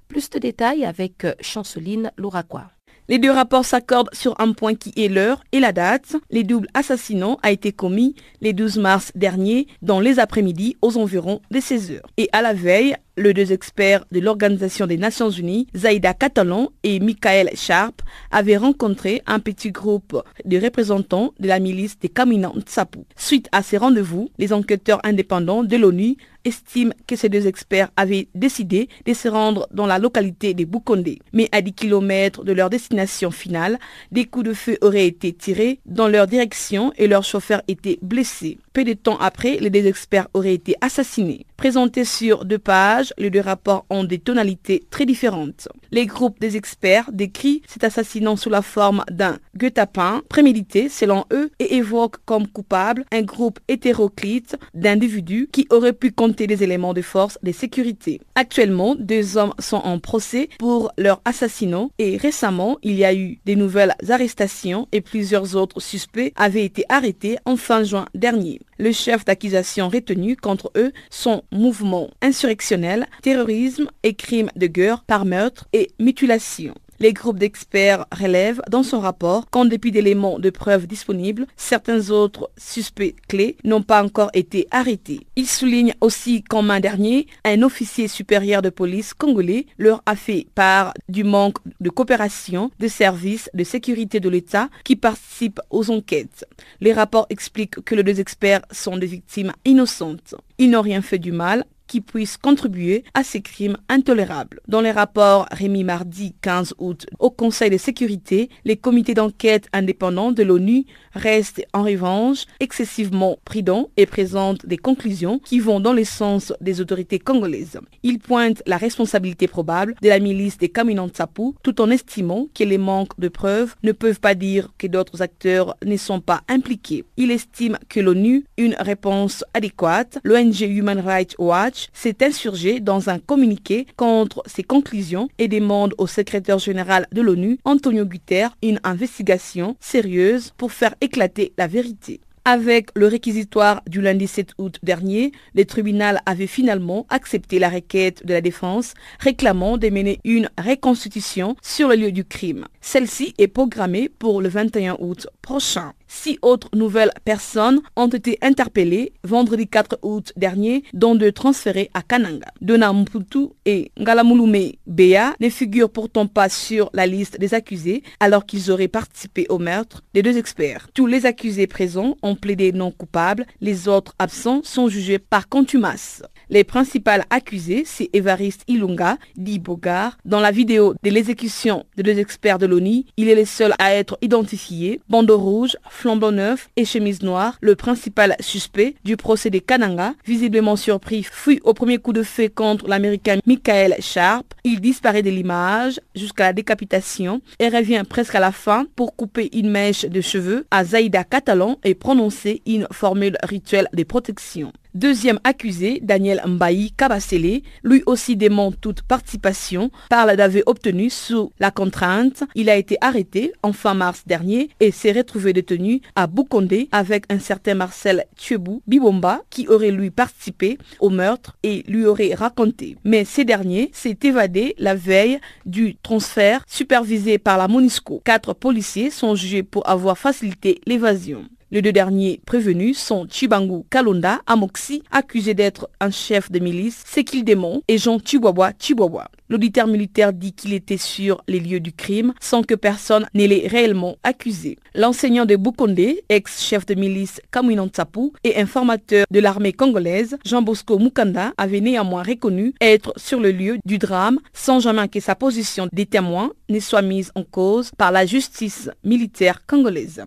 Plus 0.09 0.31
de 0.31 0.39
détails 0.39 0.85
avec 0.85 1.25
euh, 1.25 1.35
Chanceline 1.41 2.13
Louraquois. 2.17 2.71
Les 3.09 3.19
deux 3.21 3.31
rapports 3.31 3.65
s'accordent 3.65 4.13
sur 4.13 4.35
un 4.41 4.53
point 4.53 4.75
qui 4.75 4.93
est 4.97 5.09
l'heure 5.09 5.45
et 5.53 5.61
la 5.61 5.71
date. 5.71 6.17
Les 6.31 6.43
doubles 6.43 6.67
assassinats 6.75 7.37
a 7.45 7.53
été 7.53 7.71
commis 7.71 8.17
les 8.41 8.53
12 8.53 8.79
mars 8.79 9.13
dernier 9.15 9.69
dans 9.81 10.01
les 10.01 10.19
après-midi 10.19 10.77
aux 10.83 10.97
environs 10.99 11.41
de 11.53 11.61
16 11.61 11.93
heures. 11.93 12.11
Et 12.17 12.29
à 12.33 12.43
la 12.43 12.53
veille, 12.53 12.97
les 13.17 13.33
deux 13.33 13.53
experts 13.53 14.05
de 14.11 14.19
l'Organisation 14.19 14.89
des 14.89 14.99
Nations 14.99 15.31
Unies, 15.31 15.69
Zaïda 15.77 16.15
Catalan 16.15 16.71
et 16.83 16.99
Michael 16.99 17.51
Sharp, 17.55 18.03
avaient 18.33 18.57
rencontré 18.57 19.23
un 19.27 19.39
petit 19.39 19.71
groupe 19.71 20.21
de 20.45 20.59
représentants 20.59 21.33
de 21.39 21.47
la 21.47 21.61
milice 21.61 21.99
des 22.01 22.09
Kamina 22.09 22.53
Tsapu. 22.67 22.99
Suite 23.17 23.49
à 23.53 23.63
ces 23.63 23.79
rendez-vous, 23.79 24.31
les 24.39 24.53
enquêteurs 24.53 25.01
indépendants 25.05 25.63
de 25.63 25.77
l'ONU 25.77 26.17
estiment 26.47 26.95
que 27.07 27.17
ces 27.17 27.29
deux 27.29 27.47
experts 27.47 27.91
avaient 27.97 28.29
décidé 28.35 28.89
de 29.05 29.13
se 29.13 29.29
rendre 29.29 29.69
dans 29.73 29.87
la 29.87 29.99
localité 29.99 30.55
de 30.55 30.65
Bukonde. 30.65 31.19
Mais 31.33 31.49
à 31.53 31.61
10 31.61 31.73
km 31.75 32.45
de 32.45 32.53
leur 32.53 32.71
destination 32.71 33.31
finale, 33.31 33.79
des 34.13 34.25
coups 34.25 34.47
de 34.47 34.55
feu 34.55 34.79
auraient 34.81 35.07
été 35.07 35.33
tirés 35.33 35.81
dans 35.85 36.09
leur 36.09 36.27
direction 36.27 36.93
et 36.97 37.09
leur 37.09 37.25
chauffeur 37.25 37.63
était 37.69 37.99
blessé. 38.01 38.59
Peu 38.73 38.85
de 38.85 38.93
temps 38.93 39.19
après, 39.19 39.57
les 39.61 39.71
deux 39.71 39.87
experts 39.87 40.29
auraient 40.35 40.55
été 40.55 40.75
assassinés. 40.81 41.47
Présentés 41.57 42.05
sur 42.05 42.45
deux 42.45 42.59
pages, 42.59 43.15
les 43.17 43.31
deux 43.31 43.41
rapports 43.41 43.87
ont 43.89 44.05
des 44.05 44.19
tonalités 44.19 44.85
très 44.91 45.07
différentes. 45.07 45.69
Les 45.91 46.07
groupes 46.07 46.39
des 46.39 46.57
experts 46.57 47.11
décrivent 47.13 47.63
cet 47.67 47.85
assassinat 47.85 48.37
sous 48.37 48.51
la 48.51 48.63
forme 48.63 49.05
d'un 49.11 49.39
guet-apens 49.57 50.21
prémédité 50.29 50.89
selon 50.89 51.25
eux 51.33 51.51
et 51.59 51.77
évoquent 51.77 52.19
comme 52.27 52.47
coupable 52.47 53.05
un 53.13 53.23
groupe 53.23 53.59
hétéroclite 53.69 54.57
d'individus 54.75 55.49
qui 55.51 55.67
auraient 55.71 55.93
pu 55.93 56.13
des 56.45 56.63
éléments 56.63 56.93
de 56.93 57.01
force 57.03 57.39
de 57.43 57.53
sécurité. 57.53 58.21
Actuellement, 58.35 58.95
deux 58.95 59.39
hommes 59.39 59.55
sont 59.59 59.77
en 59.79 59.99
procès 59.99 60.51
pour 60.59 60.93
leur 60.99 61.23
assassinat 61.25 61.87
et 61.99 62.17
récemment, 62.17 62.77
il 62.83 62.97
y 62.97 63.05
a 63.05 63.15
eu 63.15 63.39
des 63.47 63.57
nouvelles 63.57 63.95
arrestations 64.09 64.89
et 64.93 65.01
plusieurs 65.01 65.57
autres 65.57 65.81
suspects 65.81 66.33
avaient 66.37 66.65
été 66.65 66.85
arrêtés 66.89 67.39
en 67.47 67.57
fin 67.57 67.83
juin 67.83 68.07
dernier. 68.15 68.61
Le 68.79 68.93
chef 68.93 69.25
d'accusation 69.25 69.89
retenu 69.89 70.37
contre 70.37 70.71
eux 70.77 70.93
sont 71.11 71.43
mouvement 71.51 72.11
insurrectionnel, 72.21 73.07
terrorisme 73.23 73.89
et 74.03 74.15
crimes 74.15 74.51
de 74.57 74.67
guerre 74.67 75.05
par 75.05 75.25
meurtre 75.25 75.67
et 75.73 75.91
mutilation. 75.99 76.75
Les 76.99 77.13
groupes 77.13 77.39
d'experts 77.39 78.07
relèvent 78.11 78.63
dans 78.71 78.83
son 78.83 79.01
rapport 79.01 79.51
qu'en 79.51 79.65
dépit 79.65 79.91
d'éléments 79.91 80.39
de 80.39 80.51
preuves 80.51 80.87
disponibles, 80.87 81.47
certains 81.57 82.11
autres 82.11 82.51
suspects 82.57 83.15
clés 83.29 83.57
n'ont 83.65 83.83
pas 83.83 84.03
encore 84.03 84.31
été 84.33 84.67
arrêtés. 84.71 85.27
Ils 85.37 85.47
soulignent 85.47 85.95
aussi 86.01 86.43
qu'en 86.43 86.63
main 86.63 86.81
dernier, 86.81 87.27
un 87.45 87.63
officier 87.63 88.09
supérieur 88.09 88.63
de 88.63 88.71
police 88.71 89.15
congolais 89.15 89.67
leur 89.79 90.03
a 90.07 90.17
fait 90.17 90.47
part 90.55 90.95
du 91.09 91.25
manque 91.25 91.59
de 91.81 91.91
coopération 91.91 92.71
de 92.79 92.89
services 92.89 93.51
de 93.53 93.65
sécurité 93.65 94.21
de 94.21 94.29
l'État 94.29 94.69
qui 94.85 94.97
participent 94.97 95.61
aux 95.71 95.91
enquêtes. 95.91 96.47
Les 96.81 96.93
rapports 96.93 97.27
expliquent 97.31 97.85
que 97.85 97.95
les 97.95 98.03
deux 98.03 98.21
experts 98.21 98.63
sont 98.71 98.97
des 98.97 99.07
victimes 99.07 99.53
innocentes. 99.65 100.35
Ils 100.59 100.71
n'ont 100.71 100.83
rien 100.83 101.03
fait 101.03 101.19
du 101.19 101.33
mal, 101.33 101.65
qui 101.87 102.01
puissent 102.01 102.37
contribuer 102.37 103.05
à 103.15 103.23
ces 103.25 103.41
crimes 103.41 103.77
intolérables. 103.89 104.61
Dans 104.69 104.81
les 104.81 104.91
rapports 104.91 105.47
remis 105.51 105.85
mardi 105.85 106.35
15 106.43 106.75
août 106.79 107.07
au 107.19 107.31
Conseil 107.31 107.71
de 107.71 107.79
sécurité, 107.79 108.49
les 108.65 108.77
comités 108.77 109.15
d'enquête 109.15 109.69
indépendants 109.73 110.33
de 110.33 110.43
l'ONU 110.43 110.85
restent 111.15 111.65
en 111.73 111.83
revanche 111.83 112.47
excessivement 112.61 113.39
prudents 113.45 113.91
et 113.97 114.07
présentent 114.07 114.67
des 114.67 114.77
conclusions 114.77 115.39
qui 115.39 115.61
vont 115.61 115.81
dans 115.81 115.93
le 115.93 116.05
sens 116.05 116.53
des 116.61 116.81
autorités 116.81 117.19
congolaises. 117.19 117.79
Ils 118.03 118.19
pointent 118.19 118.63
la 118.67 118.77
responsabilité 118.77 119.49
probable 119.49 119.95
de 120.03 120.09
la 120.09 120.19
milice 120.19 120.59
des 120.59 120.73
Tsapu 120.77 121.53
tout 121.63 121.81
en 121.81 121.91
estimant 121.91 122.49
que 122.55 122.65
les 122.65 122.79
manques 122.79 123.19
de 123.19 123.29
preuves 123.29 123.75
ne 123.83 123.93
peuvent 123.93 124.21
pas 124.21 124.35
dire 124.35 124.73
que 124.79 124.87
d'autres 124.87 125.23
acteurs 125.23 125.77
ne 125.85 125.97
sont 125.97 126.21
pas 126.21 126.43
impliqués. 126.49 127.05
Ils 127.17 127.31
estiment 127.31 127.79
que 127.89 128.01
l'ONU, 128.01 128.45
une 128.57 128.77
réponse 128.79 129.45
adéquate, 129.55 130.19
l'ONG 130.25 130.61
Human 130.61 131.01
Rights 131.01 131.35
Watch 131.39 131.76
s'est 131.93 132.23
insurgé 132.23 132.81
dans 132.81 133.11
un 133.11 133.19
communiqué 133.19 133.87
contre 133.97 134.43
ces 134.47 134.63
conclusions 134.63 135.29
et 135.39 135.49
demande 135.49 135.95
au 135.99 136.07
secrétaire 136.07 136.59
général 136.59 137.07
de 137.13 137.23
l'ONU, 137.23 137.59
Antonio 137.65 138.05
Guterres, 138.05 138.57
une 138.63 138.81
investigation 138.85 139.77
sérieuse 139.81 140.53
pour 140.57 140.73
faire 140.73 140.95
éclater 141.01 141.53
la 141.59 141.67
vérité. 141.67 142.21
Avec 142.49 142.91
le 142.95 143.09
réquisitoire 143.09 143.83
du 143.89 144.01
lundi 144.01 144.29
7 144.29 144.53
août 144.59 144.79
dernier, 144.85 145.33
le 145.57 145.65
tribunal 145.65 146.21
avait 146.27 146.47
finalement 146.47 147.05
accepté 147.09 147.59
la 147.59 147.69
requête 147.69 148.25
de 148.25 148.33
la 148.33 148.41
défense 148.41 148.95
réclamant 149.19 149.79
de 149.79 149.89
mener 149.89 150.21
une 150.23 150.49
reconstitution 150.57 151.57
sur 151.61 151.89
le 151.89 151.97
lieu 151.97 152.13
du 152.13 152.25
crime. 152.25 152.67
Celle-ci 152.81 153.35
est 153.39 153.49
programmée 153.49 154.09
pour 154.09 154.41
le 154.41 154.49
21 154.49 154.97
août 155.01 155.27
prochain. 155.43 155.93
Six 156.09 156.39
autres 156.43 156.69
nouvelles 156.75 157.13
personnes 157.25 157.81
ont 157.97 158.09
été 158.09 158.39
interpellées 158.43 159.13
vendredi 159.25 159.67
4 159.67 159.99
août 160.03 160.33
dernier, 160.37 160.85
dont 160.93 161.15
deux 161.15 161.33
transférées 161.33 161.91
à 161.95 162.03
Kananga. 162.03 162.47
Dona 162.61 162.93
Mputu 162.93 163.49
et 163.65 163.91
Ngalamulume 163.99 164.73
Bea 164.87 165.35
ne 165.41 165.49
figurent 165.49 165.91
pourtant 165.91 166.27
pas 166.27 166.49
sur 166.49 166.91
la 166.93 167.07
liste 167.07 167.39
des 167.41 167.55
accusés 167.55 168.03
alors 168.21 168.47
qu'ils 168.47 168.71
auraient 168.71 168.89
participé 168.89 169.47
au 169.49 169.59
meurtre 169.59 170.03
des 170.15 170.23
deux 170.23 170.39
experts. 170.39 170.89
Tous 170.95 171.07
les 171.07 171.27
accusés 171.27 171.67
présents 171.67 172.17
ont 172.23 172.37
plaidé 172.37 172.73
non 172.73 172.91
coupables, 172.91 173.47
les 173.61 173.89
autres 173.89 174.15
absents 174.19 174.61
sont 174.63 174.89
jugés 174.89 175.19
par 175.19 175.49
contumace. 175.49 176.23
Les 176.49 176.63
principales 176.63 177.25
accusés, 177.31 177.83
c'est 177.85 178.09
Evariste 178.13 178.63
Ilunga, 178.69 179.19
dit 179.37 179.59
Bogar. 179.59 180.17
Dans 180.25 180.39
la 180.39 180.53
vidéo 180.53 180.95
de 181.03 181.11
l'exécution 181.11 181.85
des 181.97 182.05
deux 182.05 182.19
experts 182.21 182.61
de 182.61 182.67
l'ONU, 182.67 183.03
il 183.17 183.29
est 183.29 183.35
le 183.35 183.45
seul 183.45 183.75
à 183.81 183.95
être 183.95 184.17
identifié. 184.23 185.01
Bandeau 185.09 185.39
rouge, 185.39 185.77
flambant 186.07 186.31
neuf 186.31 186.69
et 186.77 186.85
chemise 186.85 187.25
noire. 187.25 187.59
Le 187.61 187.75
principal 187.75 188.37
suspect 188.39 188.95
du 189.05 189.17
procès 189.17 189.51
Kananga, 189.51 190.15
visiblement 190.25 190.77
surpris, 190.77 191.25
fuit 191.25 191.61
au 191.65 191.75
premier 191.75 191.99
coup 191.99 192.13
de 192.13 192.23
feu 192.23 192.49
contre 192.49 192.87
l'américain 192.87 193.39
Michael 193.45 193.97
Sharp. 193.99 194.55
Il 194.63 194.81
disparaît 194.81 195.25
de 195.25 195.31
l'image 195.31 196.01
jusqu'à 196.15 196.45
la 196.45 196.53
décapitation 196.53 197.41
et 197.59 197.71
revient 197.71 198.05
presque 198.09 198.37
à 198.37 198.41
la 198.41 198.53
fin 198.53 198.87
pour 198.95 199.17
couper 199.17 199.51
une 199.53 199.69
mèche 199.69 200.05
de 200.05 200.21
cheveux 200.21 200.65
à 200.71 200.85
Zaïda 200.85 201.25
Catalan 201.25 201.81
et 201.83 201.97
prononcer 201.97 202.63
une 202.67 202.87
formule 202.93 203.37
rituelle 203.43 203.89
de 203.93 204.05
protection. 204.05 204.73
Deuxième 204.97 205.39
accusé, 205.45 206.01
Daniel 206.03 206.41
Mbaï 206.47 206.91
Kabasele, 206.91 207.61
lui 207.85 208.03
aussi 208.07 208.35
dément 208.35 208.73
toute 208.73 209.03
participation, 209.03 209.91
parle 210.09 210.35
d'avoir 210.37 210.63
obtenu 210.65 211.11
sous 211.11 211.53
la 211.61 211.71
contrainte. 211.71 212.45
Il 212.55 212.71
a 212.71 212.77
été 212.77 212.97
arrêté 213.03 213.53
en 213.63 213.75
fin 213.75 213.93
mars 213.93 214.23
dernier 214.27 214.71
et 214.81 214.91
s'est 214.91 215.13
retrouvé 215.13 215.53
détenu 215.53 216.01
à 216.15 216.27
Bukondé 216.27 216.89
avec 216.93 217.25
un 217.29 217.39
certain 217.39 217.75
Marcel 217.75 218.25
Tchebou 218.39 218.81
Bibomba 218.87 219.43
qui 219.51 219.69
aurait 219.69 219.91
lui 219.91 220.11
participé 220.11 220.79
au 220.99 221.11
meurtre 221.11 221.59
et 221.63 221.85
lui 221.89 222.07
aurait 222.07 222.33
raconté. 222.33 222.97
Mais 223.05 223.27
ces 223.27 223.45
derniers 223.45 223.91
s'est 223.93 224.17
évadé 224.23 224.75
la 224.79 224.95
veille 224.95 225.41
du 225.67 225.97
transfert 225.97 226.65
supervisé 226.67 227.37
par 227.37 227.59
la 227.59 227.69
MONISCO. 227.69 228.23
Quatre 228.25 228.55
policiers 228.55 229.11
sont 229.11 229.35
jugés 229.35 229.63
pour 229.63 229.87
avoir 229.87 230.17
facilité 230.17 230.81
l'évasion. 230.87 231.45
Les 231.73 231.83
deux 231.83 231.91
derniers 231.93 232.41
prévenus 232.47 232.97
sont 232.97 233.27
Chibangu 233.29 233.83
Kalonda 233.91 234.39
Amoxi, 234.47 235.03
accusé 235.11 235.53
d'être 235.53 235.91
un 235.99 236.13
chef 236.13 236.49
de 236.49 236.61
milice, 236.61 237.03
Sekil 237.05 237.45
Demon 237.45 237.83
et 237.89 237.99
Jean 237.99 238.21
Chihuahua 238.25 238.71
Chihuahua. 238.79 239.29
L'auditeur 239.49 239.89
militaire 239.89 240.33
dit 240.33 240.53
qu'il 240.53 240.73
était 240.75 240.97
sur 240.97 241.43
les 241.49 241.59
lieux 241.59 241.81
du 241.81 241.93
crime 241.93 242.35
sans 242.41 242.63
que 242.63 242.77
personne 242.77 243.27
ne 243.35 243.47
l'ait 243.47 243.67
réellement 243.67 244.15
accusé. 244.23 244.79
L'enseignant 244.95 245.45
de 245.45 245.57
Bukonde, 245.57 245.99
ex-chef 246.29 246.87
de 246.87 246.95
milice 246.95 247.41
Kamuinan 247.51 247.89
Tsapu 247.89 248.31
et 248.45 248.61
informateur 248.61 249.27
de 249.29 249.41
l'armée 249.41 249.73
congolaise, 249.73 250.39
Jean 250.45 250.63
Bosco 250.63 251.01
Mukanda, 251.01 251.53
avait 251.59 251.81
néanmoins 251.81 252.23
reconnu 252.23 252.75
être 252.81 253.13
sur 253.17 253.41
le 253.41 253.51
lieu 253.51 253.79
du 253.85 253.99
drame 253.99 254.39
sans 254.53 254.79
jamais 254.79 255.09
que 255.09 255.19
sa 255.19 255.35
position 255.35 255.89
des 255.93 256.07
témoins 256.07 256.53
ne 256.69 256.79
soit 256.79 257.03
mise 257.03 257.33
en 257.35 257.43
cause 257.43 257.91
par 257.99 258.13
la 258.13 258.25
justice 258.25 258.89
militaire 259.03 259.67
congolaise. 259.67 260.23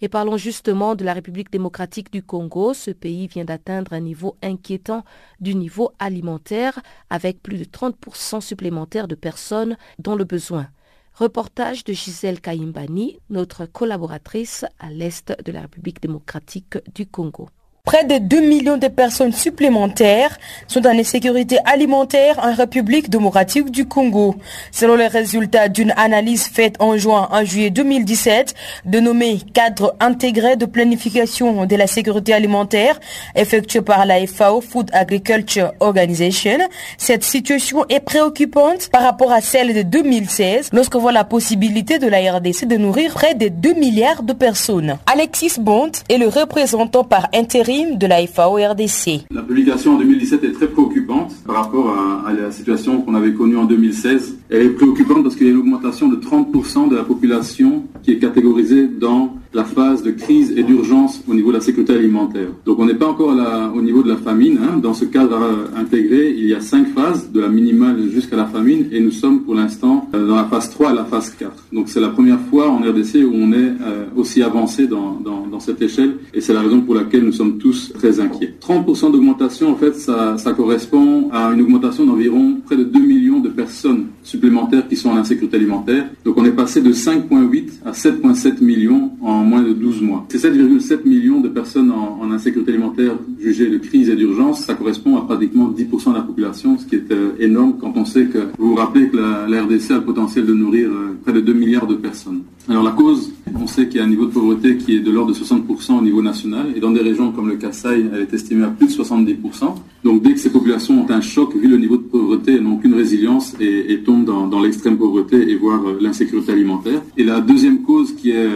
Et 0.00 0.08
parlons 0.08 0.36
justement 0.36 0.94
de 0.94 1.04
la 1.04 1.12
République 1.12 1.50
démocratique 1.50 2.12
du 2.12 2.22
Congo. 2.22 2.72
Ce 2.72 2.92
pays 2.92 3.26
vient 3.26 3.44
d'atteindre 3.44 3.92
un 3.92 4.00
niveau 4.00 4.36
inquiétant 4.42 5.04
du 5.40 5.54
niveau 5.54 5.90
alimentaire 5.98 6.78
avec 7.10 7.42
plus 7.42 7.58
de 7.58 7.64
30% 7.64 8.40
supplémentaires 8.40 9.08
de 9.08 9.16
personnes 9.16 9.76
dont 9.98 10.14
le 10.14 10.24
besoin. 10.24 10.68
Reportage 11.14 11.82
de 11.82 11.92
Gisèle 11.92 12.40
Kaimbani, 12.40 13.18
notre 13.28 13.66
collaboratrice 13.66 14.64
à 14.78 14.90
l'est 14.90 15.34
de 15.44 15.50
la 15.50 15.62
République 15.62 16.00
démocratique 16.00 16.78
du 16.94 17.06
Congo. 17.06 17.48
Près 17.88 18.04
de 18.04 18.18
2 18.18 18.40
millions 18.40 18.76
de 18.76 18.88
personnes 18.88 19.32
supplémentaires 19.32 20.36
sont 20.66 20.86
en 20.86 20.90
insécurité 20.90 21.56
alimentaire 21.64 22.38
en 22.42 22.52
République 22.52 23.08
démocratique 23.08 23.70
du 23.70 23.88
Congo. 23.88 24.34
Selon 24.70 24.96
les 24.96 25.06
résultats 25.06 25.70
d'une 25.70 25.94
analyse 25.96 26.48
faite 26.48 26.74
en 26.80 26.98
juin 26.98 27.30
en 27.32 27.46
juillet 27.46 27.70
2017, 27.70 28.54
dénommée 28.84 29.38
Cadre 29.54 29.96
intégré 30.00 30.56
de 30.56 30.66
planification 30.66 31.64
de 31.64 31.76
la 31.76 31.86
sécurité 31.86 32.34
alimentaire, 32.34 33.00
effectuée 33.34 33.80
par 33.80 34.04
la 34.04 34.26
FAO 34.26 34.60
Food 34.60 34.90
Agriculture 34.92 35.72
Organization, 35.80 36.58
cette 36.98 37.24
situation 37.24 37.86
est 37.88 38.00
préoccupante 38.00 38.90
par 38.90 39.00
rapport 39.00 39.32
à 39.32 39.40
celle 39.40 39.72
de 39.72 39.80
2016, 39.80 40.68
lorsqu'on 40.74 40.98
voit 40.98 41.12
la 41.12 41.24
possibilité 41.24 41.98
de 41.98 42.06
la 42.06 42.18
RDC 42.34 42.66
de 42.66 42.76
nourrir 42.76 43.14
près 43.14 43.34
de 43.34 43.48
2 43.48 43.72
milliards 43.72 44.24
de 44.24 44.34
personnes. 44.34 44.98
Alexis 45.10 45.58
Bond 45.58 45.92
est 46.10 46.18
le 46.18 46.28
représentant 46.28 47.02
par 47.02 47.30
intérim 47.32 47.77
de 47.86 48.06
la 48.06 48.26
FAO-RDC. 48.26 49.26
La 49.30 49.42
publication 49.42 49.94
en 49.94 49.98
2017 49.98 50.44
est 50.44 50.52
très 50.52 50.66
préoccupante 50.66 51.32
par 51.46 51.56
rapport 51.64 51.94
à, 52.26 52.32
la 52.32 52.50
situation 52.50 53.00
qu'on 53.02 53.14
avait 53.14 53.32
connue 53.32 53.56
en 53.56 53.64
2016. 53.64 54.36
Elle 54.50 54.62
est 54.62 54.70
préoccupante 54.70 55.22
parce 55.22 55.36
qu'il 55.36 55.46
y 55.46 55.50
a 55.50 55.52
une 55.52 55.58
augmentation 55.58 56.08
de 56.08 56.16
30% 56.16 56.88
de 56.88 56.96
la 56.96 57.04
population 57.04 57.84
qui 58.02 58.12
est 58.12 58.18
catégorisée 58.18 58.88
dans 58.88 59.34
la 59.54 59.64
phase 59.64 60.02
de 60.02 60.10
crise 60.10 60.52
et 60.56 60.62
d'urgence 60.62 61.22
au 61.26 61.34
niveau 61.34 61.48
de 61.48 61.56
la 61.56 61.60
sécurité 61.60 61.94
alimentaire. 61.94 62.48
Donc 62.64 62.78
on 62.78 62.86
n'est 62.86 62.94
pas 62.94 63.08
encore 63.08 63.34
au 63.74 63.82
niveau 63.82 64.02
de 64.02 64.08
la 64.08 64.16
famine. 64.16 64.58
Hein. 64.62 64.78
Dans 64.78 64.94
ce 64.94 65.04
cadre 65.04 65.38
intégré, 65.76 66.34
il 66.36 66.46
y 66.46 66.54
a 66.54 66.60
cinq 66.60 66.88
phases, 66.88 67.30
de 67.32 67.40
la 67.40 67.48
minimale 67.48 68.08
jusqu'à 68.10 68.36
la 68.36 68.46
famine, 68.46 68.86
et 68.92 69.00
nous 69.00 69.10
sommes 69.10 69.40
pour 69.42 69.54
l'instant 69.54 70.08
euh, 70.14 70.26
dans 70.26 70.36
la 70.36 70.44
phase 70.44 70.70
3 70.70 70.92
et 70.92 70.94
la 70.94 71.04
phase 71.04 71.30
4. 71.30 71.50
Donc 71.72 71.88
c'est 71.88 72.00
la 72.00 72.08
première 72.08 72.40
fois 72.40 72.70
en 72.70 72.78
RDC 72.78 73.16
où 73.26 73.32
on 73.34 73.52
est 73.52 73.56
euh, 73.56 74.04
aussi 74.16 74.42
avancé 74.42 74.86
dans, 74.86 75.18
dans, 75.20 75.60
cette 75.60 75.82
échelle, 75.82 76.18
et 76.32 76.40
c'est 76.40 76.52
la 76.52 76.60
raison 76.60 76.80
pour 76.82 76.94
laquelle 76.94 77.24
nous 77.24 77.32
sommes 77.32 77.58
tous 77.58 77.92
très 77.92 78.20
inquiets. 78.20 78.54
30% 78.60 79.10
d'augmentation, 79.10 79.72
en 79.72 79.74
fait, 79.74 79.96
ça, 79.96 80.38
ça 80.38 80.52
correspond 80.52 81.30
à 81.32 81.52
une 81.52 81.62
augmentation 81.62 82.06
d'environ 82.06 82.60
près 82.64 82.76
de 82.76 82.84
2 82.84 83.00
millions 83.00 83.40
de 83.40 83.48
personnes 83.48 84.06
supplémentaires 84.22 84.86
qui 84.88 84.96
sont 84.96 85.10
en 85.10 85.16
insécurité 85.16 85.56
alimentaire. 85.56 86.06
Donc 86.24 86.36
on 86.38 86.44
est 86.44 86.52
passé 86.52 86.80
de 86.80 86.92
5,8 86.92 87.80
à 87.84 87.92
7,7 87.92 88.62
millions 88.62 89.12
en 89.20 89.44
moins 89.44 89.62
de 89.62 89.72
12 89.72 90.02
mois. 90.02 90.26
Ces 90.28 90.38
7,7 90.38 91.06
millions 91.06 91.40
de 91.40 91.48
personnes 91.48 91.90
en, 91.90 92.30
insécurité 92.30 92.72
alimentaire 92.72 93.14
jugées 93.40 93.70
de 93.70 93.78
crise 93.78 94.10
et 94.10 94.16
d'urgence, 94.16 94.60
ça 94.60 94.74
correspond 94.74 95.16
à 95.16 95.22
pratiquement 95.22 95.70
10% 95.70 96.10
de 96.10 96.14
la 96.16 96.22
population, 96.22 96.76
ce 96.78 96.84
qui 96.84 96.96
est 96.96 97.10
euh, 97.10 97.30
énorme 97.40 97.74
quand 97.80 97.92
on 97.96 98.04
sait 98.04 98.26
que, 98.26 98.38
vous 98.58 98.70
vous 98.70 98.74
rappelez 98.74 99.08
que 99.08 99.16
la, 99.16 99.62
RDC 99.62 99.90
a 99.90 99.94
le 99.94 100.04
potentiel 100.04 100.44
de 100.44 100.52
nourrir 100.52 100.88
euh, 100.88 101.16
près 101.22 101.32
de 101.32 101.40
2 101.40 101.52
milliards 101.54 101.86
de 101.86 101.94
personnes. 101.94 102.42
Alors 102.70 102.82
la 102.82 102.90
cause, 102.90 103.32
on 103.58 103.66
sait 103.66 103.88
qu'il 103.88 103.96
y 103.96 104.00
a 104.00 104.04
un 104.04 104.08
niveau 104.08 104.26
de 104.26 104.30
pauvreté 104.30 104.76
qui 104.76 104.94
est 104.96 105.00
de 105.00 105.10
l'ordre 105.10 105.32
de 105.32 105.38
60% 105.38 105.98
au 105.98 106.02
niveau 106.02 106.20
national, 106.20 106.66
et 106.76 106.80
dans 106.80 106.90
des 106.90 107.00
régions 107.00 107.32
comme 107.32 107.48
le 107.48 107.56
Kassai, 107.56 108.04
elle 108.12 108.20
est 108.20 108.34
estimée 108.34 108.64
à 108.64 108.68
plus 108.68 108.88
de 108.88 108.92
70%. 108.92 109.74
Donc 110.04 110.22
dès 110.22 110.34
que 110.34 110.38
ces 110.38 110.50
populations 110.50 111.02
ont 111.02 111.10
un 111.10 111.22
choc, 111.22 111.56
vu 111.56 111.66
le 111.66 111.78
niveau 111.78 111.96
de 111.96 112.02
pauvreté, 112.02 112.52
elles 112.52 112.62
n'ont 112.62 112.74
aucune 112.74 112.94
résilience 112.94 113.56
et, 113.58 114.02
tombent 114.04 114.26
dans, 114.26 114.60
l'extrême 114.60 114.98
pauvreté 114.98 115.50
et 115.50 115.56
voire 115.56 115.80
euh, 115.86 115.98
l'insécurité 116.00 116.52
alimentaire. 116.52 117.00
Et 117.16 117.24
la 117.24 117.40
deuxième 117.40 117.82
cause 117.82 118.14
qui 118.14 118.30
est 118.30 118.48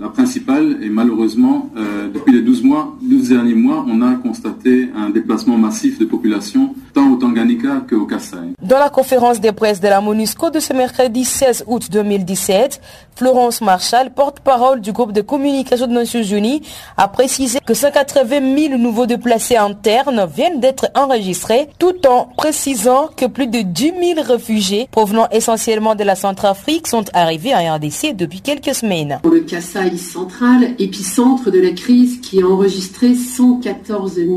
la 0.00 0.08
principale 0.08 0.78
et 0.82 0.88
malheureusement, 0.88 1.70
euh, 1.76 2.08
depuis 2.12 2.32
les 2.32 2.42
12 2.42 2.64
mois, 2.64 2.98
12 3.02 3.28
derniers 3.28 3.54
mois, 3.54 3.86
on 3.88 4.02
a 4.02 4.14
constaté 4.14 4.88
un 4.96 5.10
déplacement 5.10 5.58
massif 5.58 5.98
de 5.98 6.04
population, 6.04 6.74
tant 6.92 7.12
au 7.12 7.16
Tanganyika 7.16 7.82
qu'au 7.88 8.06
Kassai. 8.06 8.54
Dans 8.62 8.78
la 8.78 8.90
conférence 8.90 9.40
de 9.40 9.50
presse 9.50 9.80
de 9.80 9.88
la 9.88 10.00
MONUSCO 10.00 10.50
de 10.50 10.60
ce 10.60 10.72
mercredi 10.72 11.24
16 11.24 11.64
août 11.66 11.88
2017, 11.90 12.80
Florence 13.14 13.60
Marshall, 13.60 14.10
porte-parole 14.14 14.80
du 14.80 14.92
groupe 14.92 15.12
de 15.12 15.20
communication 15.20 15.86
des 15.86 15.94
Nations 15.94 16.22
Unies, 16.22 16.62
a 16.96 17.08
précisé 17.08 17.58
que 17.64 17.74
180 17.74 18.56
000 18.68 18.78
nouveaux 18.78 19.06
déplacés 19.06 19.56
internes 19.56 20.26
viennent 20.34 20.60
d'être 20.60 20.88
enregistrés, 20.94 21.68
tout 21.78 22.06
en 22.06 22.28
précisant 22.36 23.08
que 23.14 23.26
plus 23.26 23.46
de 23.46 23.60
10 23.60 23.92
000 24.16 24.22
réfugiés 24.26 24.88
provenant 24.90 25.28
essentiellement 25.30 25.94
de 25.94 26.04
la 26.04 26.14
Centrafrique 26.14 26.86
sont 26.86 27.04
arrivés 27.12 27.54
en 27.54 27.74
RDC 27.76 28.16
depuis 28.16 28.40
quelques 28.40 28.74
semaines. 28.74 29.18
Pour 29.22 29.32
le 29.32 29.40
Kassai 29.40 29.96
central, 29.96 30.74
épicentre 30.78 31.50
de 31.50 31.60
la 31.60 31.72
crise 31.72 32.20
qui 32.20 32.42
a 32.42 32.46
enregistré 32.46 33.14
114 33.14 34.14
000 34.14 34.28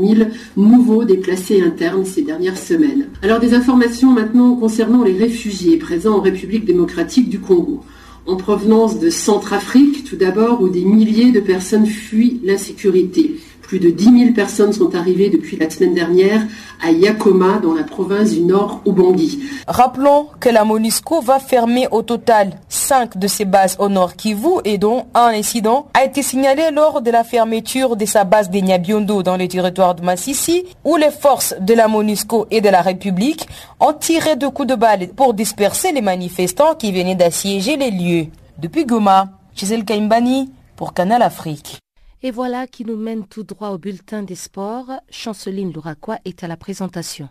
nouveaux 0.56 1.04
déplacés 1.04 1.62
internes 1.62 2.04
ces 2.04 2.22
dernières. 2.52 3.06
Alors 3.22 3.40
des 3.40 3.54
informations 3.54 4.12
maintenant 4.12 4.54
concernant 4.56 5.02
les 5.02 5.16
réfugiés 5.16 5.76
présents 5.76 6.18
en 6.18 6.20
République 6.20 6.64
démocratique 6.64 7.28
du 7.28 7.40
Congo 7.40 7.84
en 8.26 8.36
provenance 8.36 8.98
de 8.98 9.10
Centrafrique, 9.10 10.04
tout 10.04 10.16
d'abord, 10.16 10.62
où 10.62 10.68
des 10.68 10.84
milliers 10.84 11.30
de 11.30 11.40
personnes 11.40 11.86
fuient 11.86 12.40
l'insécurité. 12.42 13.36
Plus 13.66 13.78
de 13.80 13.90
10 13.90 14.04
000 14.04 14.32
personnes 14.34 14.72
sont 14.72 14.94
arrivées 14.94 15.30
depuis 15.30 15.56
la 15.56 15.70
semaine 15.70 15.94
dernière 15.94 16.42
à 16.82 16.90
Yakoma, 16.90 17.60
dans 17.62 17.72
la 17.72 17.82
province 17.82 18.30
du 18.30 18.40
Nord 18.40 18.82
Ubangi. 18.86 19.40
Rappelons 19.66 20.28
que 20.38 20.50
la 20.50 20.64
MONUSCO 20.64 21.22
va 21.22 21.38
fermer 21.38 21.88
au 21.90 22.02
total 22.02 22.60
5 22.68 23.16
de 23.16 23.26
ses 23.26 23.46
bases 23.46 23.76
au 23.78 23.88
Nord 23.88 24.16
Kivu 24.16 24.60
et 24.64 24.76
dont 24.76 25.06
un 25.14 25.28
incident 25.28 25.86
a 25.94 26.04
été 26.04 26.22
signalé 26.22 26.70
lors 26.72 27.00
de 27.00 27.10
la 27.10 27.24
fermeture 27.24 27.96
de 27.96 28.04
sa 28.04 28.24
base 28.24 28.50
de 28.50 28.58
Nyabiondo 28.58 29.22
dans 29.22 29.38
le 29.38 29.48
territoire 29.48 29.94
de 29.94 30.02
Massissi, 30.02 30.64
où 30.84 30.96
les 30.96 31.10
forces 31.10 31.54
de 31.58 31.72
la 31.72 31.88
MONUSCO 31.88 32.46
et 32.50 32.60
de 32.60 32.68
la 32.68 32.82
République 32.82 33.48
ont 33.80 33.94
tiré 33.94 34.36
deux 34.36 34.50
coups 34.50 34.68
de 34.68 34.74
balle 34.74 35.08
pour 35.16 35.32
disperser 35.32 35.92
les 35.92 36.02
manifestants 36.02 36.74
qui 36.74 36.92
venaient 36.92 37.14
d'assiéger 37.14 37.76
les 37.76 37.90
lieux. 37.90 38.26
Depuis 38.58 38.84
Goma, 38.84 39.28
Gisèle 39.56 39.84
Kaimbani 39.84 40.50
pour 40.76 40.92
Canal 40.92 41.22
Afrique. 41.22 41.83
Et 42.26 42.30
voilà 42.30 42.66
qui 42.66 42.86
nous 42.86 42.96
mène 42.96 43.26
tout 43.26 43.42
droit 43.42 43.68
au 43.68 43.76
bulletin 43.76 44.22
des 44.22 44.34
sports. 44.34 44.90
Chanceline 45.10 45.74
Louraquois 45.74 46.20
est 46.24 46.42
à 46.42 46.48
la 46.48 46.56
présentation. 46.56 47.28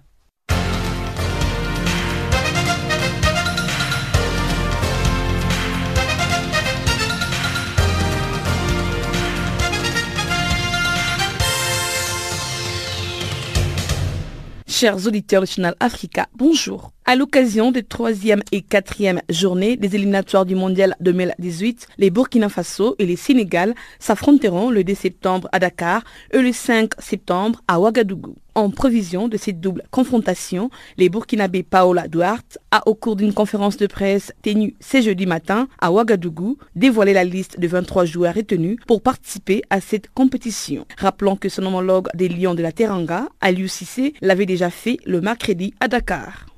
Chers 14.75 15.05
auditeurs 15.05 15.43
du 15.43 15.47
Channel 15.51 15.75
Africa, 15.79 16.25
bonjour. 16.35 16.89
À 17.05 17.15
l'occasion 17.15 17.71
des 17.71 17.83
troisième 17.83 18.41
et 18.51 18.63
quatrième 18.63 19.21
journées 19.29 19.77
des 19.77 19.95
éliminatoires 19.95 20.47
du 20.47 20.55
Mondial 20.55 20.95
2018, 20.99 21.89
les 21.99 22.09
Burkina 22.09 22.49
Faso 22.49 22.95
et 22.97 23.05
les 23.05 23.15
Sénégal 23.15 23.75
s'affronteront 23.99 24.71
le 24.71 24.83
2 24.83 24.95
septembre 24.95 25.47
à 25.51 25.59
Dakar 25.59 26.03
et 26.31 26.39
le 26.39 26.51
5 26.51 26.89
septembre 26.97 27.61
à 27.67 27.79
Ouagadougou. 27.79 28.35
En 28.55 28.69
prévision 28.69 29.27
de 29.27 29.35
cette 29.35 29.59
double 29.59 29.83
confrontation, 29.89 30.69
les 30.97 31.09
Burkinabés 31.09 31.63
Paola 31.63 32.07
Duarte 32.07 32.59
a, 32.69 32.87
au 32.87 32.93
cours 32.93 33.15
d'une 33.15 33.33
conférence 33.33 33.77
de 33.77 33.87
presse 33.87 34.31
tenue 34.43 34.75
ce 34.79 35.01
jeudi 35.01 35.25
matin 35.25 35.67
à 35.81 35.91
Ouagadougou, 35.91 36.59
dévoilé 36.75 37.13
la 37.13 37.23
liste 37.23 37.59
de 37.59 37.67
23 37.67 38.05
joueurs 38.05 38.35
retenus 38.35 38.77
pour 38.85 39.01
participer 39.01 39.63
à 39.71 39.81
cette 39.81 40.11
compétition. 40.11 40.85
Rappelons 40.99 41.35
que 41.35 41.49
son 41.49 41.65
homologue 41.65 42.09
des 42.13 42.29
Lions 42.29 42.53
de 42.53 42.61
la 42.61 42.71
Teranga, 42.71 43.27
Aliou 43.41 43.67
Cissé, 43.67 44.13
l'avait 44.21 44.45
déjà 44.45 44.69
fait 44.69 44.97
le 45.05 45.19
mercredi 45.19 45.73
à 45.79 45.87
Dakar. 45.87 46.52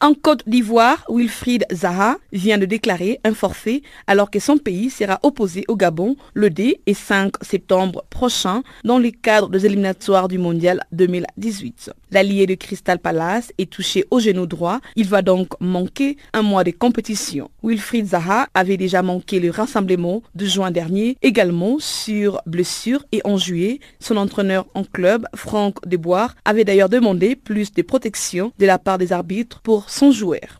En 0.00 0.14
Côte 0.14 0.48
d'Ivoire, 0.48 1.04
Wilfried 1.08 1.66
Zaha 1.72 2.18
vient 2.32 2.56
de 2.56 2.66
déclarer 2.66 3.18
un 3.24 3.34
forfait 3.34 3.82
alors 4.06 4.30
que 4.30 4.38
son 4.38 4.56
pays 4.56 4.90
sera 4.90 5.18
opposé 5.24 5.64
au 5.66 5.74
Gabon 5.74 6.14
le 6.34 6.50
2 6.50 6.74
et 6.86 6.94
5 6.94 7.32
septembre 7.42 8.04
prochain 8.08 8.62
dans 8.84 9.00
le 9.00 9.10
cadre 9.10 9.48
des 9.48 9.66
éliminatoires 9.66 10.28
du 10.28 10.38
Mondial 10.38 10.84
2018. 10.92 11.90
L'allié 12.10 12.46
de 12.46 12.54
Crystal 12.54 12.98
Palace 12.98 13.52
est 13.58 13.70
touché 13.70 14.04
au 14.10 14.20
genou 14.20 14.46
droit. 14.46 14.80
Il 14.96 15.06
va 15.08 15.22
donc 15.22 15.48
manquer 15.60 16.16
un 16.32 16.42
mois 16.42 16.64
de 16.64 16.70
compétition. 16.70 17.50
Wilfried 17.62 18.06
Zaha 18.06 18.48
avait 18.54 18.76
déjà 18.76 19.02
manqué 19.02 19.40
le 19.40 19.50
rassemblement 19.50 20.22
de 20.34 20.46
juin 20.46 20.70
dernier, 20.70 21.16
également 21.22 21.78
sur 21.78 22.40
blessure 22.46 23.04
et 23.12 23.20
en 23.24 23.36
juillet, 23.36 23.80
son 24.00 24.16
entraîneur 24.16 24.66
en 24.74 24.84
club, 24.84 25.26
Franck 25.34 25.86
Deboire, 25.86 26.34
avait 26.44 26.64
d'ailleurs 26.64 26.88
demandé 26.88 27.36
plus 27.36 27.72
de 27.72 27.82
protection 27.82 28.52
de 28.58 28.66
la 28.66 28.78
part 28.78 28.98
des 28.98 29.12
arbitres 29.12 29.60
pour 29.60 29.90
son 29.90 30.10
joueur. 30.10 30.58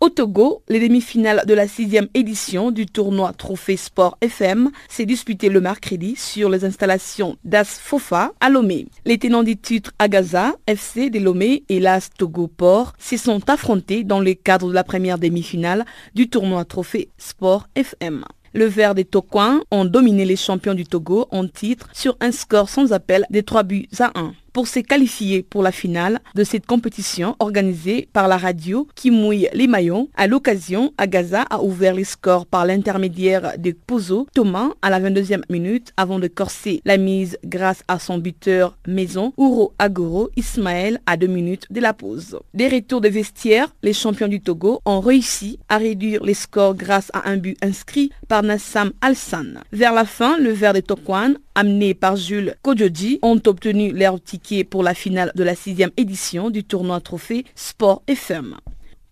Au 0.00 0.10
Togo, 0.10 0.62
les 0.68 0.78
demi-finales 0.78 1.42
de 1.44 1.54
la 1.54 1.66
sixième 1.66 2.06
édition 2.14 2.70
du 2.70 2.86
tournoi 2.86 3.32
Trophée 3.32 3.76
Sport 3.76 4.16
FM 4.20 4.70
s'est 4.88 5.06
disputé 5.06 5.48
le 5.48 5.60
mercredi 5.60 6.14
sur 6.14 6.48
les 6.50 6.64
installations 6.64 7.36
d'As 7.42 7.80
Fofa 7.82 8.32
à 8.38 8.48
Lomé. 8.48 8.86
Les 9.04 9.18
tenants 9.18 9.42
du 9.42 9.56
titre 9.56 9.90
Agaza, 9.98 10.54
FC 10.68 11.10
de 11.10 11.18
Lomé 11.18 11.64
et 11.68 11.80
l'As 11.80 12.10
Togo 12.16 12.46
Port 12.46 12.92
se 13.00 13.16
sont 13.16 13.50
affrontés 13.50 14.04
dans 14.04 14.20
le 14.20 14.34
cadre 14.34 14.68
de 14.68 14.74
la 14.74 14.84
première 14.84 15.18
demi-finale 15.18 15.84
du 16.14 16.28
tournoi 16.28 16.64
Trophée 16.64 17.08
Sport 17.18 17.66
FM. 17.74 18.24
Le 18.54 18.66
vert 18.66 18.94
des 18.94 19.04
Toquins 19.04 19.62
ont 19.72 19.84
dominé 19.84 20.24
les 20.24 20.36
champions 20.36 20.74
du 20.74 20.84
Togo 20.84 21.26
en 21.32 21.48
titre 21.48 21.88
sur 21.92 22.16
un 22.20 22.30
score 22.30 22.68
sans 22.68 22.92
appel 22.92 23.26
des 23.30 23.42
3 23.42 23.64
buts 23.64 23.88
à 23.98 24.12
1 24.14 24.32
pour 24.52 24.68
se 24.68 24.80
qualifier 24.80 25.42
pour 25.42 25.62
la 25.62 25.72
finale 25.72 26.20
de 26.34 26.44
cette 26.44 26.66
compétition 26.66 27.36
organisée 27.38 28.08
par 28.12 28.28
la 28.28 28.36
radio 28.36 28.88
qui 28.94 29.10
mouille 29.10 29.48
les 29.52 29.66
maillons. 29.66 30.08
À 30.16 30.26
l'occasion, 30.26 30.92
Agaza 30.98 31.42
a 31.42 31.62
ouvert 31.62 31.94
les 31.94 32.04
scores 32.04 32.46
par 32.46 32.66
l'intermédiaire 32.66 33.54
de 33.58 33.72
Pozo 33.72 34.26
Thomas 34.34 34.70
à 34.82 34.90
la 34.90 35.00
22e 35.00 35.42
minute 35.50 35.92
avant 35.96 36.18
de 36.18 36.28
corser 36.28 36.80
la 36.84 36.96
mise 36.96 37.38
grâce 37.44 37.82
à 37.88 37.98
son 37.98 38.18
buteur 38.18 38.76
maison 38.86 39.32
Ouro 39.36 39.72
Agoro 39.78 40.30
Ismaël 40.36 41.00
à 41.06 41.16
deux 41.16 41.26
minutes 41.26 41.66
de 41.70 41.80
la 41.80 41.92
pause. 41.92 42.38
Des 42.54 42.68
retours 42.68 43.00
de 43.00 43.08
vestiaire, 43.08 43.74
les 43.82 43.92
champions 43.92 44.28
du 44.28 44.40
Togo 44.40 44.80
ont 44.84 45.00
réussi 45.00 45.58
à 45.68 45.78
réduire 45.78 46.22
les 46.24 46.34
scores 46.34 46.74
grâce 46.74 47.10
à 47.12 47.28
un 47.28 47.36
but 47.36 47.56
inscrit 47.62 48.10
par 48.28 48.42
Nassam 48.42 48.92
Alsan. 49.00 49.60
Vers 49.72 49.92
la 49.92 50.04
fin, 50.04 50.38
le 50.38 50.50
vert 50.50 50.72
de 50.72 50.80
Tokwan 50.80 51.36
amenés 51.58 51.92
par 51.92 52.14
Jules 52.14 52.54
Kodjoji, 52.62 53.18
ont 53.22 53.40
obtenu 53.44 53.90
leur 53.90 54.22
ticket 54.22 54.62
pour 54.62 54.84
la 54.84 54.94
finale 54.94 55.32
de 55.34 55.42
la 55.42 55.56
sixième 55.56 55.90
édition 55.96 56.50
du 56.50 56.62
tournoi 56.62 57.00
trophée 57.00 57.44
Sport 57.56 58.02
FM. 58.06 58.54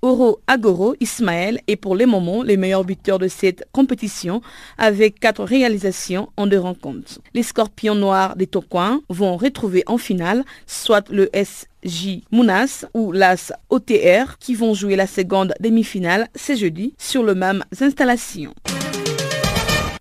Oro 0.01 0.39
Agoro 0.47 0.95
Ismaël 1.01 1.61
est 1.67 1.75
pour 1.75 1.97
le 1.97 2.07
moment 2.07 2.45
le 2.45 2.57
meilleur 2.57 2.85
buteur 2.85 3.19
de 3.19 3.27
cette 3.27 3.67
compétition 3.73 4.43
avec 4.79 5.19
quatre 5.19 5.43
réalisations 5.43 6.29
en 6.37 6.47
deux 6.47 6.61
rencontres. 6.61 7.19
Les 7.35 7.43
scorpions 7.43 7.97
noirs 7.97 8.37
des 8.37 8.47
Tokwins 8.47 9.01
vont 9.09 9.37
retrouver 9.37 9.83
en 9.87 9.99
finale 9.99 10.45
soit 10.69 11.11
le 11.11 11.29
SJ 11.35 12.21
Mounas 12.31 12.85
ou 12.95 13.11
l'AS 13.11 13.53
OTR 13.71 14.39
qui 14.39 14.55
vont 14.55 14.73
jouer 14.73 14.95
la 14.95 15.09
seconde 15.09 15.53
demi-finale 15.59 16.29
ce 16.37 16.55
jeudi 16.55 16.95
sur 16.97 17.25
le 17.25 17.35
même 17.35 17.65
installation. 17.81 18.55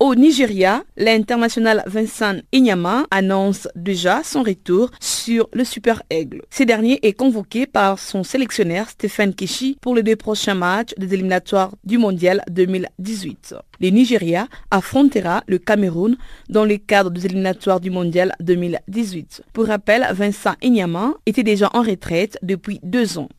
Au 0.02 0.14
Nigeria, 0.14 0.84
l'international 0.98 1.82
Vincent 1.88 2.36
Inyama 2.52 3.06
annonce 3.12 3.70
déjà 3.76 4.24
son 4.24 4.44
retour 4.44 4.92
sur 5.00 5.48
le 5.54 5.64
Super 5.64 6.04
Aigle. 6.10 6.42
Ce 6.50 6.64
dernier 6.64 7.00
est 7.02 7.14
convoqué 7.14 7.66
par 7.66 7.98
son 7.98 8.24
sélectionneur 8.24 8.90
Stéphane 8.90 9.34
Keshi 9.34 9.78
pour 9.80 9.96
les 9.96 10.04
deux 10.04 10.18
prochains 10.18 10.54
matchs 10.54 10.94
des 10.98 11.14
éliminatoires 11.14 11.72
du 11.86 11.98
Mondial 11.98 12.44
2018. 12.50 13.56
Le 13.80 13.90
Nigeria 13.90 14.48
affrontera 14.70 15.44
le 15.48 15.60
Cameroun 15.60 16.18
dans 16.50 16.66
le 16.66 16.76
cadre 16.76 17.10
des 17.10 17.26
éliminatoires 17.26 17.80
du 17.80 17.90
Mondial 17.90 18.34
2018. 18.42 19.44
Pour 19.54 19.68
rappel, 19.68 20.06
Vincent 20.12 20.56
Inyama 20.62 21.14
était 21.26 21.44
déjà 21.44 21.70
en 21.74 21.82
retraite 21.82 22.38
depuis 22.42 22.82
deux 22.84 23.18
ans. 23.18 23.30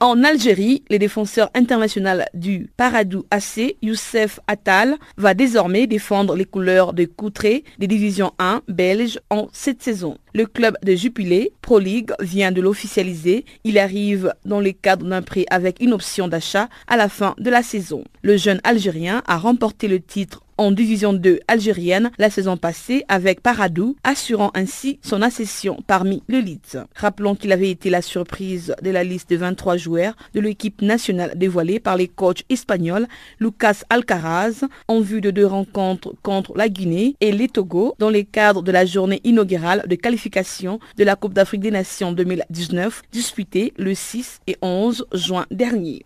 En 0.00 0.22
Algérie, 0.22 0.84
le 0.90 0.98
défenseur 1.00 1.50
international 1.54 2.28
du 2.32 2.70
Paradou 2.76 3.24
AC, 3.32 3.74
Youssef 3.82 4.38
Attal, 4.46 4.94
va 5.16 5.34
désormais 5.34 5.88
défendre 5.88 6.36
les 6.36 6.44
couleurs 6.44 6.92
de 6.92 7.04
Coutré 7.04 7.64
des 7.80 7.88
divisions 7.88 8.32
1 8.38 8.62
belges 8.68 9.18
en 9.28 9.48
cette 9.52 9.82
saison. 9.82 10.16
Le 10.34 10.46
club 10.46 10.76
de 10.84 10.94
Jupiler, 10.94 11.50
Pro 11.62 11.80
League, 11.80 12.12
vient 12.20 12.52
de 12.52 12.60
l'officialiser. 12.60 13.44
Il 13.64 13.76
arrive 13.76 14.32
dans 14.44 14.60
le 14.60 14.70
cadre 14.70 15.04
d'un 15.04 15.22
prix 15.22 15.46
avec 15.50 15.80
une 15.80 15.92
option 15.92 16.28
d'achat 16.28 16.68
à 16.86 16.96
la 16.96 17.08
fin 17.08 17.34
de 17.36 17.50
la 17.50 17.64
saison. 17.64 18.04
Le 18.22 18.36
jeune 18.36 18.60
Algérien 18.62 19.24
a 19.26 19.36
remporté 19.36 19.88
le 19.88 19.98
titre 19.98 20.44
en 20.58 20.72
division 20.72 21.12
2 21.12 21.40
algérienne 21.48 22.10
la 22.18 22.30
saison 22.30 22.56
passée 22.56 23.04
avec 23.08 23.40
Paradou, 23.40 23.96
assurant 24.04 24.50
ainsi 24.54 24.98
son 25.02 25.22
accession 25.22 25.78
parmi 25.86 26.22
l'élite. 26.28 26.76
Rappelons 26.94 27.34
qu'il 27.34 27.52
avait 27.52 27.70
été 27.70 27.88
la 27.90 28.02
surprise 28.02 28.74
de 28.82 28.90
la 28.90 29.04
liste 29.04 29.30
de 29.30 29.36
23 29.36 29.76
joueurs 29.76 30.16
de 30.34 30.40
l'équipe 30.40 30.82
nationale 30.82 31.32
dévoilée 31.36 31.80
par 31.80 31.96
les 31.96 32.08
coachs 32.08 32.42
espagnols 32.48 33.06
Lucas 33.38 33.82
Alcaraz 33.88 34.64
en 34.88 35.00
vue 35.00 35.20
de 35.20 35.30
deux 35.30 35.46
rencontres 35.46 36.14
contre 36.22 36.56
la 36.56 36.68
Guinée 36.68 37.14
et 37.20 37.32
les 37.32 37.48
Togo 37.48 37.94
dans 37.98 38.10
les 38.10 38.24
cadres 38.24 38.62
de 38.62 38.72
la 38.72 38.84
journée 38.84 39.20
inaugurale 39.24 39.84
de 39.86 39.94
qualification 39.94 40.80
de 40.96 41.04
la 41.04 41.16
Coupe 41.16 41.34
d'Afrique 41.34 41.60
des 41.60 41.70
Nations 41.70 42.12
2019 42.12 43.02
disputée 43.12 43.72
le 43.78 43.94
6 43.94 44.40
et 44.46 44.56
11 44.62 45.06
juin 45.12 45.46
dernier. 45.50 46.02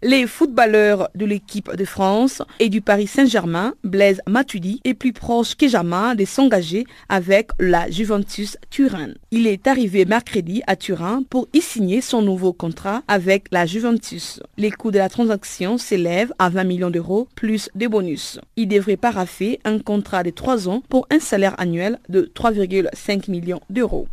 Les 0.00 0.28
footballeurs 0.28 1.08
de 1.16 1.24
l'équipe 1.24 1.74
de 1.74 1.84
France 1.84 2.40
et 2.60 2.68
du 2.68 2.80
Paris 2.80 3.08
Saint-Germain, 3.08 3.74
Blaise 3.82 4.20
Matuidi, 4.28 4.80
est 4.84 4.94
plus 4.94 5.12
proche 5.12 5.56
que 5.56 5.66
jamais 5.66 6.14
de 6.14 6.24
s'engager 6.24 6.84
avec 7.08 7.50
la 7.58 7.90
Juventus 7.90 8.56
Turin. 8.70 9.08
Il 9.32 9.48
est 9.48 9.66
arrivé 9.66 10.04
mercredi 10.04 10.62
à 10.68 10.76
Turin 10.76 11.24
pour 11.28 11.48
y 11.52 11.60
signer 11.60 12.00
son 12.00 12.22
nouveau 12.22 12.52
contrat 12.52 13.02
avec 13.08 13.46
la 13.50 13.66
Juventus. 13.66 14.38
Les 14.56 14.70
coûts 14.70 14.92
de 14.92 14.98
la 14.98 15.08
transaction 15.08 15.78
s'élèvent 15.78 16.32
à 16.38 16.48
20 16.48 16.62
millions 16.62 16.90
d'euros 16.90 17.26
plus 17.34 17.68
des 17.74 17.88
bonus. 17.88 18.38
Il 18.54 18.68
devrait 18.68 18.96
paraffer 18.96 19.58
un 19.64 19.80
contrat 19.80 20.22
de 20.22 20.30
3 20.30 20.68
ans 20.68 20.80
pour 20.88 21.08
un 21.10 21.18
salaire 21.18 21.56
annuel 21.58 21.98
de 22.08 22.30
3,5 22.36 23.28
millions 23.28 23.60
d'euros. 23.68 24.06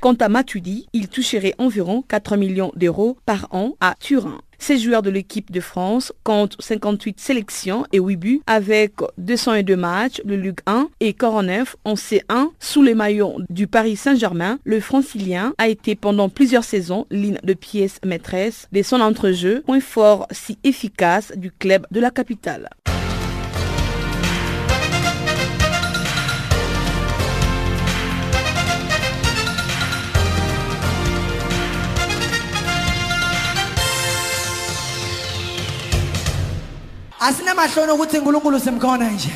Quant 0.00 0.14
à 0.14 0.28
Matuidi, 0.28 0.86
il 0.92 1.08
toucherait 1.08 1.54
environ 1.58 2.02
4 2.02 2.36
millions 2.36 2.70
d'euros 2.76 3.16
par 3.26 3.48
an 3.50 3.74
à 3.80 3.96
Turin. 3.98 4.38
Ces 4.58 4.78
joueurs 4.78 5.02
de 5.02 5.10
l'équipe 5.10 5.50
de 5.50 5.60
France 5.60 6.12
comptent 6.24 6.56
58 6.58 7.20
sélections 7.20 7.84
et 7.92 7.98
8 7.98 8.16
buts 8.16 8.40
avec 8.46 8.92
202 9.18 9.76
matchs 9.76 10.20
de 10.24 10.34
Ligue 10.34 10.60
1 10.66 10.88
et 11.00 11.12
49 11.12 11.76
en 11.84 11.94
C1 11.94 12.50
sous 12.60 12.82
les 12.82 12.94
maillons 12.94 13.36
du 13.50 13.66
Paris 13.66 13.96
Saint-Germain. 13.96 14.58
Le 14.64 14.80
francilien 14.80 15.54
a 15.58 15.68
été 15.68 15.94
pendant 15.94 16.28
plusieurs 16.28 16.64
saisons 16.64 17.06
ligne 17.10 17.38
de 17.42 17.54
pièce 17.54 18.00
maîtresse 18.04 18.68
de 18.72 18.82
son 18.82 19.00
entrejeu, 19.00 19.62
point 19.66 19.80
fort 19.80 20.26
si 20.30 20.58
efficace 20.64 21.32
du 21.36 21.50
club 21.50 21.86
de 21.90 22.00
la 22.00 22.10
capitale. 22.10 22.70
Asinamahloni 37.26 37.92
ukuthi 37.92 38.18
uNkulunkulu 38.18 38.60
simkhona 38.60 39.10
nje. 39.10 39.34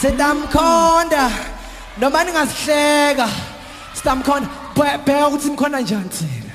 Sitamkhonda 0.00 1.30
noma 2.00 2.24
ningasihleka 2.24 3.28
sitamkhonda. 3.94 4.48
Bheka 4.76 5.26
ukuthi 5.28 5.44
simkhona 5.44 5.80
njani 5.80 6.10
thina? 6.16 6.52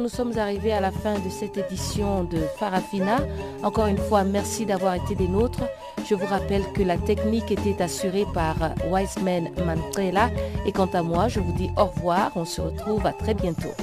Nous 0.00 0.08
sommes 0.08 0.36
arrivés 0.38 0.72
à 0.72 0.80
la 0.80 0.90
fin 0.90 1.14
de 1.14 1.30
cette 1.30 1.56
édition 1.56 2.24
de 2.24 2.38
Farafina. 2.58 3.18
Encore 3.62 3.86
une 3.86 3.98
fois, 3.98 4.24
merci 4.24 4.66
d'avoir 4.66 4.94
été 4.94 5.14
des 5.14 5.28
nôtres. 5.28 5.62
Je 6.08 6.14
vous 6.14 6.26
rappelle 6.26 6.62
que 6.72 6.82
la 6.82 6.96
technique 6.96 7.50
était 7.50 7.82
assurée 7.82 8.26
par 8.32 8.56
Wiseman 8.90 9.50
Mantrela. 9.64 10.30
Et 10.66 10.72
quant 10.72 10.90
à 10.92 11.02
moi, 11.02 11.28
je 11.28 11.40
vous 11.40 11.52
dis 11.52 11.70
au 11.76 11.86
revoir. 11.86 12.32
On 12.36 12.44
se 12.44 12.60
retrouve 12.60 13.06
à 13.06 13.12
très 13.12 13.34
bientôt. 13.34 13.74